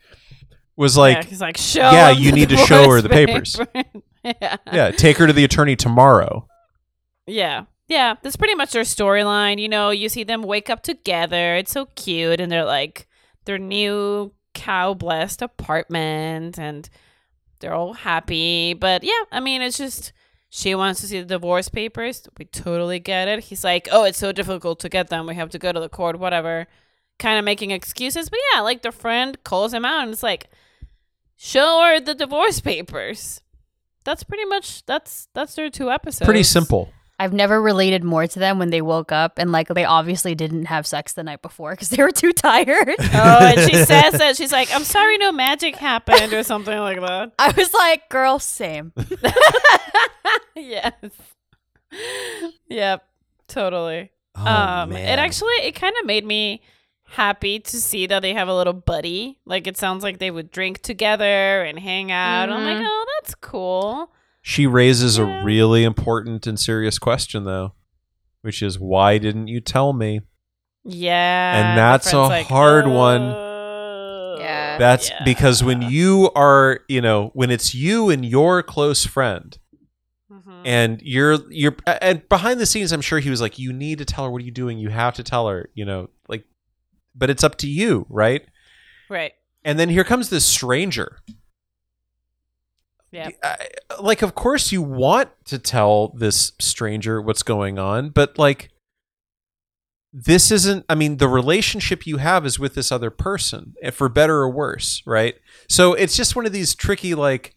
was 0.77 0.97
yeah, 0.97 1.01
like, 1.01 1.27
he's 1.27 1.41
like, 1.41 1.59
show 1.59 1.93
yeah, 1.93 2.11
you 2.11 2.33
need 2.33 2.49
to 2.49 2.57
show 2.57 2.91
her 2.91 3.01
the 3.01 3.09
papers. 3.09 3.55
papers. 3.73 4.03
yeah. 4.25 4.57
yeah, 4.73 4.91
take 4.91 5.17
her 5.19 5.29
to 5.29 5.33
the 5.33 5.45
attorney 5.45 5.77
tomorrow. 5.77 6.49
Yeah. 7.29 7.67
Yeah. 7.89 8.15
That's 8.23 8.37
pretty 8.37 8.55
much 8.55 8.73
their 8.73 8.83
storyline. 8.83 9.61
You 9.61 9.69
know, 9.69 9.91
you 9.91 10.09
see 10.09 10.25
them 10.25 10.43
wake 10.43 10.71
up 10.71 10.83
together. 10.83 11.55
It's 11.57 11.73
so 11.73 11.87
cute. 11.95 12.41
And 12.41 12.51
they're 12.51 12.65
like 12.65 13.07
their 13.45 13.59
new 13.59 14.33
cow 14.55 14.95
blessed 14.95 15.43
apartment 15.43 16.59
and 16.59 16.89
they're 17.61 17.75
all 17.75 17.95
happy. 17.95 18.75
But 18.75 19.05
yeah, 19.05 19.25
I 19.31 19.41
mean, 19.41 19.63
it's 19.63 19.79
just 19.79 20.13
she 20.49 20.75
wants 20.75 21.01
to 21.01 21.07
see 21.07 21.21
the 21.21 21.27
divorce 21.27 21.69
papers. 21.69 22.29
We 22.39 22.47
totally 22.47 22.99
get 22.99 23.29
it. 23.29 23.45
He's 23.45 23.65
like, 23.65 23.89
oh, 23.93 24.05
it's 24.05 24.19
so 24.19 24.33
difficult 24.33 24.81
to 24.81 24.89
get 24.89 25.09
them. 25.09 25.27
We 25.27 25.35
have 25.35 25.51
to 25.51 25.59
go 25.59 25.73
to 25.73 25.81
the 25.81 25.89
court, 25.89 26.19
whatever. 26.19 26.67
Kind 27.19 27.39
of 27.39 27.45
making 27.45 27.71
excuses. 27.71 28.29
But 28.29 28.41
yeah, 28.53 28.61
like 28.61 28.83
the 28.83 28.93
friend 28.93 29.43
calls 29.45 29.73
him 29.73 29.85
out 29.85 30.03
and 30.03 30.13
it's 30.13 30.23
like, 30.23 30.49
show 31.37 31.83
her 31.83 32.01
the 32.01 32.15
divorce 32.15 32.61
papers. 32.61 33.43
That's 34.05 34.23
pretty 34.23 34.45
much 34.45 34.85
that's 34.87 35.29
that's 35.35 35.55
their 35.55 35.69
two 35.69 35.91
episodes. 35.91 36.27
Pretty 36.27 36.43
simple. 36.43 36.93
I've 37.19 37.33
never 37.33 37.63
related 37.63 38.05
more 38.05 38.27
to 38.27 38.39
them 38.39 38.59
when 38.59 38.69
they 38.71 38.83
woke 38.83 39.11
up 39.11 39.39
and 39.39 39.51
like 39.51 39.69
they 39.69 39.85
obviously 39.87 40.35
didn't 40.35 40.67
have 40.67 40.87
sex 40.87 41.15
the 41.15 41.23
night 41.23 41.41
before 41.41 41.71
because 41.71 41.89
they 41.89 42.03
were 42.03 42.11
too 42.11 42.33
tired. 42.33 42.95
Oh, 43.15 43.39
and 43.47 43.61
she 43.71 43.77
says 43.85 44.13
that 44.15 44.37
she's 44.37 44.53
like, 44.53 44.69
"I'm 44.75 44.85
sorry, 44.85 45.17
no 45.17 45.33
magic 45.33 45.77
happened" 45.77 46.33
or 46.35 46.43
something 46.43 46.79
like 46.79 47.01
that. 47.01 47.33
I 47.39 47.53
was 47.57 47.73
like, 47.73 48.09
girl, 48.11 48.39
same. 48.39 48.93
yes. 50.55 50.93
Yep. 52.69 53.05
Totally. 53.49 54.11
Oh, 54.35 54.47
um, 54.47 54.91
man. 54.91 55.09
it 55.09 55.19
actually 55.19 55.55
it 55.63 55.73
kind 55.73 55.95
of 56.01 56.07
made 56.07 56.25
me 56.27 56.61
happy 57.09 57.61
to 57.61 57.81
see 57.81 58.07
that 58.09 58.21
they 58.21 58.35
have 58.35 58.49
a 58.49 58.55
little 58.55 58.73
buddy. 58.73 59.39
Like 59.47 59.67
it 59.67 59.77
sounds 59.79 60.03
like 60.03 60.19
they 60.19 60.31
would 60.31 60.51
drink 60.51 60.83
together 60.83 61.63
and 61.63 61.79
hang 61.79 62.11
out. 62.13 62.51
I'm 62.51 62.65
like, 62.65 62.77
Mhm. 62.79 62.87
oh, 62.87 63.07
that's 63.21 63.35
cool. 63.37 64.13
She 64.49 64.65
raises 64.65 65.19
a 65.19 65.25
really 65.43 65.83
important 65.83 66.47
and 66.47 66.57
serious 66.59 67.01
question, 67.01 67.43
though, 67.43 67.75
which 68.43 68.63
is 68.63 68.79
why 68.79 69.19
didn't 69.19 69.49
you 69.49 69.61
tell 69.61 69.93
me? 69.93 70.21
Yeah. 70.85 71.71
And 71.71 71.77
that's 71.77 72.13
a 72.13 72.19
like, 72.21 72.47
hard 72.47 72.87
one. 72.87 73.23
"Oh, 73.23 74.37
Yeah. 74.39 74.79
That's 74.79 75.11
yeah." 75.11 75.25
because 75.25 75.65
when 75.65 75.83
you 75.83 76.31
are, 76.37 76.79
you 76.89 77.01
know, 77.01 77.31
when 77.35 77.51
it's 77.51 77.75
you 77.75 78.09
and 78.09 78.25
your 78.25 78.63
close 78.63 79.05
friend, 79.05 79.59
Mhm. 80.31 80.63
and 80.65 81.01
you're 81.03 81.39
you're 81.51 81.75
and 82.01 82.29
behind 82.29 82.61
the 82.61 82.67
scenes, 82.67 82.93
I'm 82.93 83.01
sure 83.01 83.19
he 83.19 83.31
was 83.31 83.41
like, 83.41 83.59
"You 83.59 83.73
need 83.73 83.99
to 83.99 84.05
tell 84.05 84.27
her. 84.27 84.31
What 84.31 84.43
are 84.43 84.45
you 84.45 84.53
doing? 84.53 84.79
You 84.79 84.91
have 84.91 85.15
to 85.17 85.25
tell 85.25 85.49
her." 85.49 85.71
You 85.75 85.87
know, 85.87 86.09
like, 86.29 86.45
but 87.17 87.31
it's 87.31 87.43
up 87.43 87.57
to 87.59 87.69
you, 87.69 88.07
right? 88.09 88.47
right. 89.11 89.33
And 89.65 89.77
then 89.77 89.89
here 89.89 90.05
comes 90.05 90.31
this 90.31 90.45
stranger. 90.47 91.19
Yeah. 93.13 93.31
I- 93.43 93.69
like, 94.01 94.23
of 94.23 94.35
course, 94.35 94.73
you 94.73 94.83
want 94.83 95.31
to 95.47 95.59
tell 95.59 96.09
this 96.09 96.53
stranger 96.59 97.21
what's 97.23 97.43
going 97.43 97.79
on, 97.79 98.11
but 98.11 98.39
like, 98.39 98.71
this 100.13 100.51
isn't. 100.51 100.85
I 100.89 100.95
mean, 100.95 101.19
the 101.19 101.29
relationship 101.29 102.07
you 102.07 102.17
have 102.19 102.47
is 102.47 102.59
with 102.59 102.75
this 102.75 102.91
other 102.91 103.11
person, 103.11 103.75
eh, 103.83 103.91
for 103.91 104.09
better 104.09 104.37
or 104.37 104.49
worse, 104.51 105.03
right? 105.07 105.35
So 105.69 105.93
it's 105.95 106.17
just 106.17 106.35
one 106.37 106.47
of 106.47 106.53
these 106.53 106.75
tricky, 106.75 107.15
like, 107.15 107.55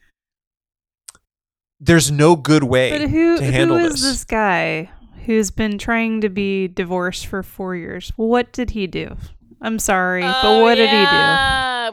there's 1.79 2.11
no 2.11 2.35
good 2.35 2.63
way 2.63 2.91
But 2.91 3.09
who 3.09 3.37
to 3.37 3.43
handle 3.43 3.77
who 3.79 3.85
is 3.85 3.93
this. 3.93 4.01
this 4.01 4.23
guy 4.25 4.89
who's 5.25 5.51
been 5.51 5.77
trying 5.77 6.21
to 6.21 6.29
be 6.29 6.67
divorced 6.67 7.27
for 7.27 7.43
four 7.43 7.75
years? 7.75 8.11
What 8.17 8.51
did 8.51 8.71
he 8.71 8.87
do? 8.87 9.15
I'm 9.61 9.79
sorry, 9.79 10.21
but 10.21 10.41
Oh, 10.43 10.61
what 10.61 10.75
did 10.75 10.89
he 10.89 10.95
do? 10.95 11.05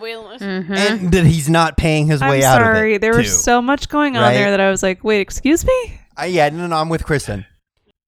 Yeah. 0.03 0.39
We- 0.39 0.47
Mhm. 0.47 0.77
and 0.77 1.13
that 1.13 1.25
he's 1.27 1.49
not 1.49 1.77
paying 1.77 2.07
his 2.07 2.21
way 2.21 2.45
I'm 2.45 2.53
out 2.53 2.61
of 2.63 2.67
sorry. 2.67 2.95
it. 2.95 3.01
there 3.01 3.13
too. 3.13 3.19
was 3.19 3.43
so 3.45 3.61
much 3.63 3.89
going 3.89 4.17
on 4.17 4.23
Right? 4.23 4.35
there 4.35 4.51
that 4.51 4.61
I 4.61 4.71
was 4.71 4.83
like, 4.83 5.03
wait, 5.05 5.21
excuse 5.21 5.65
me? 5.65 6.01
Uh, 6.21 6.25
yeah, 6.25 6.49
no, 6.49 6.67
no, 6.67 6.77
I'm 6.77 6.89
with 6.89 7.05
Kristen. 7.05 7.45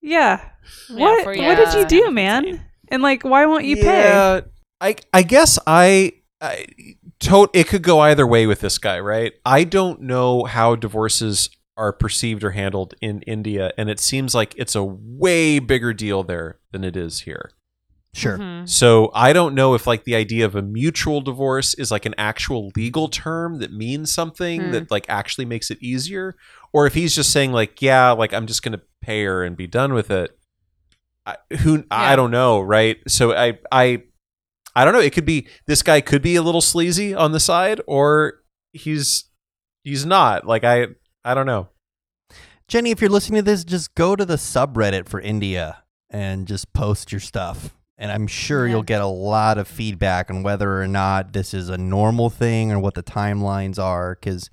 Yeah. 0.00 0.40
Yeah, 0.90 0.96
what 0.96 1.24
for 1.24 1.34
what 1.36 1.56
did 1.56 1.74
you 1.74 1.86
do, 1.86 2.10
man? 2.10 2.64
And 2.88 3.02
like, 3.02 3.22
why 3.22 3.46
won't 3.46 3.64
you 3.64 3.76
pay? 3.76 4.42
I 4.80 4.96
I 5.12 5.22
guess 5.22 5.58
I, 5.66 6.12
I 6.40 6.66
to, 7.20 7.48
it 7.52 7.66
could 7.68 7.82
go 7.82 8.00
either 8.00 8.26
way 8.26 8.46
with 8.46 8.60
this 8.60 8.78
guy, 8.78 9.00
right? 9.00 9.32
I 9.44 9.64
don't 9.64 10.02
know 10.02 10.44
how 10.44 10.76
divorces 10.76 11.50
are 11.76 11.92
perceived 11.92 12.44
or 12.44 12.50
handled 12.52 12.94
in 13.00 13.22
India, 13.22 13.72
and 13.76 13.88
it 13.90 13.98
seems 14.00 14.34
like 14.34 14.54
it's 14.56 14.74
a 14.74 14.84
way 14.84 15.58
bigger 15.58 15.92
deal 15.92 16.22
there 16.22 16.58
than 16.72 16.84
it 16.84 16.96
is 16.96 17.20
here. 17.22 17.50
Sure. 18.14 18.38
Mhm. 18.38 18.68
So 18.68 19.10
I 19.14 19.32
don't 19.32 19.54
know 19.54 19.74
if 19.74 19.86
like 19.86 20.04
the 20.04 20.14
idea 20.16 20.44
of 20.44 20.54
a 20.56 20.62
mutual 20.62 21.20
divorce 21.20 21.74
is 21.74 21.90
like 21.90 22.06
an 22.06 22.14
actual 22.18 22.70
legal 22.74 23.08
term 23.08 23.58
that 23.58 23.72
means 23.72 24.12
something 24.12 24.60
Hmm. 24.66 24.70
that 24.72 24.90
like 24.90 25.06
actually 25.08 25.44
makes 25.44 25.70
it 25.70 25.78
easier, 25.80 26.34
or 26.72 26.86
if 26.86 26.94
he's 26.94 27.14
just 27.14 27.30
saying 27.30 27.52
like, 27.52 27.80
yeah, 27.82 28.10
like 28.12 28.32
I'm 28.32 28.46
just 28.46 28.62
gonna 28.62 28.80
pay 29.02 29.24
her 29.24 29.44
and 29.44 29.56
be 29.56 29.66
done 29.66 29.92
with 29.92 30.10
it. 30.10 30.30
I, 31.26 31.36
who 31.60 31.84
I 31.90 32.16
don't 32.16 32.30
know, 32.30 32.60
right? 32.60 32.96
So 33.06 33.34
I 33.36 33.58
I 33.70 34.02
I 34.74 34.84
don't 34.84 34.94
know. 34.94 35.00
It 35.00 35.12
could 35.12 35.26
be 35.26 35.46
this 35.66 35.82
guy 35.82 36.00
could 36.00 36.22
be 36.22 36.36
a 36.36 36.42
little 36.42 36.60
sleazy 36.62 37.14
on 37.14 37.32
the 37.32 37.40
side, 37.40 37.80
or 37.86 38.40
he's 38.72 39.24
he's 39.84 40.06
not. 40.06 40.46
Like 40.46 40.64
I 40.64 40.86
I 41.24 41.34
don't 41.34 41.46
know. 41.46 41.68
Jenny, 42.68 42.90
if 42.90 43.00
you're 43.00 43.10
listening 43.10 43.38
to 43.38 43.42
this, 43.50 43.64
just 43.64 43.94
go 43.94 44.16
to 44.16 44.24
the 44.24 44.36
subreddit 44.36 45.08
for 45.08 45.20
India 45.20 45.84
and 46.10 46.46
just 46.46 46.72
post 46.72 47.12
your 47.12 47.20
stuff. 47.20 47.74
And 47.98 48.12
I'm 48.12 48.26
sure 48.28 48.66
Yeah. 48.66 48.74
you'll 48.74 48.82
get 48.84 49.00
a 49.00 49.06
lot 49.06 49.58
of 49.58 49.66
feedback 49.66 50.30
on 50.30 50.42
whether 50.44 50.80
or 50.80 50.86
not 50.86 51.32
this 51.32 51.52
is 51.52 51.68
a 51.68 51.76
normal 51.76 52.30
thing 52.30 52.70
or 52.70 52.78
what 52.78 52.94
the 52.94 53.02
timelines 53.02 53.78
are. 53.78 54.14
Because, 54.14 54.48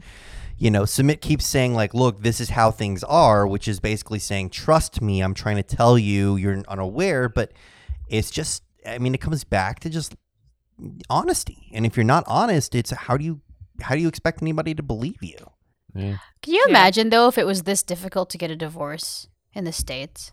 you 0.58 0.72
know, 0.72 0.82
Sumit 0.84 1.22
keeps 1.22 1.46
saying 1.46 1.76
like, 1.76 1.94
"Look, 1.94 2.24
this 2.24 2.42
is 2.42 2.50
how 2.50 2.72
things 2.72 3.04
are," 3.04 3.46
which 3.46 3.68
is 3.68 3.80
basically 3.80 4.18
saying, 4.20 4.50
"Trust 4.50 5.00
me, 5.02 5.22
I'm 5.22 5.36
trying 5.36 5.58
to 5.58 5.64
tell 5.64 5.98
you. 6.00 6.36
You're 6.38 6.64
unaware." 6.68 7.30
But 7.30 7.54
it's 8.10 8.32
just, 8.32 8.64
I 8.86 8.98
mean, 8.98 9.14
it 9.14 9.22
comes 9.22 9.44
back 9.44 9.80
to 9.82 9.90
just 9.90 10.16
honesty. 11.10 11.70
And 11.74 11.86
if 11.86 11.96
you're 11.96 12.04
not 12.04 12.24
honest, 12.28 12.76
it's 12.76 12.92
how 12.92 13.18
do 13.18 13.24
you 13.26 13.42
how 13.82 13.94
do 13.94 14.02
you 14.02 14.08
expect 14.08 14.42
anybody 14.42 14.74
to 14.74 14.82
believe 14.84 15.22
you? 15.22 15.38
Yeah. 15.94 16.18
Can 16.42 16.54
you 16.54 16.66
imagine 16.68 17.10
though 17.10 17.28
if 17.28 17.38
it 17.38 17.46
was 17.46 17.64
this 17.64 17.84
difficult 17.84 18.30
to 18.32 18.38
get 18.38 18.50
a 18.52 18.56
divorce 18.56 19.28
in 19.54 19.66
the 19.66 19.72
states? 19.72 20.32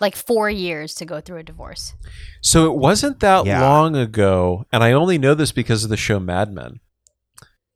Like 0.00 0.14
four 0.16 0.48
years 0.48 0.94
to 0.96 1.04
go 1.04 1.20
through 1.20 1.38
a 1.38 1.42
divorce. 1.42 1.94
So 2.40 2.66
it 2.66 2.76
wasn't 2.76 3.20
that 3.20 3.46
Yeah. 3.46 3.60
long 3.60 3.96
ago, 3.96 4.64
and 4.72 4.84
I 4.84 4.92
only 4.92 5.18
know 5.18 5.34
this 5.34 5.50
because 5.52 5.82
of 5.84 5.90
the 5.90 5.96
show 5.96 6.20
Mad 6.20 6.52
Men. 6.52 6.80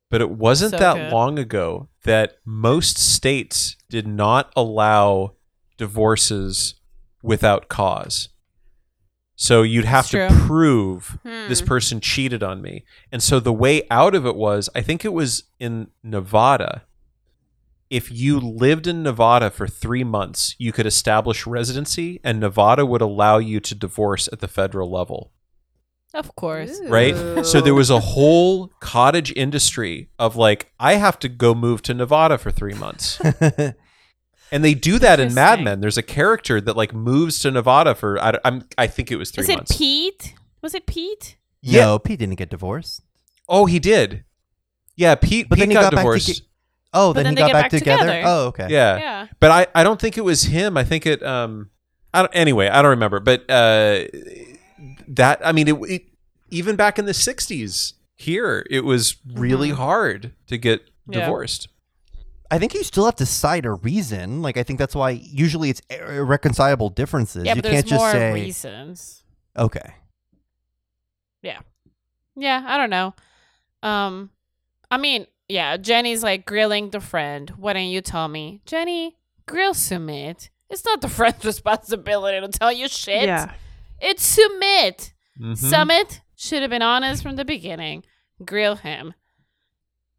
But 0.09 0.21
it 0.21 0.29
wasn't 0.31 0.71
So 0.71 0.77
that 0.77 0.93
good. 0.95 1.11
long 1.11 1.37
ago 1.39 1.89
that 2.03 2.35
most 2.45 2.97
states 2.97 3.75
did 3.89 4.07
not 4.07 4.51
allow 4.55 5.33
divorces 5.77 6.75
without 7.21 7.67
cause. 7.67 8.29
So 9.35 9.63
you'd 9.63 9.85
have 9.85 10.07
to 10.11 10.27
prove 10.45 11.17
Hmm. 11.23 11.49
this 11.49 11.61
person 11.61 11.99
cheated 11.99 12.43
on 12.43 12.61
me. 12.61 12.85
And 13.11 13.21
so 13.23 13.39
the 13.39 13.51
way 13.51 13.83
out 13.89 14.13
of 14.15 14.25
it 14.25 14.35
was 14.35 14.69
I 14.75 14.81
think 14.81 15.03
it 15.03 15.13
was 15.13 15.43
in 15.59 15.87
Nevada. 16.03 16.83
If 17.93 18.11
you 18.11 18.39
lived 18.39 18.87
in 18.87 19.03
Nevada 19.03 19.51
for 19.51 19.67
three 19.67 20.03
months, 20.03 20.55
you 20.57 20.71
could 20.71 20.87
establish 20.87 21.45
residency, 21.45 22.19
and 22.23 22.39
Nevada 22.39 22.85
would 22.87 23.01
allow 23.01 23.37
you 23.37 23.59
to 23.59 23.75
divorce 23.75 24.27
at 24.33 24.39
the 24.39 24.47
federal 24.47 24.89
level 24.89 25.31
Of 26.13 26.35
course. 26.35 26.81
right? 26.87 27.45
So 27.45 27.61
there 27.61 27.75
was 27.75 27.91
a 27.91 27.99
whole 27.99 28.71
cottage 28.79 29.31
industry 29.35 30.09
of 30.17 30.35
like, 30.35 30.71
I 30.79 30.95
have 30.95 31.19
to 31.19 31.29
go 31.29 31.53
move 31.53 31.83
to 31.83 31.93
Nevada 31.93 32.37
for 32.39 32.49
three 32.51 32.73
months. 32.73 33.21
And 34.51 34.63
they 34.63 34.75
do 34.75 34.99
that 34.99 35.19
in 35.19 35.33
Mad 35.33 35.63
Men. 35.63 35.81
There's 35.81 35.97
a 35.97 36.03
character 36.03 36.61
that 36.61 36.77
like 36.77 36.93
moves 36.93 37.39
to 37.39 37.49
Nevada 37.49 37.95
for 37.95 38.21
I, 38.21 38.37
am 38.45 38.67
I 38.77 38.85
think 38.85 39.11
it 39.11 39.15
was 39.15 39.31
three 39.31 39.41
Is 39.45 39.49
it 39.49 39.55
months. 39.55 39.75
Pete? 39.75 40.35
Was 40.61 40.75
it 40.75 40.85
Pete? 40.85 41.37
Yeah. 41.59 41.85
No, 41.85 41.97
Pete 41.97 42.19
didn't 42.19 42.35
get 42.35 42.51
divorced. 42.51 43.01
oh, 43.49 43.65
he 43.65 43.79
did. 43.79 44.25
Yeah, 44.95 45.15
Pete. 45.15 45.49
But 45.49 45.55
Pete 45.55 45.61
then 45.63 45.69
he 45.71 45.73
got, 45.73 45.85
got 45.85 45.91
back 45.93 45.99
divorced. 46.01 46.43
Toge- 46.93 46.99
Oh, 46.99 47.13
then, 47.13 47.23
then 47.23 47.31
he 47.33 47.35
they 47.35 47.41
got 47.41 47.47
get 47.47 47.53
back, 47.53 47.63
back 47.71 47.79
together? 47.79 47.99
together. 48.03 48.23
Oh, 48.25 48.45
okay. 48.47 48.67
yeah. 48.69 48.97
Yeah. 48.97 49.27
but 49.39 49.51
I, 49.51 49.67
I 49.75 49.83
don't 49.83 49.99
think 49.99 50.17
it 50.17 50.23
was 50.23 50.43
him. 50.43 50.77
I 50.77 50.83
think 50.83 51.05
it 51.05 51.21
um 51.23 51.69
I 52.13 52.21
don't 52.21 52.35
anyway, 52.35 52.67
I 52.69 52.81
don't 52.81 52.91
remember. 52.91 53.19
But 53.19 53.49
uh 53.49 54.05
that 55.07 55.41
I 55.45 55.51
mean 55.51 55.67
it, 55.67 55.75
it 55.89 56.01
even 56.49 56.75
back 56.75 56.99
in 56.99 57.05
the 57.05 57.11
60s 57.13 57.93
here 58.15 58.65
it 58.69 58.81
was 58.85 59.17
really 59.33 59.71
hard 59.71 60.33
to 60.47 60.57
get 60.57 60.89
Yeah. 61.09 61.21
divorced. 61.21 61.67
I 62.51 62.59
think 62.59 62.75
you 62.75 62.83
still 62.83 63.05
have 63.05 63.15
to 63.15 63.25
cite 63.25 63.65
a 63.65 63.73
reason. 63.73 64.41
Like 64.43 64.57
I 64.57 64.63
think 64.63 64.77
that's 64.77 64.93
why 64.93 65.09
usually 65.11 65.69
it's 65.71 65.81
irreconcilable 65.89 66.89
differences. 66.89 67.45
Yeah, 67.45 67.55
you 67.55 67.61
but 67.61 67.63
there's 67.71 67.75
can't 67.77 67.87
just 67.87 67.99
more 67.99 68.11
say 68.11 68.33
reasons. 68.33 69.23
okay. 69.57 69.95
Yeah. 71.41 71.59
Yeah, 72.35 72.63
I 72.65 72.77
don't 72.77 72.89
know. 72.89 73.13
Um, 73.81 74.29
I 74.89 74.97
mean, 74.97 75.25
yeah, 75.47 75.77
Jenny's 75.77 76.23
like 76.23 76.45
grilling 76.45 76.89
the 76.89 76.99
friend. 76.99 77.49
Why 77.57 77.73
don't 77.73 77.83
you 77.87 78.01
tell 78.01 78.27
me, 78.27 78.61
Jenny? 78.65 79.17
Grill 79.45 79.73
Sumit. 79.73 80.49
It's 80.69 80.85
not 80.85 81.01
the 81.01 81.09
friend's 81.09 81.43
responsibility 81.45 82.39
to 82.39 82.47
tell 82.47 82.71
you 82.71 82.87
shit. 82.87 83.23
Yeah. 83.25 83.53
It's 83.99 84.37
Sumit. 84.37 85.13
Mhm. 85.39 85.53
Sumit 85.57 86.19
should 86.35 86.61
have 86.61 86.71
been 86.71 86.81
honest 86.81 87.23
from 87.23 87.35
the 87.35 87.45
beginning. 87.45 88.03
Grill 88.43 88.75
him. 88.75 89.13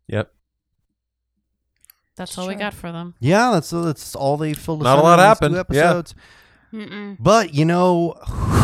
Yep. 0.08 0.32
That's 2.16 2.38
all 2.38 2.46
we 2.46 2.54
got 2.54 2.74
for 2.74 2.92
them. 2.92 3.14
Yeah, 3.18 3.50
that's 3.52 3.70
that's 3.70 4.14
all 4.14 4.36
they 4.36 4.54
filled 4.54 4.82
us 4.82 4.84
Not 4.84 4.96
a 4.98 5.00
in 5.00 5.04
lot 5.04 5.18
happened. 5.18 5.54
Two 5.54 5.74
Yeah. 5.76 6.02
Episodes. 6.74 6.92
Mm-mm. 6.92 7.16
But 7.20 7.54
you 7.54 7.64
know 7.64 8.10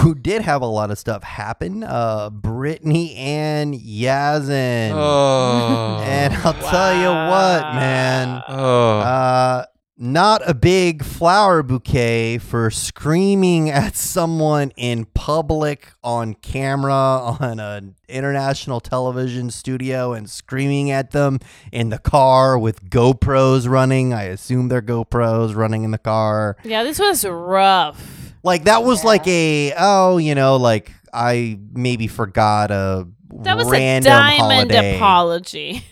who 0.00 0.14
did 0.14 0.42
have 0.42 0.62
a 0.62 0.66
lot 0.66 0.90
of 0.90 0.98
stuff 0.98 1.22
happen? 1.22 1.82
Uh 1.84 2.30
Brittany 2.30 3.14
and 3.16 3.74
Yazan. 3.74 4.92
Oh. 4.94 5.98
And 6.02 6.34
I'll 6.34 6.52
tell 6.54 6.94
you 6.94 7.08
what, 7.08 7.74
man. 7.74 8.42
oh. 8.48 8.98
Uh 9.00 9.64
not 10.02 10.40
a 10.48 10.54
big 10.54 11.04
flower 11.04 11.62
bouquet 11.62 12.38
for 12.38 12.70
screaming 12.70 13.68
at 13.70 13.94
someone 13.94 14.72
in 14.76 15.04
public 15.04 15.92
on 16.02 16.32
camera 16.32 16.92
on 16.94 17.60
an 17.60 17.94
international 18.08 18.80
television 18.80 19.50
studio 19.50 20.14
and 20.14 20.30
screaming 20.30 20.90
at 20.90 21.10
them 21.10 21.38
in 21.70 21.90
the 21.90 21.98
car 21.98 22.58
with 22.58 22.88
GoPros 22.88 23.68
running. 23.68 24.14
I 24.14 24.22
assume 24.24 24.68
they're 24.68 24.80
GoPros 24.80 25.54
running 25.54 25.84
in 25.84 25.90
the 25.90 25.98
car. 25.98 26.56
Yeah, 26.64 26.82
this 26.82 26.98
was 26.98 27.24
rough. 27.26 28.32
Like 28.42 28.64
that 28.64 28.82
was 28.82 29.04
like 29.04 29.26
a 29.28 29.74
oh, 29.78 30.16
you 30.16 30.34
know, 30.34 30.56
like 30.56 30.92
I 31.12 31.58
maybe 31.74 32.06
forgot 32.06 32.70
a 32.70 33.06
That 33.42 33.58
was 33.58 33.68
a 33.68 33.70
random 33.70 34.10
diamond 34.10 34.40
holiday. 34.40 34.96
apology. 34.96 35.84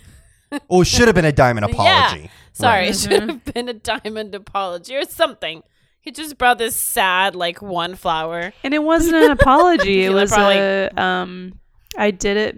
Oh, 0.71 0.81
it 0.81 0.87
should 0.87 1.09
have 1.09 1.15
been 1.15 1.27
a 1.27 1.33
diamond 1.33 1.67
apology. 1.71 2.23
Yeah. 2.23 2.31
Apology. 2.59 2.67
Sorry, 2.67 2.81
Right. 2.81 2.91
it 2.91 2.99
should 3.23 3.31
have 3.31 3.55
been 3.55 3.69
a 3.69 3.75
diamond 3.75 4.35
apology 4.35 4.97
or 4.97 5.05
something. 5.05 5.63
He 6.01 6.11
just 6.13 6.39
brought 6.39 6.59
this 6.59 6.75
sad, 6.77 7.35
like 7.37 7.61
one 7.61 7.95
flower. 7.95 8.53
And 8.65 8.73
it 8.73 8.83
wasn't 8.83 9.17
an 9.17 9.31
apology. 9.31 10.05
it 10.05 10.11
was 10.13 10.31
probably- 10.31 10.57
a 10.59 10.91
um 10.97 11.59
I 11.97 12.11
did 12.13 12.37
it 12.37 12.57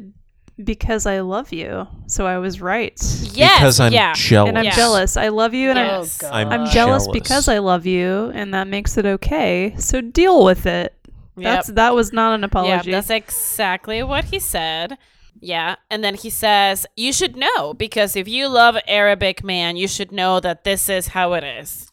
because 0.62 1.06
I 1.06 1.20
love 1.20 1.52
you. 1.52 1.88
So 2.06 2.26
I 2.26 2.36
was 2.38 2.60
right. 2.60 2.92
Yes, 3.32 3.58
because 3.60 3.80
I'm 3.80 3.92
yeah. 3.92 4.12
jealous. 4.14 4.48
And 4.50 4.58
I'm 4.58 4.64
Yeah. 4.66 4.76
jealous. 4.76 5.16
I 5.16 5.28
love 5.28 5.54
you 5.54 5.70
and 5.70 5.78
Yes. 5.78 6.22
Oh, 6.22 6.28
I'm 6.30 6.48
I'm 6.50 6.66
jealous, 6.70 7.04
jealous. 7.04 7.08
because 7.08 7.48
I 7.48 7.58
love 7.58 7.86
you 7.86 8.30
and 8.34 8.52
that 8.54 8.68
makes 8.68 8.96
it 8.98 9.06
okay. 9.06 9.74
So 9.78 10.00
deal 10.02 10.44
with 10.44 10.66
it. 10.66 10.94
That's 11.36 11.68
that 11.68 11.94
was 11.94 12.12
not 12.12 12.34
an 12.34 12.44
apology. 12.44 12.90
Yeah, 12.90 12.96
that's 12.96 13.08
exactly 13.10 14.02
what 14.02 14.26
he 14.26 14.38
said. 14.38 14.98
Yeah, 15.40 15.76
and 15.90 16.04
then 16.04 16.14
he 16.14 16.30
says, 16.30 16.86
"You 16.96 17.12
should 17.12 17.36
know 17.36 17.74
because 17.74 18.14
if 18.14 18.28
you 18.28 18.48
love 18.48 18.76
Arabic 18.86 19.42
man, 19.42 19.76
you 19.76 19.88
should 19.88 20.12
know 20.12 20.38
that 20.40 20.64
this 20.64 20.88
is 20.88 21.08
how 21.08 21.32
it 21.32 21.44
is." 21.44 21.90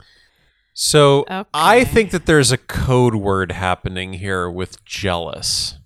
So 0.73 1.25
I 1.53 1.83
think 1.85 2.11
that 2.11 2.27
there's 2.27 2.51
a 2.51 2.57
code 2.57 3.15
word 3.15 3.51
happening 3.51 4.13
here 4.13 4.47
with 4.47 4.83
jealous. 4.85 5.79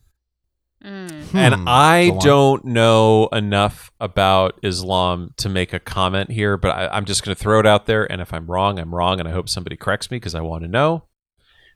Mm. 0.84 1.34
And 1.34 1.56
Hmm, 1.56 1.68
I 1.68 2.18
don't 2.22 2.66
know 2.66 3.30
enough 3.32 3.92
about 4.00 4.60
Islam 4.64 5.34
to 5.38 5.48
make 5.48 5.74
a 5.74 5.80
comment 5.80 6.32
here, 6.32 6.58
but 6.58 6.76
I, 6.76 6.88
I'm 6.88 7.06
just 7.06 7.24
going 7.24 7.36
to 7.36 7.42
throw 7.42 7.60
it 7.60 7.68
out 7.68 7.86
there. 7.86 8.12
And 8.12 8.22
if 8.22 8.34
I'm 8.34 8.48
wrong, 8.48 8.80
I'm 8.80 8.94
wrong. 8.94 9.20
And 9.20 9.30
I 9.30 9.32
hope 9.32 9.48
somebody 9.48 9.78
corrects 9.78 10.10
me 10.10 10.18
because 10.18 10.36
I 10.36 10.42
want 10.42 10.64
to 10.64 10.68
know. 10.68 11.04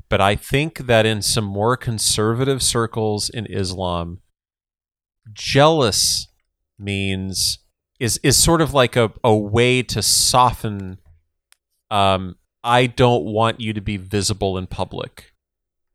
But 0.10 0.22
I 0.22 0.36
think 0.36 0.80
that 0.80 1.06
in 1.06 1.22
some 1.22 1.46
more 1.46 1.78
conservative 1.78 2.62
circles 2.62 3.30
in 3.30 3.46
Islam, 3.46 4.20
jealous 5.34 6.28
means 6.78 7.60
is 8.00 8.20
is 8.24 8.38
sort 8.38 8.62
of 8.62 8.74
like 8.74 8.96
a, 8.96 9.12
a 9.24 9.36
way 9.36 9.82
to 9.82 10.02
soften 10.02 11.00
um 11.92 12.36
I 12.64 12.88
don't 12.88 13.26
want 13.26 13.62
you 13.62 13.74
to 13.74 13.82
be 13.82 13.96
visible 13.96 14.58
in 14.58 14.66
public. 14.66 15.32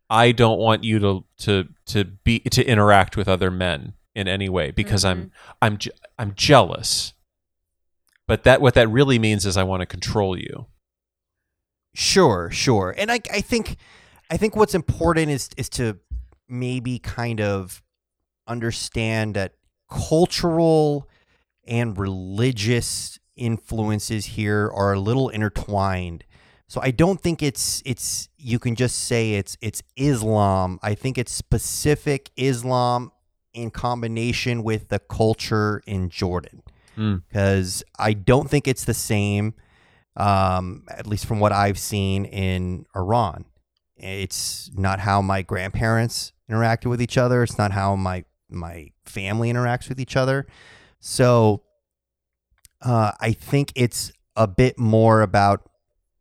I 0.09 0.31
don't 0.31 0.59
want 0.59 0.85
you 0.85 1.01
to 1.01 1.25
to 1.39 1.69
to 1.87 2.05
be 2.05 2.39
to 2.41 2.65
interact 2.65 3.17
with 3.17 3.29
other 3.29 3.51
men 3.51 3.95
in 4.15 4.29
any 4.29 4.49
way 4.49 4.71
because 4.71 5.05
I'm 5.05 5.33
I'm 5.61 5.79
je- 5.79 5.91
I'm 6.19 6.35
jealous. 6.35 7.13
But 8.29 8.45
that 8.45 8.61
what 8.61 8.75
that 8.75 8.89
really 8.89 9.19
means 9.19 9.45
is 9.45 9.57
I 9.57 9.65
want 9.65 9.81
to 9.81 9.87
control 9.87 10.39
you. 10.39 10.67
Sure, 11.95 12.51
sure. 12.53 12.95
And 12.97 13.11
I 13.11 13.21
I 13.33 13.41
think 13.41 13.77
I 14.31 14.37
think 14.37 14.55
what's 14.55 14.75
important 14.75 15.31
is 15.31 15.51
is 15.57 15.69
to 15.71 15.99
maybe 16.49 16.99
kind 17.01 17.41
of 17.41 17.83
understand 18.51 19.35
that 19.37 19.55
cultural 19.91 21.09
and 21.67 21.97
religious 21.97 23.19
influences 23.37 24.27
here 24.27 24.71
are 24.75 24.93
a 24.93 25.01
little 25.01 25.29
intertwined. 25.29 26.25
So 26.69 26.81
I 26.83 26.91
don't 26.91 27.21
think 27.21 27.43
it's 27.43 27.83
it's 27.85 28.29
you 28.37 28.59
can 28.59 28.75
just 28.77 29.05
say 29.05 29.35
it's 29.35 29.57
it's 29.61 29.83
Islam. 29.97 30.79
I 30.83 30.95
think 30.95 31.19
it's 31.19 31.33
specific 31.33 32.31
Islam 32.37 33.13
in 33.53 33.71
combination 33.71 34.63
with 34.63 34.89
the 34.89 34.99
culture 34.99 35.83
in 35.87 36.11
Jordan. 36.11 36.63
Mm. 36.97 37.23
Cuz 37.33 37.83
I 37.99 38.13
don't 38.13 38.49
think 38.49 38.69
it's 38.69 38.85
the 38.85 38.95
same 38.95 39.55
um, 40.17 40.85
at 40.91 41.07
least 41.07 41.27
from 41.27 41.41
what 41.41 41.53
I've 41.53 41.79
seen 41.79 42.25
in 42.25 42.87
Iran. 42.95 43.47
It's 43.97 44.71
not 44.75 45.01
how 45.01 45.23
my 45.23 45.43
grandparents 45.43 46.33
interacted 46.51 46.87
with 46.87 47.03
each 47.03 47.19
other. 47.19 47.43
It's 47.43 47.59
not 47.59 47.73
how 47.73 47.97
my 47.97 48.25
my 48.53 48.91
family 49.05 49.53
interacts 49.53 49.89
with 49.89 50.01
each 50.01 50.17
other. 50.17 50.47
So 51.01 51.63
uh, 52.83 53.13
I 53.21 53.33
think 53.33 53.73
it's 53.75 54.13
a 54.37 54.47
bit 54.47 54.79
more 54.79 55.23
about 55.23 55.69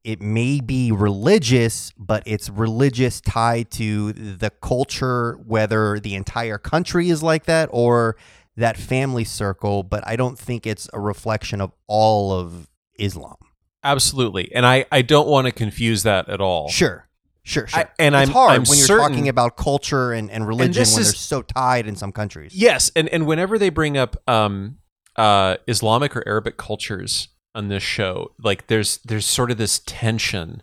it 0.03 0.21
may 0.21 0.61
be 0.61 0.91
religious, 0.91 1.91
but 1.97 2.23
it's 2.25 2.49
religious 2.49 3.19
tied 3.21 3.69
to 3.71 4.13
the 4.13 4.49
culture, 4.61 5.37
whether 5.45 5.99
the 5.99 6.15
entire 6.15 6.57
country 6.57 7.09
is 7.09 7.21
like 7.21 7.45
that 7.45 7.69
or 7.71 8.15
that 8.55 8.77
family 8.77 9.23
circle, 9.23 9.83
but 9.83 10.05
I 10.07 10.15
don't 10.15 10.37
think 10.37 10.65
it's 10.65 10.89
a 10.93 10.99
reflection 10.99 11.61
of 11.61 11.71
all 11.87 12.31
of 12.31 12.69
Islam. 12.97 13.35
Absolutely. 13.83 14.53
And 14.53 14.65
I, 14.65 14.85
I 14.91 15.01
don't 15.01 15.27
want 15.27 15.45
to 15.45 15.51
confuse 15.51 16.03
that 16.03 16.27
at 16.29 16.41
all. 16.41 16.69
Sure. 16.69 17.07
Sure, 17.49 17.65
sure. 17.67 17.79
I- 17.79 17.87
and 17.97 18.13
it's 18.13 18.19
I'm- 18.19 18.29
hard 18.29 18.51
I'm 18.51 18.63
when 18.63 18.77
you're 18.77 18.87
certain- 18.87 19.09
talking 19.09 19.27
about 19.27 19.57
culture 19.57 20.13
and, 20.13 20.29
and 20.29 20.47
religion 20.47 20.73
this 20.73 20.93
when 20.93 21.01
is- 21.01 21.07
they're 21.07 21.15
so 21.17 21.41
tied 21.41 21.87
in 21.87 21.95
some 21.95 22.11
countries. 22.11 22.53
Yes, 22.53 22.91
and 22.95 23.09
and 23.09 23.25
whenever 23.25 23.57
they 23.57 23.69
bring 23.69 23.97
up 23.97 24.15
um 24.27 24.77
uh 25.15 25.57
Islamic 25.67 26.15
or 26.15 26.23
Arabic 26.27 26.57
cultures 26.57 27.29
on 27.55 27.67
this 27.67 27.81
show, 27.83 28.33
like 28.43 28.67
there's 28.67 28.99
there's 29.03 29.25
sort 29.25 29.49
of 29.51 29.57
this 29.57 29.81
tension. 29.85 30.61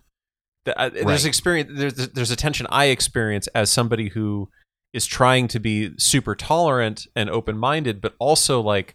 That 0.64 0.80
I, 0.80 0.84
Right. 0.88 1.06
There's 1.06 1.24
experience. 1.24 1.70
There's 1.74 1.94
there's 1.94 2.30
a 2.30 2.36
tension 2.36 2.66
I 2.70 2.86
experience 2.86 3.48
as 3.48 3.70
somebody 3.70 4.10
who 4.10 4.48
is 4.92 5.06
trying 5.06 5.48
to 5.48 5.58
be 5.60 5.90
super 5.98 6.34
tolerant 6.36 7.06
and 7.16 7.28
open 7.28 7.58
minded, 7.58 8.00
but 8.00 8.14
also 8.20 8.60
like 8.60 8.94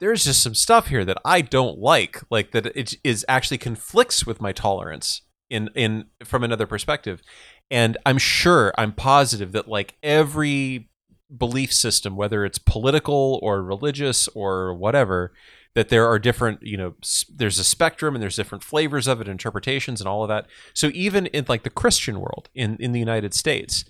there's 0.00 0.24
just 0.24 0.42
some 0.42 0.54
stuff 0.54 0.88
here 0.88 1.04
that 1.04 1.18
I 1.24 1.40
don't 1.42 1.78
like, 1.78 2.20
like 2.30 2.50
that 2.52 2.66
it 2.66 2.94
is 3.04 3.24
actually 3.28 3.58
conflicts 3.58 4.26
with 4.26 4.40
my 4.40 4.50
tolerance 4.52 5.22
in 5.50 5.68
in 5.74 6.06
from 6.24 6.42
another 6.44 6.66
perspective. 6.66 7.20
And 7.70 7.98
I'm 8.06 8.18
sure, 8.18 8.72
I'm 8.78 8.92
positive 8.92 9.52
that 9.52 9.68
like 9.68 9.94
every 10.02 10.88
belief 11.36 11.72
system, 11.72 12.16
whether 12.16 12.44
it's 12.44 12.58
political 12.58 13.38
or 13.42 13.62
religious 13.62 14.28
or 14.28 14.74
whatever, 14.74 15.32
that 15.74 15.88
there 15.88 16.08
are 16.08 16.18
different, 16.18 16.62
you 16.62 16.76
know, 16.76 16.94
there's 17.32 17.58
a 17.58 17.64
spectrum 17.64 18.14
and 18.14 18.22
there's 18.22 18.36
different 18.36 18.64
flavors 18.64 19.06
of 19.06 19.20
it, 19.20 19.28
interpretations 19.28 20.00
and 20.00 20.08
all 20.08 20.22
of 20.22 20.28
that. 20.28 20.46
So 20.74 20.90
even 20.94 21.26
in 21.26 21.44
like 21.48 21.62
the 21.62 21.70
Christian 21.70 22.20
world 22.20 22.48
in 22.54 22.76
in 22.78 22.92
the 22.92 22.98
United 22.98 23.34
States, 23.34 23.84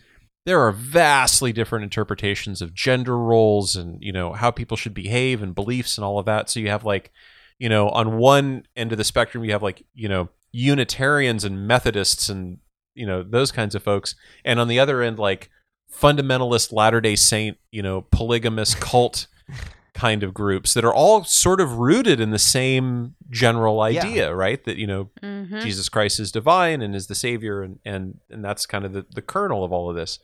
there 0.47 0.61
are 0.61 0.73
vastly 0.73 1.53
different 1.53 1.85
interpretations 1.85 2.61
of 2.61 2.75
gender 2.75 3.17
roles 3.17 3.77
and 3.77 4.03
you 4.03 4.13
know 4.13 4.33
how 4.33 4.51
people 4.51 4.77
should 4.77 4.95
behave 4.95 5.43
and 5.43 5.55
beliefs 5.55 5.97
and 5.97 6.05
all 6.05 6.19
of 6.19 6.27
that. 6.27 6.51
So 6.51 6.61
you 6.61 6.69
have 6.69 6.85
like, 6.85 7.13
you 7.59 7.69
know, 7.69 7.89
on 7.91 8.19
one 8.19 8.65
end 8.77 8.93
of 8.93 8.99
the 8.99 9.05
spectrum, 9.05 9.45
you 9.45 9.53
have 9.53 9.63
like 9.63 9.85
you 9.95 10.09
know 10.09 10.29
Unitarians 10.53 11.45
and 11.45 11.67
Methodists 11.67 12.29
and 12.29 12.59
you 12.95 13.07
know 13.07 13.23
those 13.23 13.53
kinds 13.53 13.75
of 13.75 13.83
folks, 13.83 14.15
and 14.45 14.59
on 14.61 14.69
the 14.69 14.79
other 14.81 15.01
end, 15.03 15.19
like 15.19 15.51
fundamentalist 15.93 16.73
Latter 16.73 17.01
Day 17.01 17.17
Saint, 17.17 17.59
you 17.71 17.83
know, 17.83 18.03
polygamous 18.03 18.75
cult 18.75 19.27
kind 19.95 20.23
of 20.23 20.33
groups 20.33 20.73
that 20.75 20.85
are 20.85 20.95
all 20.95 21.25
sort 21.25 21.61
of 21.61 21.79
rooted 21.79 22.21
in 22.21 22.31
the 22.31 22.39
same 22.39 23.15
general 23.29 23.77
Yeah. 23.91 24.03
idea, 24.03 24.35
right? 24.35 24.63
That 24.65 24.77
you 24.77 24.87
know 24.87 25.11
Mm-hmm. 25.23 25.61
Jesus 25.61 25.89
Christ 25.89 26.21
is 26.21 26.31
divine 26.33 26.81
and 26.83 26.95
is 26.95 27.07
the 27.07 27.15
savior 27.15 27.63
and 27.63 27.79
and 27.85 28.19
and 28.31 28.45
that's 28.45 28.67
kind 28.67 28.85
of 28.85 28.93
the, 28.93 29.05
the 29.11 29.23
kernel 29.23 29.65
of 29.65 29.73
all 29.73 29.91
of 29.91 29.97
this. 29.97 30.19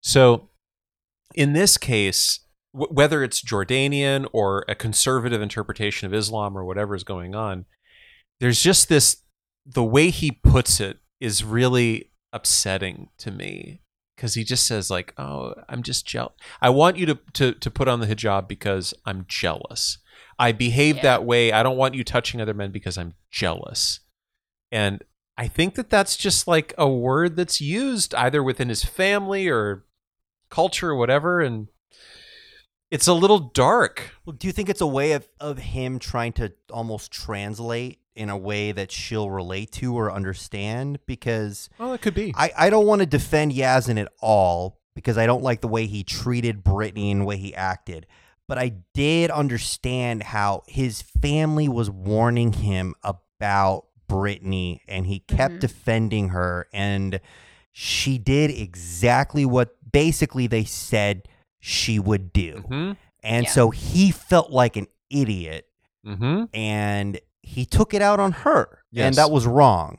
So 0.00 0.48
in 1.34 1.52
this 1.52 1.76
case, 1.76 2.40
w- 2.74 2.92
whether 2.92 3.22
it's 3.22 3.42
Jordanian 3.42 4.26
or 4.32 4.64
a 4.68 4.74
conservative 4.74 5.40
interpretation 5.42 6.06
of 6.06 6.14
Islam 6.14 6.56
or 6.56 6.64
whatever 6.64 6.94
is 6.94 7.04
going 7.04 7.34
on, 7.34 7.66
there's 8.40 8.62
just 8.62 8.88
this 8.88 9.18
the 9.66 9.84
way 9.84 10.10
he 10.10 10.30
puts 10.32 10.80
it 10.80 10.98
is 11.20 11.44
really 11.44 12.10
upsetting 12.32 13.08
to 13.18 13.30
me 13.30 13.82
because 14.16 14.34
he 14.34 14.44
just 14.44 14.66
says 14.66 14.90
like, 14.90 15.12
"Oh, 15.18 15.54
I'm 15.68 15.82
just 15.82 16.06
jealous. 16.06 16.32
I 16.60 16.70
want 16.70 16.96
you 16.96 17.06
to 17.06 17.18
to 17.34 17.52
to 17.52 17.70
put 17.70 17.88
on 17.88 18.00
the 18.00 18.06
hijab 18.06 18.48
because 18.48 18.94
I'm 19.04 19.24
jealous. 19.28 19.98
I 20.38 20.52
behave 20.52 20.96
Yeah. 20.96 21.02
that 21.02 21.24
way. 21.24 21.52
I 21.52 21.62
don't 21.62 21.76
want 21.76 21.94
you 21.94 22.04
touching 22.04 22.40
other 22.40 22.54
men 22.54 22.70
because 22.70 22.96
I'm 22.98 23.14
jealous." 23.30 24.00
And 24.72 25.02
I 25.36 25.48
think 25.48 25.74
that 25.74 25.90
that's 25.90 26.16
just 26.16 26.46
like 26.46 26.74
a 26.76 26.88
word 26.88 27.34
that's 27.36 27.60
used 27.60 28.14
either 28.14 28.42
within 28.42 28.68
his 28.68 28.84
family 28.84 29.48
or 29.48 29.84
culture 30.50 30.90
or 30.90 30.96
whatever 30.96 31.40
and 31.40 31.68
it's 32.90 33.06
a 33.06 33.14
little 33.14 33.38
dark. 33.38 34.12
Well, 34.24 34.34
do 34.34 34.46
you 34.46 34.52
think 34.52 34.68
it's 34.68 34.80
a 34.80 34.86
way 34.86 35.12
of, 35.12 35.28
of 35.38 35.58
him 35.58 35.98
trying 35.98 36.32
to 36.34 36.52
almost 36.70 37.12
translate 37.12 37.98
in 38.16 38.28
a 38.28 38.36
way 38.36 38.72
that 38.72 38.90
she'll 38.90 39.30
relate 39.30 39.72
to 39.72 39.94
or 39.96 40.10
understand? 40.12 40.98
Because 41.06 41.68
Well, 41.78 41.92
it 41.94 42.02
could 42.02 42.14
be. 42.14 42.32
I, 42.36 42.50
I 42.56 42.70
don't 42.70 42.86
want 42.86 43.00
to 43.00 43.06
defend 43.06 43.52
Yazan 43.52 44.00
at 44.00 44.12
all 44.20 44.78
because 44.94 45.16
I 45.16 45.26
don't 45.26 45.42
like 45.42 45.60
the 45.60 45.68
way 45.68 45.86
he 45.86 46.02
treated 46.02 46.64
Brittany 46.64 47.10
and 47.12 47.20
the 47.22 47.24
way 47.24 47.36
he 47.36 47.54
acted. 47.54 48.06
But 48.48 48.58
I 48.58 48.72
did 48.94 49.30
understand 49.30 50.24
how 50.24 50.64
his 50.66 51.02
family 51.02 51.68
was 51.68 51.88
warning 51.88 52.52
him 52.52 52.94
about 53.04 53.86
Brittany 54.08 54.82
and 54.88 55.06
he 55.06 55.20
kept 55.20 55.54
Mhm. 55.54 55.60
defending 55.60 56.28
her. 56.30 56.66
And 56.72 57.20
she 57.70 58.18
did 58.18 58.50
exactly 58.50 59.44
what 59.46 59.76
basically 59.92 60.48
they 60.48 60.64
said 60.64 61.28
she 61.60 61.98
would 61.98 62.32
do. 62.32 62.64
Mhm. 62.68 62.96
And 63.22 63.44
Yeah. 63.44 63.50
so 63.50 63.70
he 63.70 64.10
felt 64.10 64.50
like 64.50 64.76
an 64.76 64.86
idiot 65.10 65.68
Mhm. 66.06 66.48
and 66.54 67.20
he 67.42 67.64
took 67.66 67.92
it 67.94 68.00
out 68.02 68.18
on 68.20 68.32
her. 68.32 68.82
Yes. 68.90 69.06
And 69.06 69.14
that 69.16 69.30
was 69.30 69.46
wrong. 69.46 69.98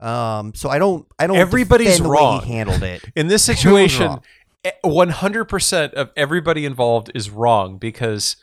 Um, 0.00 0.54
so 0.54 0.68
I 0.68 0.78
don't, 0.78 1.06
I 1.18 1.26
don't. 1.26 1.36
Everybody's 1.36 1.86
defend 1.88 2.04
the 2.04 2.08
way 2.10 2.14
wrong. 2.18 2.42
he 2.42 2.52
handled 2.52 2.82
it. 2.82 3.02
In 3.16 3.28
this 3.28 3.42
situation, 3.44 4.18
eh, 4.64 4.72
100% 4.84 5.94
of 5.94 6.10
everybody 6.16 6.66
involved 6.66 7.10
is 7.14 7.30
wrong 7.30 7.78
because 7.78 8.36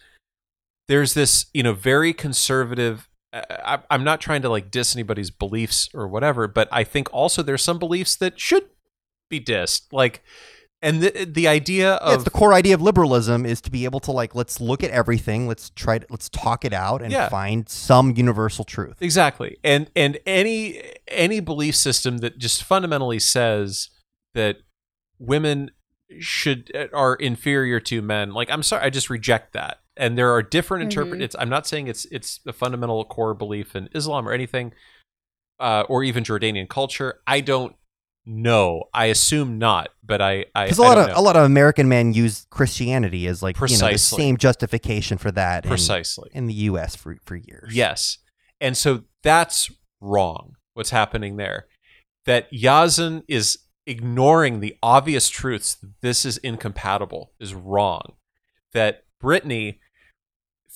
there's 0.87 1.13
this, 1.13 1.45
you 1.53 1.61
know, 1.61 1.73
very 1.73 2.13
conservative. 2.13 3.07
I, 3.33 3.43
I- 3.65 3.79
I'm 3.91 4.03
not 4.03 4.19
trying 4.21 4.41
to 4.41 4.49
like 4.49 4.71
diss 4.71 4.95
anybody's 4.95 5.29
beliefs 5.29 5.89
or 5.93 6.07
whatever, 6.07 6.47
but 6.47 6.67
I 6.71 6.83
think 6.83 7.07
also 7.13 7.43
there's 7.43 7.63
some 7.63 7.77
beliefs 7.79 8.15
that 8.15 8.39
should 8.39 8.65
be 9.29 9.39
dissed. 9.39 9.83
Like, 9.91 10.23
and 10.81 11.01
the 11.01 11.25
the 11.25 11.47
idea 11.47 11.91
Yeah, 11.91 11.97
of 11.97 12.13
it's 12.15 12.23
the 12.23 12.29
core 12.31 12.53
idea 12.53 12.73
of 12.73 12.81
liberalism 12.81 13.45
is 13.45 13.61
to 13.61 13.71
be 13.71 13.85
able 13.85 13.99
to 14.01 14.11
like 14.11 14.33
let's 14.35 14.59
look 14.59 14.83
at 14.83 14.91
everything, 14.91 15.47
let's 15.47 15.69
try 15.71 15.99
to 15.99 16.05
let's 16.09 16.29
talk 16.29 16.65
it 16.65 16.73
out 16.73 17.01
and 17.01 17.11
Yeah. 17.11 17.29
find 17.29 17.67
some 17.69 18.11
universal 18.15 18.65
truth. 18.65 18.97
Exactly. 19.01 19.57
And 19.63 19.89
and 19.95 20.19
any 20.25 20.81
any 21.07 21.39
belief 21.39 21.75
system 21.75 22.19
that 22.19 22.37
just 22.37 22.63
fundamentally 22.63 23.19
says 23.19 23.89
that 24.33 24.57
women 25.19 25.71
should 26.19 26.71
uh, 26.75 26.87
are 26.93 27.15
inferior 27.15 27.79
to 27.79 28.01
men, 28.01 28.33
like 28.33 28.49
I'm 28.49 28.63
sorry, 28.63 28.83
I 28.83 28.89
just 28.89 29.09
reject 29.09 29.53
that. 29.53 29.79
And 29.97 30.17
there 30.17 30.31
are 30.31 30.41
different 30.41 30.83
interpret 30.83 31.21
it's 31.21 31.35
I'm 31.37 31.49
not 31.49 31.67
saying 31.67 31.87
it's 31.87 32.05
it's 32.05 32.39
a 32.47 32.53
fundamental 32.53 33.03
core 33.05 33.33
belief 33.33 33.75
in 33.75 33.87
Islam 33.93 34.27
or 34.27 34.31
anything 34.31 34.73
uh, 35.59 35.83
or 35.87 36.03
even 36.03 36.23
Jordanian 36.23 36.67
culture. 36.67 37.19
I 37.27 37.41
don't 37.41 37.75
know. 38.25 38.83
I 38.93 39.05
assume 39.05 39.57
not, 39.57 39.89
but 40.03 40.21
I 40.21 40.45
I, 40.55 40.65
Because 40.65 40.77
a 40.77 40.81
lot 40.83 40.97
of 40.97 41.07
know. 41.07 41.13
a 41.17 41.21
lot 41.21 41.35
of 41.35 41.43
American 41.43 41.87
men 41.89 42.13
use 42.13 42.45
Christianity 42.49 43.27
as 43.27 43.41
like 43.43 43.55
you 43.57 43.61
know 43.61 43.67
the 43.67 43.77
Precisely. 43.89 44.17
same 44.23 44.37
justification 44.37 45.17
for 45.17 45.31
that 45.31 45.65
in- 45.65 45.69
precisely. 45.69 46.29
in, 46.33 46.47
the 46.47 46.53
U.S. 46.53 46.95
for 46.95 47.17
for 47.23 47.35
years. 47.35 47.73
Yes. 47.75 48.17
And 48.59 48.77
so 48.77 49.03
that's 49.23 49.71
wrong, 49.99 50.55
what's 50.73 50.91
happening 50.91 51.37
there. 51.37 51.65
That 52.25 52.51
Yazan 52.51 53.23
is 53.27 53.57
ignoring 53.87 54.59
the 54.59 54.77
obvious 54.83 55.27
truths 55.29 55.77
this 56.01 56.23
is 56.25 56.37
incompatible 56.37 57.31
is 57.39 57.53
wrong. 57.55 58.13
That 58.73 59.03
Brittany 59.19 59.79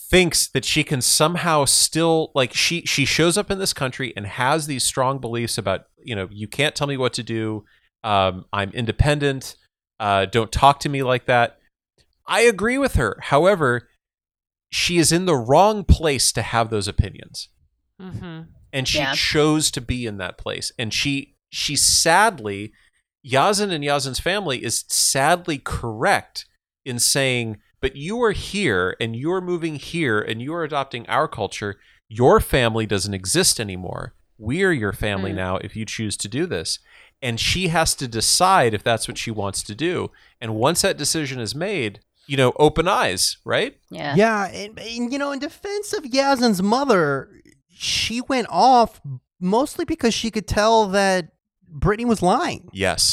thinks 0.10 0.48
that 0.50 0.64
she 0.66 0.84
can 0.84 1.02
somehow 1.02 1.66
still 1.66 2.32
like 2.36 2.54
she 2.54 2.82
she 2.82 3.06
shows 3.06 3.38
up 3.38 3.50
in 3.50 3.58
this 3.60 3.74
country 3.74 4.14
and 4.16 4.26
has 4.28 4.68
these 4.68 4.84
strong 4.84 5.20
beliefs 5.20 5.58
about 5.58 5.86
you 5.98 6.16
know 6.16 6.28
you 6.32 6.48
can't 6.48 6.76
tell 6.76 6.88
me 6.88 6.96
what 6.98 7.14
to 7.14 7.24
do 7.24 7.64
um, 8.04 8.46
i'm 8.54 8.70
independent 8.72 9.56
uh, 10.00 10.26
don't 10.26 10.52
talk 10.52 10.80
to 10.80 10.90
me 10.90 11.02
like 11.02 11.26
that 11.26 11.58
i 12.28 12.42
agree 12.42 12.78
with 12.78 12.96
her 12.96 13.18
however 13.24 13.88
she 14.72 14.98
is 14.98 15.12
in 15.12 15.26
the 15.26 15.36
wrong 15.36 15.84
place 15.84 16.32
to 16.32 16.42
have 16.42 16.70
those 16.70 16.88
opinions 16.88 17.50
Mm-hmm. 18.02 18.42
and 18.74 18.88
she 18.88 18.98
Yeah. 19.00 19.14
chose 19.16 19.72
to 19.72 19.80
be 19.82 20.06
in 20.06 20.18
that 20.18 20.38
place 20.38 20.72
and 20.78 20.94
she 20.94 21.36
she 21.50 21.76
sadly 21.76 22.74
Yazan 23.26 23.72
and 23.72 23.84
Yazan's 23.84 24.20
family 24.20 24.64
is 24.64 24.84
sadly 24.90 25.58
correct 25.58 26.46
in 26.84 27.00
saying 27.00 27.58
but 27.86 27.96
you 27.96 28.20
are 28.24 28.32
here 28.32 28.96
and 29.00 29.16
you 29.16 29.32
are 29.32 29.42
moving 29.42 29.76
here 29.76 30.20
and 30.20 30.42
you 30.42 30.52
are 30.56 30.64
adopting 30.64 31.06
our 31.08 31.28
culture 31.28 31.78
your 32.08 32.40
family 32.40 32.86
doesn't 32.88 33.14
exist 33.14 33.60
anymore 33.60 34.14
we 34.40 34.64
are 34.64 34.72
your 34.72 34.92
family 34.94 35.32
Mm. 35.32 35.36
now 35.46 35.58
if 35.58 35.76
you 35.76 35.86
choose 35.86 36.18
to 36.18 36.28
do 36.28 36.48
this 36.48 36.80
and 37.22 37.40
she 37.40 37.68
has 37.68 37.94
to 37.96 38.08
decide 38.08 38.74
if 38.74 38.84
that's 38.84 39.08
what 39.08 39.20
she 39.20 39.30
wants 39.32 39.62
to 39.64 39.76
do 39.76 40.10
and 40.42 40.56
once 40.56 40.82
that 40.82 40.98
decision 40.98 41.40
is 41.40 41.54
made 41.54 42.00
you 42.26 42.38
know 42.38 42.54
open 42.58 42.88
eyes 42.88 43.38
right 43.46 43.78
Yeah. 43.92 44.16
Yeah, 44.16 44.48
and, 44.48 44.80
and, 44.80 45.14
you 45.14 45.20
know, 45.20 45.32
in 45.32 45.40
defense 45.40 45.94
of 45.94 46.04
Yazan's 46.06 46.62
mother, 46.64 47.30
she 47.70 48.20
went 48.22 48.48
off 48.50 49.00
mostly 49.40 49.86
because 49.86 50.14
she 50.16 50.32
could 50.32 50.48
tell 50.48 50.88
that 50.88 51.22
Brittany 51.70 52.06
was 52.06 52.22
lying. 52.24 52.68
yes 52.74 53.04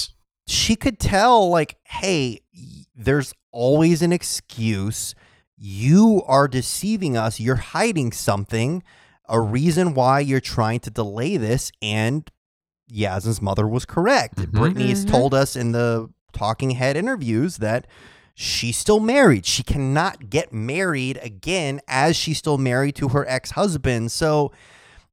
She 0.47 0.75
could 0.77 0.99
tell, 0.99 1.51
like, 1.51 1.77
hey, 1.85 2.41
y- 2.57 2.72
there's 2.95 3.33
always 3.53 4.03
an 4.03 4.13
excuse. 4.13 5.15
You 5.57 6.23
are 6.27 6.49
deceiving 6.49 7.17
us. 7.17 7.41
You're 7.41 7.57
hiding 7.57 8.13
something, 8.13 8.83
a 9.29 9.41
reason 9.41 9.95
why 9.95 10.21
you're 10.21 10.41
trying 10.41 10.81
to 10.81 10.91
delay 10.91 11.37
this. 11.37 11.71
And 11.81 12.29
Yazan's 12.93 13.41
mother 13.41 13.67
was 13.67 13.85
correct. 13.85 14.37
Mhm. 14.37 14.51
Brittany 14.53 14.89
has 14.91 15.07
Mhm. 15.07 15.11
told 15.11 15.35
us 15.35 15.57
in 15.57 15.73
the 15.73 16.09
talking 16.33 16.73
head 16.73 16.97
interviews 16.97 17.59
that 17.59 17.87
she's 18.35 18.77
still 18.77 19.01
married. 19.01 19.47
She 19.47 19.63
cannot 19.63 20.31
get 20.31 20.53
married 20.53 21.19
again 21.23 21.81
as 21.87 22.17
she's 22.17 22.39
still 22.39 22.59
married 22.59 22.97
to 22.97 23.09
her 23.09 23.27
ex-husband. 23.29 24.11
So 24.13 24.53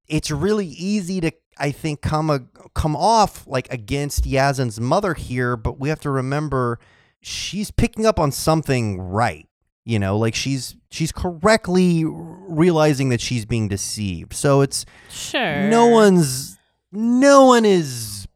it's 0.07 0.31
really 0.31 0.67
easy 0.67 1.21
to 1.21 1.31
I 1.61 1.71
think 1.71 1.99
come 2.01 2.29
a, 2.29 2.39
come 2.73 2.95
off 2.95 3.45
like 3.45 3.67
against 3.69 4.23
Yazan's 4.23 4.79
mother 4.79 5.13
here, 5.13 5.57
but 5.57 5.77
we 5.77 5.89
have 5.89 5.99
to 5.99 6.09
remember 6.09 6.79
she's 7.21 7.71
picking 7.71 8.05
up 8.05 8.19
on 8.19 8.31
something 8.31 8.99
right. 9.01 9.47
You 9.85 9.97
know, 9.99 10.17
like 10.17 10.35
she's 10.35 10.75
she's 10.91 11.11
correctly 11.11 12.03
realizing 12.05 13.09
that 13.09 13.21
she's 13.21 13.45
being 13.45 13.67
deceived. 13.67 14.33
So 14.33 14.61
it's 14.61 14.85
Sure. 15.09 15.67
no 15.69 15.87
one's 15.87 16.57
no 16.91 17.45
one 17.45 17.65
is 17.65 18.27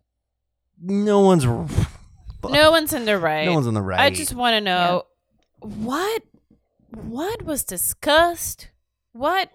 no 0.81 1.19
one's 1.19 1.45
No 2.49 2.71
one's 2.71 2.93
in 2.93 3.05
the 3.05 3.17
right. 3.17 3.45
no 3.45 3.53
one's 3.53 3.67
in 3.67 3.73
the 3.73 3.81
right. 3.81 3.99
I 3.99 4.09
just 4.09 4.33
want 4.33 4.55
to 4.55 4.61
know 4.61 5.03
what 5.59 6.23
what 6.89 7.43
was 7.43 7.63
discussed? 7.63 8.69
What 9.11 9.51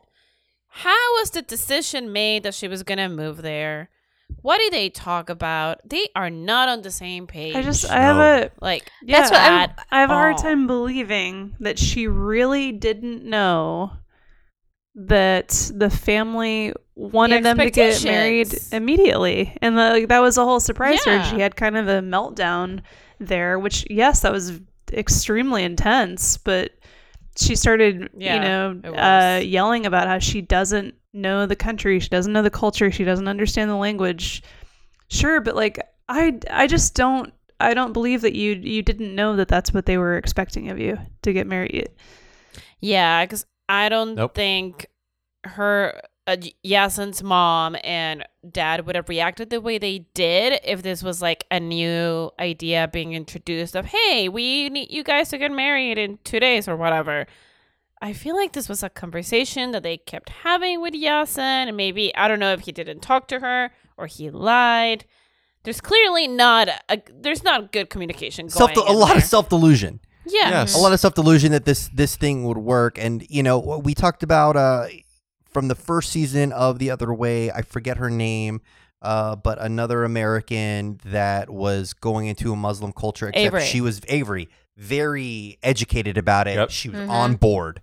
how 0.68 1.14
was 1.20 1.30
the 1.30 1.42
decision 1.42 2.12
made 2.12 2.44
that 2.44 2.54
she 2.54 2.68
was 2.68 2.82
going 2.82 2.98
to 2.98 3.08
move 3.08 3.42
there? 3.42 3.90
What 4.42 4.58
do 4.58 4.70
they 4.70 4.88
talk 4.90 5.30
about? 5.30 5.80
They 5.88 6.08
are 6.14 6.30
not 6.30 6.68
on 6.68 6.82
the 6.82 6.90
same 6.90 7.26
page. 7.26 7.54
I 7.56 7.62
just 7.62 7.88
I 7.90 8.00
have 8.00 8.16
a 8.16 8.50
like 8.60 8.90
yeah, 9.02 9.20
That's 9.20 9.30
what 9.30 9.40
I'm- 9.40 9.70
I 9.90 10.00
have 10.00 10.10
a 10.10 10.14
hard 10.14 10.38
time 10.38 10.66
believing 10.66 11.54
that 11.60 11.78
she 11.78 12.06
really 12.06 12.72
didn't 12.72 13.24
know 13.24 13.92
that 14.94 15.70
the 15.74 15.90
family 15.90 16.72
wanted 16.96 17.44
them 17.44 17.58
to 17.58 17.70
get 17.70 18.02
married 18.04 18.52
immediately, 18.72 19.56
and 19.62 19.78
the, 19.78 19.90
like, 19.90 20.08
that 20.08 20.18
was 20.20 20.36
a 20.36 20.44
whole 20.44 20.58
surprise 20.60 21.00
to 21.04 21.10
her. 21.18 21.24
She 21.24 21.40
had 21.40 21.54
kind 21.54 21.76
of 21.76 21.86
a 21.88 22.00
meltdown 22.00 22.80
there, 23.20 23.58
which 23.58 23.86
yes, 23.88 24.20
that 24.22 24.32
was 24.32 24.60
extremely 24.92 25.62
intense, 25.62 26.36
but 26.38 26.72
she 27.38 27.56
started, 27.56 28.10
Yeah, 28.16 28.34
you 28.34 28.40
know, 28.40 28.80
uh, 28.94 29.40
yelling 29.42 29.86
about 29.86 30.08
how 30.08 30.18
she 30.18 30.40
doesn't 30.42 30.94
know 31.12 31.46
the 31.46 31.56
country, 31.56 32.00
she 32.00 32.08
doesn't 32.08 32.32
know 32.32 32.42
the 32.42 32.50
culture, 32.50 32.90
she 32.90 33.04
doesn't 33.04 33.28
understand 33.28 33.70
the 33.70 33.76
language. 33.76 34.42
Sure, 35.08 35.40
but 35.40 35.56
like 35.56 35.78
I, 36.08 36.38
I 36.50 36.66
just 36.66 36.94
don't. 36.94 37.32
I 37.60 37.74
don't 37.74 37.92
believe 37.92 38.20
that 38.20 38.34
you 38.34 38.52
you 38.54 38.82
didn't 38.82 39.14
know 39.14 39.34
that 39.36 39.48
that's 39.48 39.72
what 39.74 39.86
they 39.86 39.98
were 39.98 40.16
expecting 40.16 40.70
of 40.70 40.78
you 40.78 40.98
to 41.22 41.32
get 41.32 41.46
married. 41.46 41.88
Yeah, 42.80 43.24
because 43.24 43.46
I 43.68 43.88
don't 43.88 44.14
Nope. 44.16 44.34
think 44.34 44.86
her 45.44 46.00
uh, 46.28 46.36
Yazan's 46.64 47.22
mom 47.22 47.74
and 47.82 48.22
dad 48.50 48.86
would 48.86 48.94
have 48.96 49.08
reacted 49.08 49.48
the 49.48 49.60
way 49.62 49.78
they 49.78 50.00
did 50.12 50.60
if 50.62 50.82
this 50.82 51.02
was 51.02 51.22
like 51.22 51.44
a 51.50 51.58
new 51.58 52.30
idea 52.38 52.88
being 52.92 53.14
introduced 53.14 53.74
of 53.74 53.86
hey, 53.86 54.28
we 54.28 54.68
need 54.68 54.90
you 54.92 55.02
guys 55.02 55.30
to 55.30 55.38
get 55.38 55.50
married 55.50 55.96
in 55.96 56.18
two 56.24 56.38
days 56.38 56.68
or 56.68 56.76
whatever. 56.76 57.26
I 58.00 58.12
feel 58.12 58.36
like 58.36 58.52
this 58.52 58.68
was 58.68 58.82
a 58.82 58.90
conversation 58.90 59.72
that 59.72 59.82
they 59.82 59.96
kept 59.96 60.28
having 60.28 60.80
with 60.80 60.94
Yazan, 60.94 61.66
and 61.66 61.76
maybe 61.76 62.14
I 62.14 62.28
don't 62.28 62.38
know 62.38 62.52
if 62.52 62.60
he 62.60 62.72
didn't 62.72 63.00
talk 63.00 63.26
to 63.28 63.40
her 63.40 63.70
or 63.96 64.06
he 64.06 64.30
lied. 64.30 65.04
There's 65.64 65.80
clearly 65.80 66.28
not 66.28 66.68
a 66.88 67.02
there's 67.12 67.42
not 67.42 67.72
good 67.72 67.90
communication 67.90 68.46
going. 68.48 68.74
self 68.74 68.76
a 68.76 68.92
lot 68.92 69.08
there. 69.08 69.16
of 69.16 69.24
self 69.24 69.48
delusion. 69.48 70.00
yeah. 70.26 70.50
Yes. 70.50 70.74
a 70.74 70.78
lot 70.78 70.92
of 70.92 71.00
self 71.00 71.14
delusion 71.14 71.52
that 71.52 71.64
this 71.64 71.88
this 71.88 72.16
thing 72.16 72.44
would 72.44 72.58
work. 72.58 72.98
And 72.98 73.26
you 73.30 73.42
know, 73.42 73.58
we 73.82 73.94
talked 73.94 74.22
about 74.22 74.56
uh 74.56 74.86
from 75.50 75.68
the 75.68 75.74
first 75.74 76.10
season 76.10 76.52
of 76.52 76.78
The 76.78 76.90
Other 76.90 77.12
Way. 77.12 77.50
I 77.50 77.62
forget 77.62 77.96
her 77.98 78.10
name, 78.10 78.60
uh, 79.02 79.36
but 79.36 79.60
another 79.60 80.04
American 80.04 81.00
that 81.04 81.50
was 81.50 81.92
going 81.94 82.26
into 82.26 82.52
a 82.52 82.56
Muslim 82.56 82.92
culture. 82.92 83.28
Except 83.28 83.44
Avery. 83.46 83.64
she 83.64 83.80
was 83.80 84.00
Avery, 84.08 84.48
very 84.76 85.58
educated 85.62 86.16
about 86.18 86.46
it. 86.48 86.56
Yep. 86.56 86.70
She 86.70 86.88
was 86.88 87.00
Mhm. 87.00 87.10
on 87.10 87.34
board. 87.36 87.82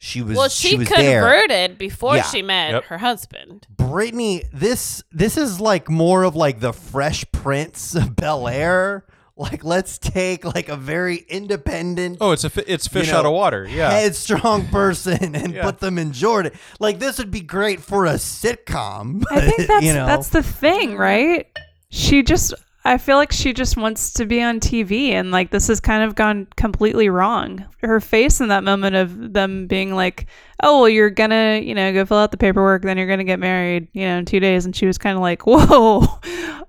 She 0.00 0.22
was. 0.22 0.36
well, 0.36 0.48
she, 0.48 0.76
was 0.76 0.88
there. 0.88 1.22
converted 1.22 1.76
before 1.76 2.14
Yeah. 2.16 2.22
she 2.22 2.40
met 2.40 2.70
Yep. 2.70 2.84
her 2.84 2.98
husband. 2.98 3.66
Brittany, 3.68 4.44
this 4.52 5.02
this 5.10 5.36
is 5.36 5.58
like 5.60 5.88
more 5.90 6.22
of 6.22 6.36
like 6.36 6.60
the 6.60 6.72
Fresh 6.72 7.24
Prince 7.32 7.94
of 7.96 8.14
Bel 8.14 8.46
Air. 8.46 9.04
Like, 9.38 9.62
let's 9.64 9.98
take 9.98 10.44
like 10.44 10.68
a 10.68 10.74
very 10.76 11.18
independent, 11.28 12.18
Oh, 12.20 12.32
it's 12.32 12.42
a 12.42 12.50
fi- 12.50 12.64
it's 12.66 12.88
fish 12.88 13.06
You 13.06 13.12
know, 13.12 13.18
out 13.20 13.26
of 13.26 13.32
water. 13.32 13.68
Yeah. 13.70 13.88
headstrong 13.90 14.66
person 14.72 15.36
and 15.36 15.54
Yeah. 15.54 15.62
put 15.62 15.78
them 15.78 15.96
in 15.96 16.12
Jordan. 16.12 16.52
Like, 16.80 16.98
this 16.98 17.18
would 17.18 17.30
be 17.30 17.40
great 17.40 17.80
for 17.80 18.04
a 18.06 18.14
sitcom. 18.14 19.22
I 19.30 19.40
think 19.42 19.56
that's 19.68 19.84
you 19.84 19.94
know, 19.94 20.06
that's 20.06 20.30
the 20.30 20.42
thing, 20.42 20.96
right? 20.96 21.46
She 21.88 22.22
just 22.24 22.52
I 22.88 22.96
feel 22.96 23.18
like 23.18 23.32
she 23.32 23.52
just 23.52 23.76
wants 23.76 24.14
to 24.14 24.24
be 24.24 24.42
on 24.42 24.60
TV 24.60 25.10
and 25.10 25.30
like 25.30 25.50
this 25.50 25.68
has 25.68 25.78
kind 25.78 26.02
of 26.02 26.14
gone 26.14 26.46
completely 26.56 27.10
wrong. 27.10 27.66
Her 27.82 28.00
face 28.00 28.40
in 28.40 28.48
that 28.48 28.64
moment 28.64 28.96
of 28.96 29.34
them 29.34 29.66
being 29.66 29.94
like, 29.94 30.24
"Oh, 30.62 30.80
well 30.80 30.88
you're 30.88 31.10
going 31.10 31.28
to, 31.28 31.60
you 31.62 31.74
know, 31.74 31.92
go 31.92 32.06
fill 32.06 32.16
out 32.16 32.30
the 32.30 32.38
paperwork, 32.38 32.80
then 32.82 32.96
you're 32.96 33.06
going 33.06 33.18
to 33.18 33.24
get 33.24 33.40
married, 33.40 33.88
you 33.92 34.06
know, 34.06 34.16
in 34.16 34.24
2 34.24 34.40
days." 34.40 34.64
And 34.64 34.74
she 34.74 34.86
was 34.86 34.96
kind 34.96 35.16
of 35.16 35.20
like, 35.20 35.42
"Whoa. 35.46 36.06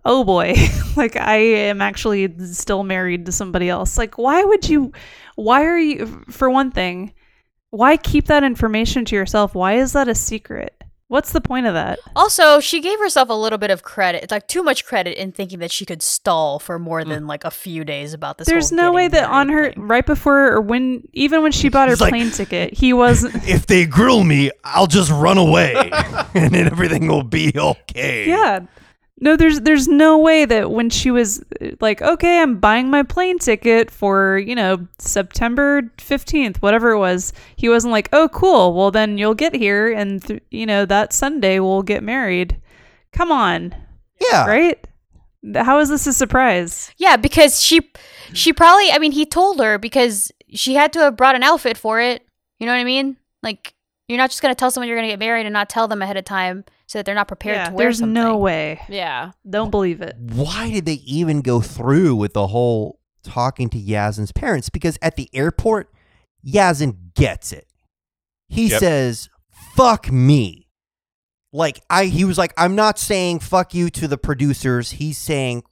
Oh 0.04 0.26
boy. 0.26 0.56
like 0.98 1.16
I 1.16 1.38
am 1.38 1.82
actually 1.82 2.34
still 2.48 2.84
married 2.84 3.26
to 3.28 3.32
somebody 3.32 3.70
else." 3.70 3.98
Like 3.98 4.18
why 4.18 4.44
would 4.44 4.68
you 4.68 4.92
why 5.36 5.64
are 5.64 5.80
you 5.80 6.26
for 6.30 6.50
one 6.50 6.70
thing, 6.72 7.14
why 7.70 7.96
keep 7.96 8.26
that 8.28 8.44
information 8.44 9.06
to 9.06 9.16
yourself? 9.16 9.56
Why 9.56 9.76
is 9.76 9.94
that 9.94 10.10
a 10.10 10.16
secret? 10.16 10.79
What's 11.10 11.32
the 11.32 11.42
point 11.42 11.66
of 11.66 11.74
that? 11.74 11.98
Also, 12.16 12.60
she 12.60 12.82
gave 12.82 13.00
herself 13.00 13.30
a 13.30 13.34
little 13.34 13.58
bit 13.58 13.72
of 13.72 13.82
credit. 13.82 14.22
It's 14.22 14.30
like 14.30 14.48
too 14.48 14.62
much 14.62 14.86
credit 14.86 15.20
in 15.20 15.32
thinking 15.32 15.58
that 15.58 15.72
she 15.72 15.84
could 15.84 16.04
stall 16.04 16.60
for 16.60 16.78
more 16.78 17.02
mm. 17.02 17.10
than 17.10 17.26
like 17.26 17.44
a 17.44 17.50
few 17.50 17.84
days 17.84 18.14
about 18.14 18.38
this. 18.38 18.48
There's 18.48 18.70
whole 18.70 18.78
no 18.78 18.92
way 18.92 19.08
that 19.08 19.28
on 19.28 19.50
her 19.50 19.72
thing. 19.72 19.88
right 19.88 20.06
before 20.06 20.52
or 20.52 20.62
when 20.62 21.02
even 21.14 21.42
when 21.42 21.52
she 21.52 21.68
bought 21.70 21.90
her 21.90 21.96
She's 21.96 22.02
like- 22.02 22.12
plane 22.12 22.30
ticket, 22.30 22.76
he 22.76 22.94
wasn't. 22.94 23.44
if 23.50 23.66
they 23.66 23.88
grill 23.88 24.24
me, 24.24 24.52
I'll 24.64 24.86
just 24.86 25.10
run 25.10 25.40
away, 25.40 25.74
and 26.36 26.54
then 26.54 26.68
everything 26.68 27.08
will 27.08 27.24
be 27.24 27.54
okay. 27.56 28.28
Yeah, 28.28 28.60
no. 29.20 29.36
There's 29.36 29.62
there's 29.62 29.88
no 29.88 30.18
way 30.18 30.46
that 30.46 30.72
when 30.72 30.90
she 30.90 31.12
was 31.12 31.44
uh, 31.62 31.72
like, 31.82 32.02
okay, 32.02 32.42
I'm 32.42 32.60
buying 32.60 32.90
my 32.90 33.04
plane 33.04 33.40
ticket 33.40 33.92
for 33.92 34.38
you 34.38 34.56
know 34.56 34.88
September 34.98 35.92
fifteenth, 35.98 36.62
whatever 36.62 36.92
it 36.92 37.00
was. 37.00 37.34
He 37.56 37.70
wasn't 37.70 37.92
like, 37.92 38.10
oh, 38.14 38.30
cool. 38.30 38.74
Well, 38.74 38.92
then 38.92 39.18
you'll 39.18 39.36
get 39.36 39.56
here, 39.56 39.92
and 39.92 40.24
th- 40.24 40.44
you 40.50 40.66
know 40.66 40.86
that 40.86 41.14
Sunday 41.14 41.60
we'll 41.60 41.84
get 41.84 42.04
married. 42.04 42.60
Come 43.12 43.32
on, 43.32 43.76
yeah. 44.22 44.46
right? 44.46 44.88
How 45.56 45.80
is 45.80 45.90
this 45.90 46.06
a 46.06 46.14
surprise? 46.14 46.92
Yeah, 46.98 47.16
because 47.18 47.62
she 47.62 47.92
she 48.34 48.54
probably 48.54 48.92
I 48.92 49.00
mean 49.00 49.12
he 49.12 49.26
told 49.26 49.60
her 49.60 49.78
because 49.78 50.32
she 50.54 50.76
had 50.76 50.92
to 50.94 51.00
have 51.00 51.18
brought 51.18 51.36
an 51.36 51.44
outfit 51.44 51.78
for 51.78 52.00
it. 52.00 52.26
You 52.60 52.66
know 52.66 52.74
what 52.74 52.80
I 52.80 52.84
mean? 52.86 53.18
Like 53.42 53.74
you're 54.10 54.18
not 54.18 54.30
just 54.30 54.42
gonna 54.42 54.56
tell 54.56 54.72
someone 54.72 54.88
you're 54.90 54.98
gonna 54.98 55.08
get 55.08 55.20
married 55.20 55.46
and 55.46 55.54
not 55.54 55.70
tell 55.70 55.88
them 55.88 56.02
ahead 56.02 56.18
of 56.18 56.26
time 56.26 56.66
so 56.88 57.00
that 57.00 57.06
they're 57.06 57.16
not 57.16 57.28
prepared 57.28 57.56
Yeah, 57.58 57.70
to 57.70 57.74
wear 57.76 57.86
there's 57.86 58.00
something. 58.00 58.14
no 58.14 58.36
way. 58.38 58.82
Yeah. 58.90 59.32
Don't 59.50 59.70
believe 59.72 60.02
it. 60.02 60.16
Why 60.18 60.70
did 60.72 60.86
they 60.86 61.02
even 61.06 61.42
go 61.42 61.62
through 61.62 62.16
with 62.16 62.34
the 62.34 62.48
whole 62.48 63.00
talking 63.24 63.70
to 63.70 63.78
Yazan's 63.80 64.32
parents? 64.32 64.70
Because 64.70 64.98
at 65.02 65.16
the 65.16 65.30
airport, 65.34 65.94
Yazan 66.46 67.14
gets 67.16 67.52
it. 67.54 67.68
He 68.48 68.68
Yep. 68.70 68.80
says, 68.80 69.30
"Fuck 69.76 70.12
me." 70.12 70.68
Like 71.54 71.82
I, 71.90 72.06
he 72.06 72.26
was 72.26 72.38
like, 72.38 72.54
"I'm 72.58 72.76
not 72.76 72.98
saying 73.00 73.40
fuck 73.40 73.74
you 73.74 73.90
to 73.92 74.08
the 74.08 74.18
producers." 74.18 74.92
He's 74.92 75.18
saying, 75.18 75.64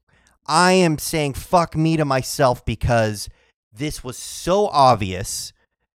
"I 0.45 0.73
am 0.73 0.97
saying 0.97 1.33
fuck 1.35 1.75
me 1.75 1.97
to 1.97 2.05
myself 2.05 2.63
because 2.65 3.29
this 3.71 4.03
was 4.03 4.17
so 4.17 4.67
obvious." 4.67 5.53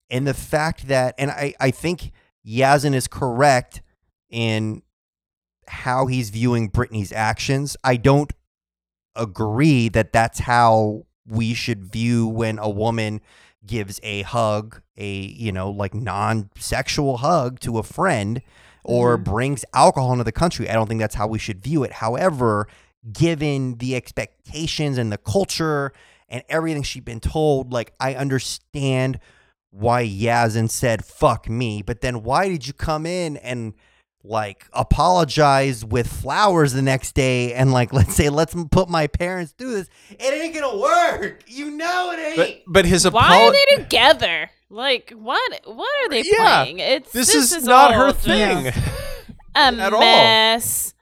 And 0.09 0.25
the 0.25 0.33
fact 0.33 0.87
that, 0.87 1.15
and 1.17 1.29
I, 1.31 1.53
I 1.59 1.71
think 1.71 2.11
Yazan 2.45 2.93
is 2.93 3.07
correct 3.07 3.81
in 4.29 4.81
how 5.67 6.07
he's 6.07 6.29
viewing 6.29 6.67
Brittany's 6.67 7.11
actions. 7.11 7.77
I 7.83 7.95
don't 7.97 8.31
agree 9.15 9.89
that 9.89 10.13
that's 10.13 10.39
how 10.39 11.05
we 11.27 11.53
should 11.53 11.91
view 11.91 12.27
when 12.27 12.57
a 12.59 12.69
woman 12.69 13.21
gives 13.65 13.99
a 14.03 14.23
hug, 14.23 14.81
a 14.97 15.09
you 15.09 15.51
know, 15.51 15.69
like 15.69 15.93
non-sexual 15.93 17.17
hug 17.17 17.59
to 17.59 17.77
a 17.77 17.83
friend 17.83 18.41
or 18.83 19.15
mm-hmm. 19.15 19.31
brings 19.31 19.65
alcohol 19.73 20.13
into 20.13 20.23
the 20.23 20.31
country. 20.31 20.69
I 20.69 20.73
don't 20.73 20.87
think 20.87 20.99
that's 20.99 21.15
how 21.15 21.27
we 21.27 21.39
should 21.39 21.61
view 21.61 21.83
it. 21.83 21.93
However, 21.93 22.67
given 23.11 23.75
the 23.75 23.95
expectations 23.95 24.97
and 24.97 25.11
the 25.11 25.17
culture 25.17 25.91
and 26.27 26.43
everything 26.49 26.83
she'd 26.83 27.05
been 27.05 27.19
told, 27.19 27.71
like 27.73 27.93
I 27.99 28.15
understand 28.15 29.19
why 29.71 30.05
Yazan 30.05 30.69
said 30.69 31.05
fuck 31.05 31.49
me, 31.49 31.81
but 31.81 32.01
then 32.01 32.23
why 32.23 32.47
did 32.49 32.65
you 32.67 32.73
come 32.73 33.05
in 33.05 33.37
and 33.37 33.73
like 34.23 34.65
apologize 34.73 35.85
with 35.85 36.05
flowers 36.05 36.73
the 36.73 36.81
next 36.81 37.13
day 37.13 37.53
and 37.53 37.71
like 37.71 37.93
let's 37.99 38.13
say 38.15 38.29
let's 38.29 38.53
put 38.69 38.89
my 38.89 39.07
parents 39.07 39.53
through 39.57 39.71
this 39.71 39.89
it 40.09 40.33
ain't 40.33 40.53
gonna 40.53 40.77
work 40.77 41.41
you 41.47 41.71
know 41.71 42.11
it 42.11 42.37
ain't 42.37 42.61
but 42.67 42.83
his 42.85 43.09
Why 43.09 43.41
are 43.43 43.51
they 43.77 43.83
together? 43.83 44.49
Like 44.69 45.11
what? 45.15 45.61
What 45.65 46.05
are 46.05 46.09
they 46.09 46.23
Yeah, 46.25 46.63
playing? 46.63 46.79
It's 46.79 47.11
This 47.13 47.33
is 47.33 47.53
is 47.53 47.63
not 47.63 47.93
her 47.93 48.11
thing. 48.11 48.67
A 49.55 49.59
at 49.59 49.93
all. 49.93 49.99
mess. 50.01 50.93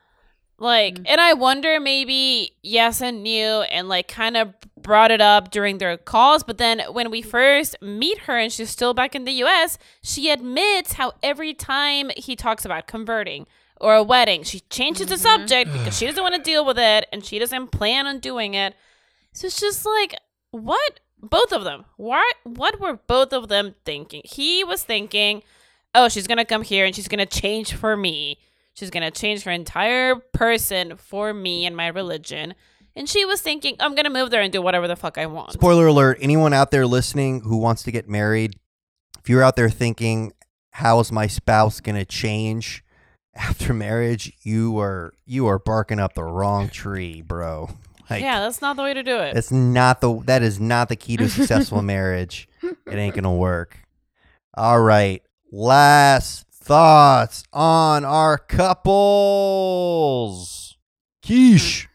Like, 0.59 0.95
Mm. 0.95 1.05
and 1.09 1.21
I 1.21 1.33
wonder 1.33 1.79
maybe 1.79 2.55
Yazan 2.65 3.21
knew 3.21 3.61
and 3.61 3.89
like 3.89 4.07
kind 4.07 4.37
of 4.37 4.53
brought 4.81 5.11
it 5.11 5.21
up 5.21 5.51
during 5.51 5.77
their 5.77 5.97
calls, 5.97 6.43
but 6.43 6.57
then 6.57 6.81
when 6.91 7.11
we 7.11 7.21
first 7.21 7.75
meet 7.81 8.19
her 8.19 8.37
and 8.37 8.51
she's 8.51 8.69
still 8.69 8.93
back 8.93 9.15
in 9.15 9.25
the 9.25 9.31
US, 9.43 9.77
she 10.01 10.29
admits 10.29 10.93
how 10.93 11.13
every 11.21 11.53
time 11.53 12.11
he 12.15 12.35
talks 12.35 12.65
about 12.65 12.87
converting 12.87 13.47
or 13.79 13.95
a 13.95 14.03
wedding, 14.03 14.43
she 14.43 14.61
changes 14.61 15.07
the 15.07 15.15
mm-hmm. 15.15 15.23
subject 15.23 15.71
because 15.73 15.97
she 15.99 16.05
doesn't 16.05 16.23
want 16.23 16.35
to 16.35 16.41
deal 16.41 16.65
with 16.65 16.79
it 16.79 17.07
and 17.11 17.23
she 17.23 17.39
doesn't 17.39 17.71
plan 17.71 18.07
on 18.07 18.19
doing 18.19 18.53
it. 18.53 18.75
So 19.33 19.47
it's 19.47 19.59
just 19.59 19.85
like, 19.85 20.15
what? 20.51 20.99
Both 21.21 21.51
of 21.51 21.63
them. 21.63 21.85
What? 21.97 22.35
What 22.43 22.79
were 22.79 22.99
both 23.07 23.33
of 23.33 23.47
them 23.47 23.75
thinking? 23.85 24.21
He 24.23 24.63
was 24.63 24.83
thinking, 24.83 25.43
oh, 25.95 26.09
she's 26.09 26.27
gonna 26.27 26.45
come 26.45 26.61
here 26.61 26.85
and 26.85 26.95
she's 26.95 27.07
gonna 27.07 27.25
change 27.25 27.73
for 27.73 27.97
me. 27.97 28.39
She's 28.73 28.91
gonna 28.91 29.11
change 29.11 29.43
her 29.43 29.51
entire 29.51 30.15
person 30.15 30.95
for 30.97 31.33
me 31.33 31.65
and 31.65 31.75
my 31.75 31.87
religion. 31.87 32.53
And 32.97 33.07
she 33.07 33.23
was 33.25 33.39
thinking, 33.41 33.75
I'm 33.79 33.95
gonna 33.95 34.09
move 34.09 34.31
there 34.31 34.41
and 34.41 34.51
do 34.51 34.61
whatever 34.61 34.87
the 34.87 34.95
fuck 34.95 35.17
I 35.17 35.27
want. 35.27 35.53
Spoiler 35.53 35.87
alert, 35.87 36.17
anyone 36.19 36.51
out 36.51 36.71
there 36.71 36.87
listening 36.87 37.41
who 37.41 37.57
wants 37.57 37.83
to 37.83 37.91
get 37.91 38.09
married, 38.09 38.59
if 39.19 39.29
you're 39.29 39.43
out 39.43 39.55
there 39.55 39.69
thinking, 39.69 40.33
how 40.71 40.99
is 40.99 41.11
my 41.11 41.27
spouse 41.27 41.79
going 41.79 41.95
to 41.97 42.05
change 42.05 42.83
after 43.35 43.73
marriage, 43.73 44.31
you 44.41 44.79
are 44.79 45.13
you 45.25 45.47
are 45.47 45.59
barking 45.59 45.99
up 45.99 46.13
the 46.13 46.23
wrong 46.23 46.69
tree, 46.69 47.21
bro. 47.21 47.69
Like 48.09 48.21
yeah, 48.21 48.39
that's 48.39 48.61
not 48.61 48.77
the 48.77 48.83
way 48.83 48.93
to 48.93 49.03
do 49.03 49.17
it. 49.19 49.35
it's 49.35 49.51
not 49.51 50.01
the 50.01 50.21
that 50.25 50.41
is 50.41 50.59
not 50.59 50.89
the 50.89 50.95
key 50.95 51.17
to 51.17 51.25
a 51.25 51.29
successful 51.29 51.81
marriage. 51.93 52.47
It 52.63 52.95
ain't 52.95 53.13
going 53.15 53.25
to 53.25 53.31
work. 53.31 53.79
All 54.55 54.79
right. 54.79 55.21
Last 55.51 56.47
thoughts 56.51 57.43
on 57.53 58.05
our 58.05 58.37
couples. 59.67 60.77
Quiche. 61.21 61.89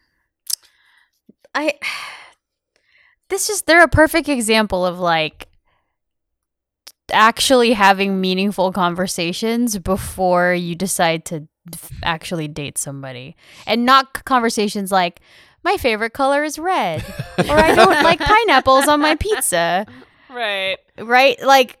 I 1.55 1.73
this 3.29 3.49
is 3.49 3.63
they're 3.63 3.83
a 3.83 3.87
perfect 3.87 4.29
example 4.29 4.85
of 4.85 4.99
like 4.99 5.47
actually 7.11 7.73
having 7.73 8.21
meaningful 8.21 8.71
conversations 8.71 9.77
before 9.77 10.53
you 10.53 10.75
decide 10.75 11.25
to 11.25 11.47
actually 12.03 12.47
date 12.47 12.77
somebody. 12.77 13.35
And 13.65 13.85
not 13.85 14.25
conversations 14.25 14.91
like 14.91 15.21
my 15.63 15.77
favorite 15.77 16.13
color 16.13 16.43
is 16.43 16.59
red 16.59 17.03
or 17.37 17.57
I 17.57 17.73
don't 17.73 18.03
like 18.03 18.19
pineapples 18.19 18.87
on 18.87 18.99
my 19.01 19.15
pizza. 19.15 19.85
Right. 20.29 20.77
right? 20.97 21.41
Like 21.41 21.79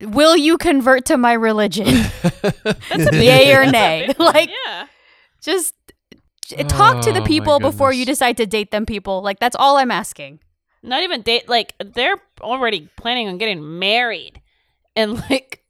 will 0.00 0.36
you 0.36 0.58
convert 0.58 1.06
to 1.06 1.18
my 1.18 1.32
religion? 1.32 1.86
That's 2.42 3.12
a 3.12 3.24
yay 3.24 3.54
or 3.54 3.66
nay. 3.66 4.12
Like 4.18 4.50
yeah. 4.66 4.86
just 5.40 5.74
j- 5.86 5.94
talk 6.56 7.00
to 7.02 7.10
Oh, 7.10 7.14
the 7.14 7.20
my 7.20 7.26
people 7.26 7.60
before 7.60 7.92
you 7.92 8.04
decide 8.04 8.36
to 8.38 8.46
date 8.46 8.70
them 8.70 8.86
people 8.86 9.22
like 9.22 9.38
that's 9.38 9.56
all 9.56 9.76
i'm 9.76 9.90
asking 9.90 10.40
Not 10.82 11.02
even 11.02 11.22
date. 11.22 11.48
Like 11.48 11.74
they're 11.78 12.16
already 12.40 12.88
planning 12.96 13.26
on 13.28 13.36
getting 13.38 13.78
married, 13.80 14.40
and 14.94 15.14
like, 15.30 15.64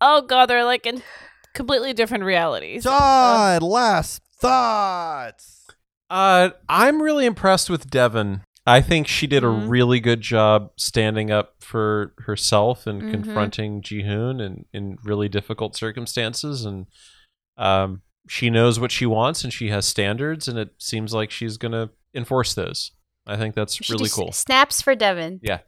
oh 0.00 0.22
god, 0.22 0.46
they're 0.46 0.64
like 0.64 0.84
in 0.84 1.00
completely 1.54 1.92
different 1.92 2.24
realities. 2.24 2.82
Todd, 2.82 3.62
last 3.62 4.20
thoughts. 4.40 5.66
Uh, 6.10 6.50
I'm 6.68 7.00
really 7.02 7.24
impressed 7.26 7.70
with 7.70 7.88
Deavan. 7.90 8.42
I 8.66 8.80
think 8.80 9.06
she 9.06 9.26
did 9.26 9.44
a 9.44 9.46
Mhm. 9.46 9.68
really 9.68 10.00
good 10.00 10.20
job 10.20 10.72
standing 10.76 11.30
up 11.30 11.62
for 11.62 12.14
herself 12.26 12.86
and 12.86 13.02
Mhm. 13.02 13.10
confronting 13.10 13.80
Jihoon 13.82 14.40
in, 14.44 14.64
in 14.72 14.98
really 15.04 15.28
difficult 15.28 15.76
circumstances. 15.76 16.64
And 16.64 16.86
um, 17.56 18.02
she 18.28 18.50
knows 18.50 18.78
what 18.78 18.92
she 18.92 19.06
wants 19.06 19.42
and 19.44 19.52
she 19.52 19.70
has 19.70 19.86
standards, 19.86 20.46
and 20.48 20.58
it 20.58 20.70
seems 20.78 21.12
like 21.14 21.30
she's 21.30 21.56
going 21.56 21.72
to 21.72 21.90
enforce 22.14 22.54
those. 22.54 22.92
I 23.26 23.36
think 23.36 23.54
that's 23.54 23.74
She 23.74 23.92
really 23.92 24.08
cool. 24.08 24.32
snaps 24.32 24.80
for 24.80 24.94
Deavan 24.96 25.40
Yeah. 25.42 25.58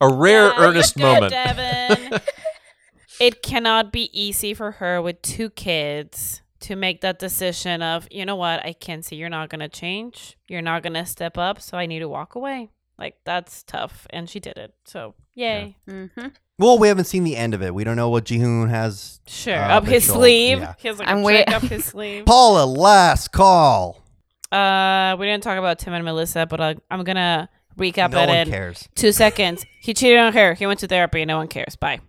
A 0.00 0.12
rare 0.12 0.46
Yeah, 0.48 0.54
earnest 0.58 0.94
good, 0.96 1.02
moment. 1.02 1.32
Deavan. 1.32 2.22
it 3.20 3.42
cannot 3.42 3.92
be 3.92 4.10
easy 4.18 4.54
for 4.54 4.72
her 4.72 5.00
with 5.00 5.20
two 5.22 5.50
kids 5.50 6.42
to 6.60 6.76
make 6.76 7.00
that 7.02 7.18
decision 7.18 7.82
of, 7.82 8.08
you 8.10 8.24
know 8.24 8.36
what, 8.36 8.64
I 8.64 8.72
can 8.72 9.02
see 9.02 9.16
you're 9.16 9.28
not 9.28 9.50
going 9.50 9.60
to 9.60 9.68
change. 9.68 10.36
You're 10.48 10.62
not 10.62 10.82
going 10.82 10.94
to 10.94 11.06
step 11.06 11.36
up, 11.38 11.60
so 11.60 11.76
I 11.78 11.86
need 11.86 12.00
to 12.00 12.08
walk 12.08 12.34
away. 12.34 12.70
Like, 12.98 13.16
that's 13.24 13.62
tough. 13.62 14.06
And 14.10 14.28
she 14.28 14.40
did 14.40 14.56
it. 14.56 14.74
So, 14.84 15.14
yay. 15.34 15.76
mm-hmm. 15.88 16.28
Well, 16.58 16.78
we 16.78 16.88
haven't 16.88 17.04
seen 17.04 17.24
the 17.24 17.36
end 17.36 17.52
of 17.52 17.62
it. 17.62 17.74
We 17.74 17.84
don't 17.84 17.96
know 17.96 18.08
what 18.08 18.24
Jihoon 18.24 18.70
has. 18.70 19.20
Sure. 19.26 19.54
Uh, 19.56 19.76
up 19.76 19.84
his 19.84 20.06
sleeve. 20.06 20.58
yeah. 20.60 20.74
He 20.78 20.88
has 20.88 20.98
like 20.98 21.08
I'm 21.08 21.18
a 21.18 21.22
wait- 21.22 21.46
trick 21.46 21.56
up 21.56 21.62
his 21.62 21.84
sleeve. 21.92 22.24
Paula, 22.24 22.64
last 22.64 23.32
call. 23.32 24.02
Uh, 24.50 25.16
we 25.18 25.26
didn't 25.26 25.42
talk 25.42 25.58
about 25.58 25.78
Tim 25.78 25.92
and 25.92 26.04
Melissa, 26.04 26.46
but 26.46 26.60
I, 26.60 26.76
I'm 26.90 27.04
going 27.04 27.16
to 27.16 27.48
recap 27.76 28.12
no 28.12 28.22
it 28.22 28.26
one 28.28 28.36
in 28.38 28.48
cares. 28.48 28.88
two 28.94 29.12
seconds. 29.12 29.66
He 29.82 29.92
cheated 29.92 30.18
on 30.18 30.32
her. 30.32 30.54
He 30.54 30.66
went 30.66 30.80
to 30.80 30.86
therapy. 30.86 31.24
No 31.26 31.36
one 31.38 31.48
cares. 31.48 31.76
Bye. 31.76 32.00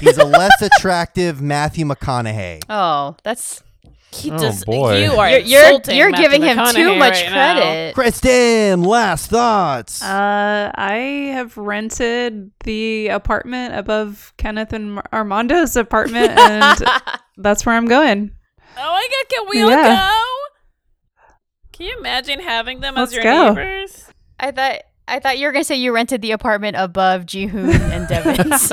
He's 0.00 0.16
a 0.16 0.24
less 0.24 0.62
attractive 0.62 1.42
Matthew 1.42 1.84
McConaughey. 1.84 2.62
oh 2.70 3.16
that's 3.24 3.64
He 4.14 4.30
Oh, 4.30 4.36
does. 4.38 4.64
boy. 4.64 5.02
You 5.02 5.12
are 5.12 5.30
you're 5.30 5.38
you're, 5.40 5.62
insulting 5.64 5.96
you're 5.96 6.10
giving 6.12 6.42
him 6.42 6.58
too 6.72 6.96
much 6.96 7.22
right 7.22 7.30
now. 7.30 7.54
credit 7.54 7.94
Kristen, 7.94 8.82
last 8.84 9.30
thoughts. 9.30 10.02
Uh, 10.02 10.70
I 10.74 11.30
have 11.34 11.56
rented 11.56 12.50
the 12.64 13.08
apartment 13.08 13.74
above 13.74 14.34
Kenneth 14.36 14.72
and 14.74 14.94
Mar- 14.96 15.04
Armando's 15.12 15.76
apartment, 15.76 16.38
and 16.38 16.78
that's 17.38 17.64
where 17.64 17.74
I'm 17.74 17.86
going. 17.86 18.32
Oh 18.76 18.92
my 18.92 19.08
god, 19.10 19.28
can 19.30 19.46
we 19.50 19.62
all 19.62 19.70
go? 19.70 20.18
Can 21.72 21.86
you 21.86 21.98
imagine 21.98 22.40
having 22.40 22.80
them 22.80 22.94
Let's 22.96 23.12
as 23.12 23.14
your 23.16 23.24
go. 23.24 23.48
neighbors? 23.54 24.06
i 24.40 24.50
thought 24.50 24.76
i 25.08 25.18
thought 25.20 25.38
you 25.38 25.46
were 25.46 25.52
gonna 25.52 25.62
say 25.64 25.76
you 25.76 25.94
rented 25.94 26.20
the 26.20 26.32
apartment 26.32 26.76
above 26.76 27.22
jihoon 27.26 27.72
and 27.74 28.06
Deavan's 28.08 28.72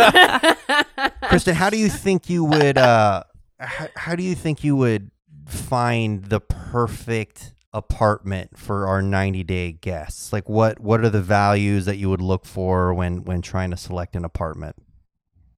Kristen, 1.29 1.53
how 1.55 1.69
do 1.69 1.77
you 1.77 1.89
think 1.89 2.29
you 2.29 2.43
would? 2.43 2.77
Uh, 2.77 3.23
how, 3.59 3.87
how 3.95 4.15
do 4.15 4.23
you 4.23 4.35
think 4.35 4.63
you 4.63 4.75
would 4.75 5.11
find 5.49 6.25
the 6.25 6.39
perfect 6.39 7.53
apartment 7.73 8.57
for 8.57 8.87
our 8.87 9.01
90 9.01 9.43
day 9.43 9.71
guests? 9.71 10.31
Like, 10.33 10.47
what 10.49 10.79
what 10.79 11.01
are 11.01 11.09
the 11.09 11.21
values 11.21 11.85
that 11.85 11.97
you 11.97 12.09
would 12.09 12.21
look 12.21 12.45
for 12.45 12.93
when 12.93 13.23
when 13.23 13.41
trying 13.41 13.71
to 13.71 13.77
select 13.77 14.15
an 14.15 14.25
apartment? 14.25 14.75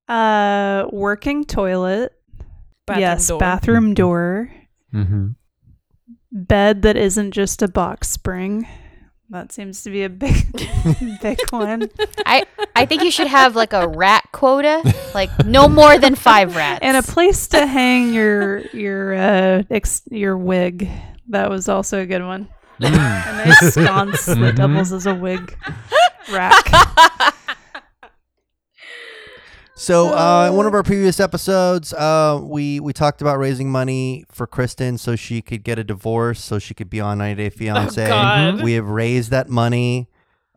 Uh, 0.07 0.87
working 0.91 1.45
toilet. 1.45 2.13
Bathroom 2.85 3.01
yes, 3.01 3.27
door. 3.27 3.39
bathroom 3.39 3.93
door. 3.93 4.51
Mm-hmm. 4.93 5.27
Bed 6.31 6.81
that 6.81 6.97
isn't 6.97 7.31
just 7.31 7.61
a 7.61 7.67
box 7.67 8.09
spring. 8.09 8.67
That 9.31 9.51
seems 9.53 9.81
to 9.83 9.89
be 9.89 10.03
a 10.03 10.09
big, 10.09 10.35
big 11.21 11.39
one. 11.51 11.89
i 12.25 12.45
i 12.75 12.85
think 12.85 13.01
you 13.01 13.09
should 13.11 13.27
have 13.27 13.55
like 13.55 13.71
a 13.71 13.87
rat 13.87 14.25
quota 14.33 14.81
like 15.15 15.29
no 15.45 15.69
more 15.69 15.97
than 15.97 16.15
five 16.15 16.53
rats 16.55 16.79
And 16.81 16.97
a 16.97 17.01
place 17.01 17.47
to 17.55 17.65
hang 17.65 18.13
your 18.13 18.59
your 18.75 19.13
uh 19.15 19.63
ex- 19.69 20.03
your 20.11 20.37
wig. 20.37 20.89
That 21.29 21.49
was 21.49 21.69
also 21.69 22.01
a 22.01 22.05
good 22.05 22.23
one. 22.23 22.49
A 22.81 22.89
nice 22.89 23.73
sconce 23.73 24.25
that 24.25 24.37
Mhm. 24.37 24.55
doubles 24.55 24.91
as 24.91 25.05
a 25.05 25.15
wig 25.15 25.55
rack. 26.31 26.65
So, 29.81 30.09
uh, 30.13 30.49
in 30.51 30.55
one 30.55 30.67
of 30.67 30.75
our 30.75 30.83
previous 30.83 31.19
episodes, 31.19 31.91
uh, 31.91 32.39
we 32.43 32.79
we 32.79 32.93
talked 32.93 33.19
about 33.19 33.39
raising 33.39 33.71
money 33.71 34.25
for 34.31 34.45
Kristen 34.45 34.99
so 34.99 35.15
she 35.15 35.41
could 35.41 35.63
get 35.63 35.79
a 35.79 35.83
divorce, 35.83 36.39
so 36.39 36.59
she 36.59 36.75
could 36.75 36.87
be 36.87 36.99
on 37.01 37.17
90 37.17 37.41
Day 37.43 37.49
Fiance. 37.49 38.03
Oh, 38.05 38.09
God. 38.09 38.61
We 38.61 38.73
have 38.73 38.87
raised 38.87 39.31
that 39.31 39.49
money. 39.49 40.07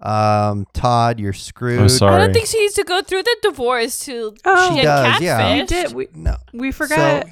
Um, 0.03 0.67
Todd, 0.75 1.19
you're 1.21 1.33
screwed. 1.33 1.81
I'm 1.81 1.89
sorry. 1.89 2.17
I 2.17 2.19
don't 2.19 2.35
think 2.35 2.49
she 2.49 2.61
needs 2.61 2.75
to 2.75 2.85
go 2.85 3.01
through 3.01 3.23
the 3.23 3.37
divorce 3.41 4.01
to 4.05 4.37
Oh, 4.45 4.69
She 4.69 4.75
get 4.77 4.85
does, 4.85 5.21
yeah. 5.23 5.41
catfished. 5.41 5.57
You 5.59 5.67
did. 5.67 5.93
We, 5.95 6.09
No, 6.15 6.37
we 6.53 6.71
forgot. 6.71 7.27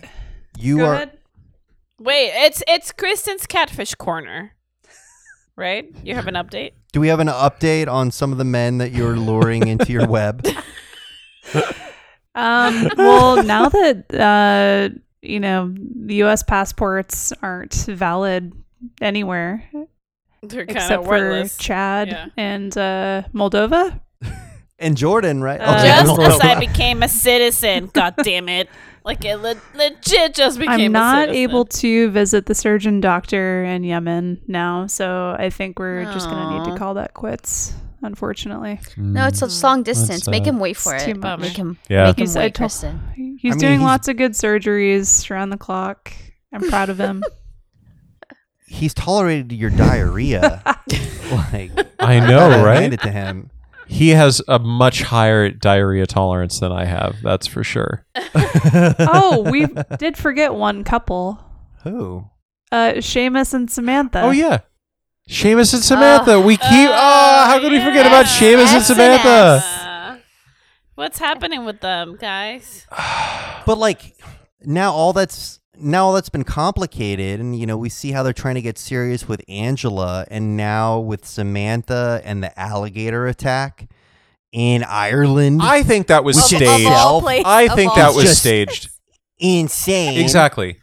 you 0.58 0.78
Go 0.78 0.86
are. 0.86 0.94
ahead. 0.94 1.18
Wait, 1.98 2.30
it's 2.34 2.62
it's 2.66 2.90
Kristen's 2.90 3.46
catfish 3.46 3.94
corner, 3.96 4.54
right? 5.56 5.94
You 6.02 6.14
have 6.14 6.26
an 6.26 6.34
update. 6.36 6.72
Do 6.94 7.00
we 7.00 7.08
have 7.08 7.20
an 7.20 7.28
update 7.28 7.86
on 7.86 8.10
some 8.10 8.32
of 8.32 8.38
the 8.38 8.44
men 8.44 8.78
that 8.78 8.92
you're 8.92 9.16
luring 9.16 9.68
into 9.68 9.92
your 9.92 10.06
web? 10.18 10.46
Um, 12.34 12.88
well, 12.96 13.42
now 13.42 13.68
that 13.68 14.14
uh, 14.14 14.94
you 15.20 15.38
know 15.38 15.74
the 15.76 16.14
U.S. 16.16 16.42
passports 16.42 17.32
aren't 17.42 17.74
valid 17.74 18.52
anywhere 19.02 19.68
They're 20.42 20.64
kind 20.66 20.70
except 20.78 21.02
of 21.02 21.06
for. 21.06 21.44
Chad 21.62 22.08
Yeah. 22.08 22.26
and 22.36 22.76
uh, 22.76 23.22
Moldova. 23.34 24.00
And 24.78 24.96
Jordan, 24.96 25.42
right? 25.42 25.60
Uh, 25.60 25.74
Okay, 25.78 25.88
Just 25.88 26.18
as 26.20 26.40
I 26.40 26.58
became 26.58 27.02
a 27.02 27.08
citizen, 27.08 27.90
god 27.92 28.14
damn 28.24 28.48
it! 28.48 28.68
Like 29.04 29.24
it 29.24 29.36
le- 29.36 29.60
legit 29.76 30.34
just 30.34 30.58
became. 30.58 30.80
I'm 30.80 30.92
not 30.92 31.28
citizen. 31.28 31.42
able 31.42 31.64
to 31.66 32.10
visit 32.10 32.46
the 32.46 32.54
surgeon 32.54 33.00
doctor 33.00 33.62
in 33.62 33.84
Yemen 33.84 34.40
now, 34.48 34.86
so 34.86 35.36
I 35.38 35.50
think 35.50 35.78
we're 35.78 36.04
just 36.06 36.28
gonna 36.30 36.58
need 36.58 36.72
to 36.72 36.78
call 36.78 36.94
that 36.94 37.12
quits. 37.14 37.74
Unfortunately, 38.02 38.80
no 38.96 39.26
it's 39.28 39.42
a 39.42 39.66
long 39.66 39.82
distance 39.84 40.26
make 40.28 40.44
sad. 40.44 40.54
him 40.54 40.58
wait 40.58 40.76
for 40.76 40.94
It's 40.94 41.04
it 41.04 41.14
too 41.14 41.20
much. 41.20 41.40
make 41.40 41.56
him 41.56 41.78
Yeah. 41.88 42.06
make 42.06 42.18
him 42.18 42.26
He's- 42.26 42.36
I 42.36 42.40
wait 42.40 42.54
told- 42.54 42.70
kristen 42.70 43.00
he's 43.14 43.52
I 43.52 43.54
mean, 43.54 43.58
doing 43.60 43.72
he's- 43.78 43.82
lots 43.84 44.08
of 44.08 44.16
good 44.16 44.32
surgeries 44.32 45.30
around 45.30 45.50
the 45.50 45.56
clock. 45.56 46.12
I'm 46.52 46.68
proud 46.68 46.88
of 46.90 46.98
him. 46.98 47.22
he's 48.66 48.94
tolerated 48.94 49.52
your 49.52 49.70
diarrhea. 49.70 50.62
like 51.52 51.70
I 52.00 52.18
gotta 52.18 52.26
know, 52.26 52.50
hand 52.50 52.64
right? 52.64 52.92
it 52.92 53.00
to 53.02 53.10
him. 53.10 53.50
He 53.86 54.10
has 54.10 54.40
a 54.48 54.58
much 54.58 55.02
higher 55.02 55.50
diarrhea 55.50 56.06
tolerance 56.06 56.58
than 56.60 56.72
I 56.72 56.84
have. 56.86 57.16
That's 57.22 57.46
for 57.46 57.62
sure. 57.62 58.06
oh, 58.34 59.46
we 59.50 59.66
did 59.98 60.16
forget 60.16 60.54
one 60.54 60.82
couple. 60.84 61.38
Who? 61.84 62.24
Uh, 62.70 62.92
Seamus 62.96 63.52
and 63.52 63.70
Samantha. 63.70 64.22
Oh 64.22 64.30
yeah, 64.30 64.60
Seamus 65.28 65.72
and 65.74 65.82
Samantha. 65.82 66.40
we 66.40 66.56
keep. 66.56 66.90
oh, 66.90 67.44
how 67.46 67.58
could 67.60 67.72
we 67.72 67.78
forget 67.82 68.06
about 68.06 68.26
yes. 68.26 68.40
Seamus 68.40 68.74
and 68.74 68.82
Samantha? 68.82 69.28
Uh, 69.64 70.16
what's 70.94 71.18
happening 71.18 71.64
with 71.64 71.80
them, 71.80 72.16
guys? 72.20 72.86
But 73.64 73.78
like 73.78 74.16
now 74.64 74.92
all 74.92 75.12
that's 75.12 75.60
now 75.78 76.06
all 76.06 76.12
that's 76.14 76.28
been 76.28 76.42
complicated 76.42 77.38
and 77.38 77.56
you 77.56 77.64
know 77.64 77.76
we 77.78 77.88
see 77.88 78.10
how 78.10 78.24
they're 78.24 78.32
trying 78.32 78.56
to 78.56 78.60
get 78.60 78.76
serious 78.76 79.28
with 79.28 79.40
Angela 79.48 80.26
and 80.28 80.56
now 80.56 80.98
with 80.98 81.24
Samantha 81.24 82.20
and 82.24 82.42
the 82.42 82.58
alligator 82.58 83.28
attack 83.28 83.88
in 84.50 84.82
Ireland. 84.82 85.60
I 85.62 85.84
think 85.84 86.08
that 86.08 86.24
was 86.24 86.34
Which 86.36 86.60
Of- 86.60 86.62
of 86.62 86.74
staged. 86.74 86.90
all 86.90 87.20
place- 87.20 87.44
I 87.46 87.62
of 87.62 87.74
think 87.76 87.90
all 87.90 87.96
that 87.98 88.14
was 88.16 88.24
just- 88.24 88.40
staged. 88.40 88.88
insane. 89.38 90.18
Exactly. 90.20 90.78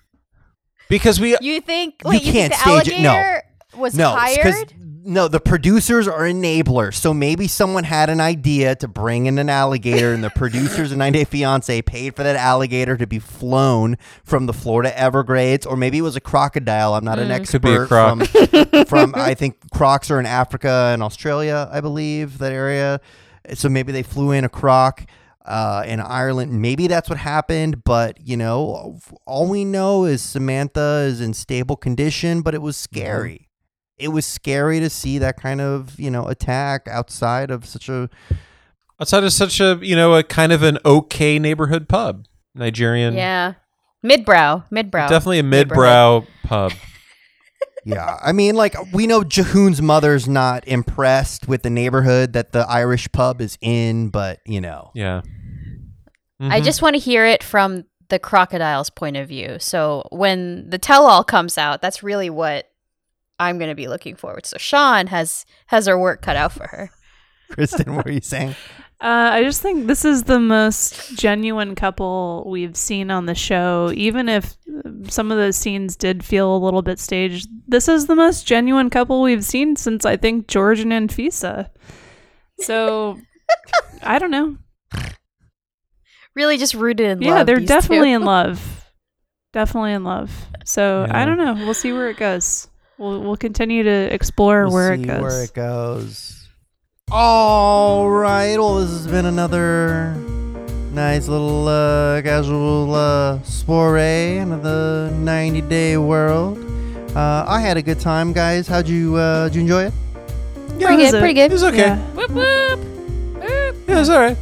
Because 0.87 1.19
we 1.19 1.35
You 1.41 1.59
think? 1.59 1.95
You 2.05 2.09
Wait, 2.11 2.23
you, 2.23 2.31
can't 2.31 2.53
think 2.53 2.63
the 2.65 2.81
stage 2.85 2.99
it. 2.99 3.01
No. 3.01 3.09
alligator 3.11 3.38
was 3.77 3.93
No, 3.95 4.15
it's 4.21 4.37
'cause- 4.43 4.53
hired? 4.55 4.73
no, 5.05 5.27
the 5.27 5.39
producers 5.39 6.07
are 6.07 6.21
enablers. 6.21 6.95
So 6.95 7.13
maybe 7.13 7.47
someone 7.47 7.83
had 7.85 8.09
an 8.09 8.19
idea 8.19 8.75
to 8.75 8.87
bring 8.87 9.25
in 9.27 9.37
an 9.39 9.49
alligator, 9.49 10.13
and 10.13 10.23
the 10.23 10.29
producers 10.29 10.91
of 10.91 10.97
90 10.99 11.19
Day 11.19 11.25
Fiance 11.25 11.81
paid 11.83 12.15
for 12.15 12.23
that 12.23 12.35
alligator 12.35 12.97
to 12.97 13.07
be 13.07 13.19
flown 13.19 13.97
from 14.23 14.45
the 14.45 14.53
Florida 14.53 14.97
Everglades, 14.99 15.65
or 15.65 15.75
maybe 15.77 15.99
it 15.99 16.01
was 16.01 16.15
a 16.15 16.21
crocodile. 16.21 16.93
I'm 16.95 17.05
not 17.05 17.19
an 17.19 17.29
Mm. 17.29 17.31
expert. 17.31 17.51
Could 17.51 17.61
be 17.61 17.73
a 17.75 17.85
croc. 17.85 18.25
From, 18.25 18.85
from 18.87 19.13
I 19.15 19.33
think 19.33 19.55
crocs 19.71 20.09
are 20.11 20.19
in 20.19 20.25
Africa 20.25 20.91
and 20.93 21.01
Australia, 21.03 21.69
I 21.71 21.79
believe 21.81 22.37
that 22.39 22.51
area. 22.51 22.99
So 23.53 23.69
maybe 23.69 23.91
they 23.91 24.03
flew 24.03 24.31
in 24.31 24.43
a 24.43 24.49
croc. 24.49 25.05
Uh, 25.45 25.81
in 25.87 25.99
Ireland, 25.99 26.61
maybe 26.61 26.85
that's 26.85 27.09
what 27.09 27.17
happened, 27.17 27.83
but 27.83 28.19
you 28.23 28.37
know, 28.37 28.99
all 29.25 29.47
we 29.47 29.65
know 29.65 30.03
is 30.05 30.21
Samantha 30.21 31.05
is 31.07 31.21
in 31.21 31.33
stable 31.33 31.75
condition, 31.75 32.41
but 32.41 32.53
it 32.53 32.61
was 32.61 32.77
scary 32.77 33.47
it 33.99 34.09
was 34.09 34.25
scary 34.25 34.79
to 34.79 34.89
see 34.89 35.17
that 35.19 35.37
kind 35.37 35.61
of 35.61 35.99
you 35.99 36.09
know 36.11 36.27
attack 36.27 36.87
outside 36.87 37.51
of 37.51 37.65
such 37.65 37.89
a 37.89 38.09
outside 38.99 39.23
of 39.23 39.31
such 39.33 39.59
a 39.59 39.79
you 39.81 39.95
know 39.95 40.15
a 40.15 40.23
kind 40.23 40.51
of 40.51 40.63
an 40.63 40.77
okay 40.85 41.39
neighborhood 41.39 41.87
pub, 41.89 42.25
Nigerian. 42.55 43.13
Yeah. 43.15 43.53
Midbrow. 44.05 44.63
Midbrow. 44.71 45.09
Definitely 45.09 45.39
a 45.39 45.43
neighborhood. 45.43 45.77
midbrow 45.83 46.27
pub. 46.43 46.71
yeah 47.85 48.17
i 48.23 48.31
mean 48.31 48.55
like 48.55 48.75
we 48.93 49.07
know 49.07 49.21
Jihoon's 49.21 49.81
mother's 49.81 50.27
not 50.27 50.67
impressed 50.67 51.47
with 51.47 51.63
the 51.63 51.69
neighborhood 51.69 52.33
that 52.33 52.51
the 52.51 52.59
irish 52.69 53.09
pub 53.11 53.39
is 53.41 53.57
in 53.61 54.09
but 54.09 54.39
you 54.45 54.59
know 54.61 54.91
Yeah. 54.93 55.21
I 56.41 56.61
Mhm. 56.61 56.63
just 56.63 56.81
want 56.81 56.95
to 56.95 56.99
hear 57.01 57.25
it 57.25 57.43
from 57.43 57.83
the 58.07 58.17
crocodile's 58.17 58.89
point 58.89 59.17
of 59.17 59.27
view. 59.27 59.57
So 59.59 60.07
when 60.09 60.69
the 60.69 60.77
tell 60.77 61.05
all 61.05 61.21
comes 61.23 61.57
out, 61.57 61.81
that's 61.81 62.01
really 62.01 62.29
what 62.29 62.68
I'm 63.39 63.57
going 63.57 63.69
to 63.69 63.75
be 63.75 63.87
looking 63.87 64.15
forward. 64.15 64.45
So 64.45 64.57
Sean 64.57 65.07
has 65.07 65.45
has 65.67 65.87
her 65.87 65.97
work 65.97 66.21
cut 66.21 66.35
out 66.35 66.51
for 66.51 66.67
her. 66.67 66.89
kristen 67.51 67.95
what 67.95 68.05
are 68.07 68.11
you 68.11 68.21
saying 68.21 68.49
Uh, 69.01 69.31
I 69.33 69.43
just 69.43 69.61
think 69.61 69.87
this 69.87 70.05
is 70.05 70.23
the 70.23 70.39
most 70.39 71.17
genuine 71.17 71.73
couple 71.73 72.45
we've 72.47 72.75
seen 72.77 73.09
on 73.09 73.25
the 73.25 73.33
show. 73.33 73.91
Even 73.95 74.27
if 74.29 74.55
some 75.07 75.31
of 75.31 75.37
those 75.37 75.55
scenes 75.55 75.95
did 75.95 76.23
feel 76.23 76.55
a 76.55 76.59
little 76.63 76.81
bit 76.83 76.99
staged, 76.99 77.47
this 77.67 77.87
is 77.87 78.05
the 78.07 78.15
most 78.15 78.45
genuine 78.45 78.89
couple 78.89 79.21
we've 79.21 79.45
seen 79.45 79.75
since 79.77 80.05
I 80.05 80.17
think 80.17 80.47
George 80.47 80.79
and 80.81 80.91
Anfisa. 80.91 81.69
So 82.59 83.17
I 84.03 84.19
don't 84.19 84.31
know. 84.31 84.57
Really 86.35 86.57
just 86.57 86.73
rooted 86.73 87.05
in 87.07 87.21
Yeah, 87.21 87.29
love. 87.29 87.37
Yeah, 87.39 87.43
they're 87.45 87.59
these 87.59 87.67
definitely 87.67 88.09
two. 88.11 88.15
in 88.17 88.25
love. 88.35 88.85
Definitely 89.53 89.93
in 89.93 90.03
love. 90.03 90.29
So 90.65 91.05
Yeah. 91.07 91.21
I 91.21 91.25
don't 91.25 91.37
know. 91.37 91.53
We'll 91.53 91.73
see 91.73 91.91
where 91.93 92.09
it 92.09 92.17
goes. 92.17 92.68
We'll 92.99 93.21
we'll 93.21 93.37
continue 93.37 93.83
to 93.83 94.13
explore 94.13 94.65
We'll 94.65 94.73
where 94.73 94.95
see 94.97 95.03
it 95.03 95.07
goes. 95.07 95.21
where 95.21 95.43
it 95.45 95.53
goes 95.53 96.35
all 97.11 98.07
right 98.09 98.55
well 98.57 98.75
this 98.75 98.89
has 98.91 99.07
been 99.07 99.25
another 99.25 100.13
nice 100.91 101.27
little 101.27 101.67
uh, 101.67 102.21
casual 102.21 102.93
uh, 102.93 103.41
soiree 103.41 104.37
into 104.37 104.57
the 104.57 105.11
90 105.17 105.61
day 105.61 105.97
world 105.97 106.59
uh, 107.15 107.45
i 107.47 107.59
had 107.59 107.77
a 107.77 107.81
good 107.81 107.99
time 107.99 108.31
guys 108.31 108.67
how'd 108.67 108.87
you 108.87 109.15
uh, 109.15 109.45
did 109.47 109.55
you 109.55 109.61
enjoy 109.61 109.83
it 109.85 109.93
Yeah, 110.77 110.87
Pretty 110.87 111.03
That 111.03 111.11
good, 111.11 111.17
a- 111.17 111.19
pretty 111.21 111.33
good. 111.33 111.49
It 111.49 111.53
was 111.53 111.63
okay. 111.63 111.77
Yeah. 111.77 111.97
Whoop 112.13 112.29
whoop. 112.31 112.79
Yeah, 113.87 113.99
it's 113.99 114.09
all 114.09 114.19
right. 114.19 114.37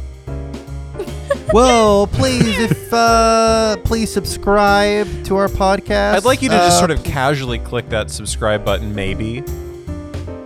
Well, 1.52 2.06
please, 2.06 2.58
if 2.58 2.92
uh, 2.92 3.76
please 3.84 4.12
subscribe 4.12 5.06
to 5.24 5.36
our 5.36 5.48
podcast. 5.48 6.14
I'd 6.14 6.24
like 6.24 6.42
you 6.42 6.48
to 6.48 6.54
just 6.56 6.76
Uh, 6.76 6.78
sort 6.78 6.90
of 6.90 7.02
casually 7.04 7.58
click 7.58 7.88
that 7.90 8.10
subscribe 8.10 8.64
button, 8.64 8.94
maybe. 8.94 9.42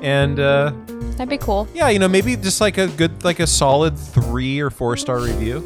And 0.02 0.38
uh, 0.40 0.72
That'd 1.16 1.28
be 1.28 1.38
cool. 1.38 1.68
yeah, 1.74 1.88
you 1.88 1.98
know, 1.98 2.08
maybe 2.08 2.36
just 2.36 2.60
like 2.60 2.78
a 2.78 2.88
good, 2.88 3.24
like 3.24 3.40
a 3.40 3.46
solid 3.46 3.96
three 3.98 4.60
or 4.60 4.70
four 4.70 4.96
star 4.96 5.20
review 5.20 5.60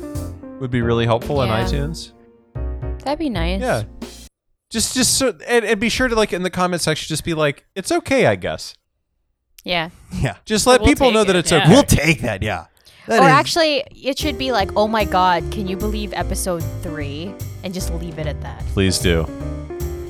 would 0.60 0.70
be 0.70 0.82
really 0.82 1.06
helpful 1.06 1.36
Yeah. 1.44 1.52
on 1.52 1.66
iTunes. 1.66 2.12
That'd 3.04 3.18
be 3.18 3.30
nice. 3.30 3.60
Yeah. 3.60 3.84
Just, 4.70 4.94
just 4.94 5.16
so, 5.16 5.28
and, 5.46 5.64
and 5.64 5.80
be 5.80 5.88
sure 5.88 6.08
to 6.08 6.14
like 6.16 6.32
in 6.32 6.42
the 6.42 6.50
comment 6.50 6.82
section, 6.82 7.06
just 7.08 7.24
be 7.24 7.34
like, 7.34 7.64
it's 7.74 7.92
okay, 7.92 8.26
I 8.26 8.34
guess. 8.36 8.74
Yeah. 9.64 9.90
Yeah, 10.12 10.36
Just 10.44 10.66
let 10.66 10.80
We'll 10.80 10.88
people 10.88 11.10
know 11.10 11.20
take 11.24 11.26
that 11.28 11.36
it's 11.36 11.50
yeah. 11.52 11.58
okay. 11.62 11.70
we'll 11.72 11.82
take 11.82 12.20
that. 12.22 12.42
Yeah. 12.42 12.66
That 13.06 13.20
or 13.20 13.26
is- 13.26 13.32
actually, 13.32 13.84
it 14.02 14.18
should 14.18 14.38
be 14.38 14.52
like, 14.52 14.70
oh 14.76 14.88
my 14.88 15.04
god, 15.04 15.44
can 15.52 15.66
you 15.66 15.76
believe 15.76 16.12
episode 16.12 16.62
three? 16.82 17.34
And 17.64 17.72
just 17.74 17.92
leave 17.94 18.18
it 18.18 18.26
at 18.26 18.40
that. 18.42 18.64
Please 18.68 18.98
do. 18.98 19.26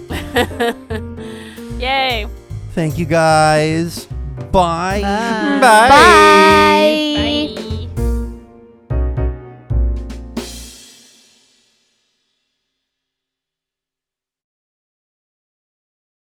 Yay. 1.78 2.26
thank 2.72 2.98
you 2.98 3.04
guys. 3.06 4.06
Bye. 4.52 5.00
Bye. 5.02 5.58
Bye. 5.60 7.54
Bye. 7.56 7.62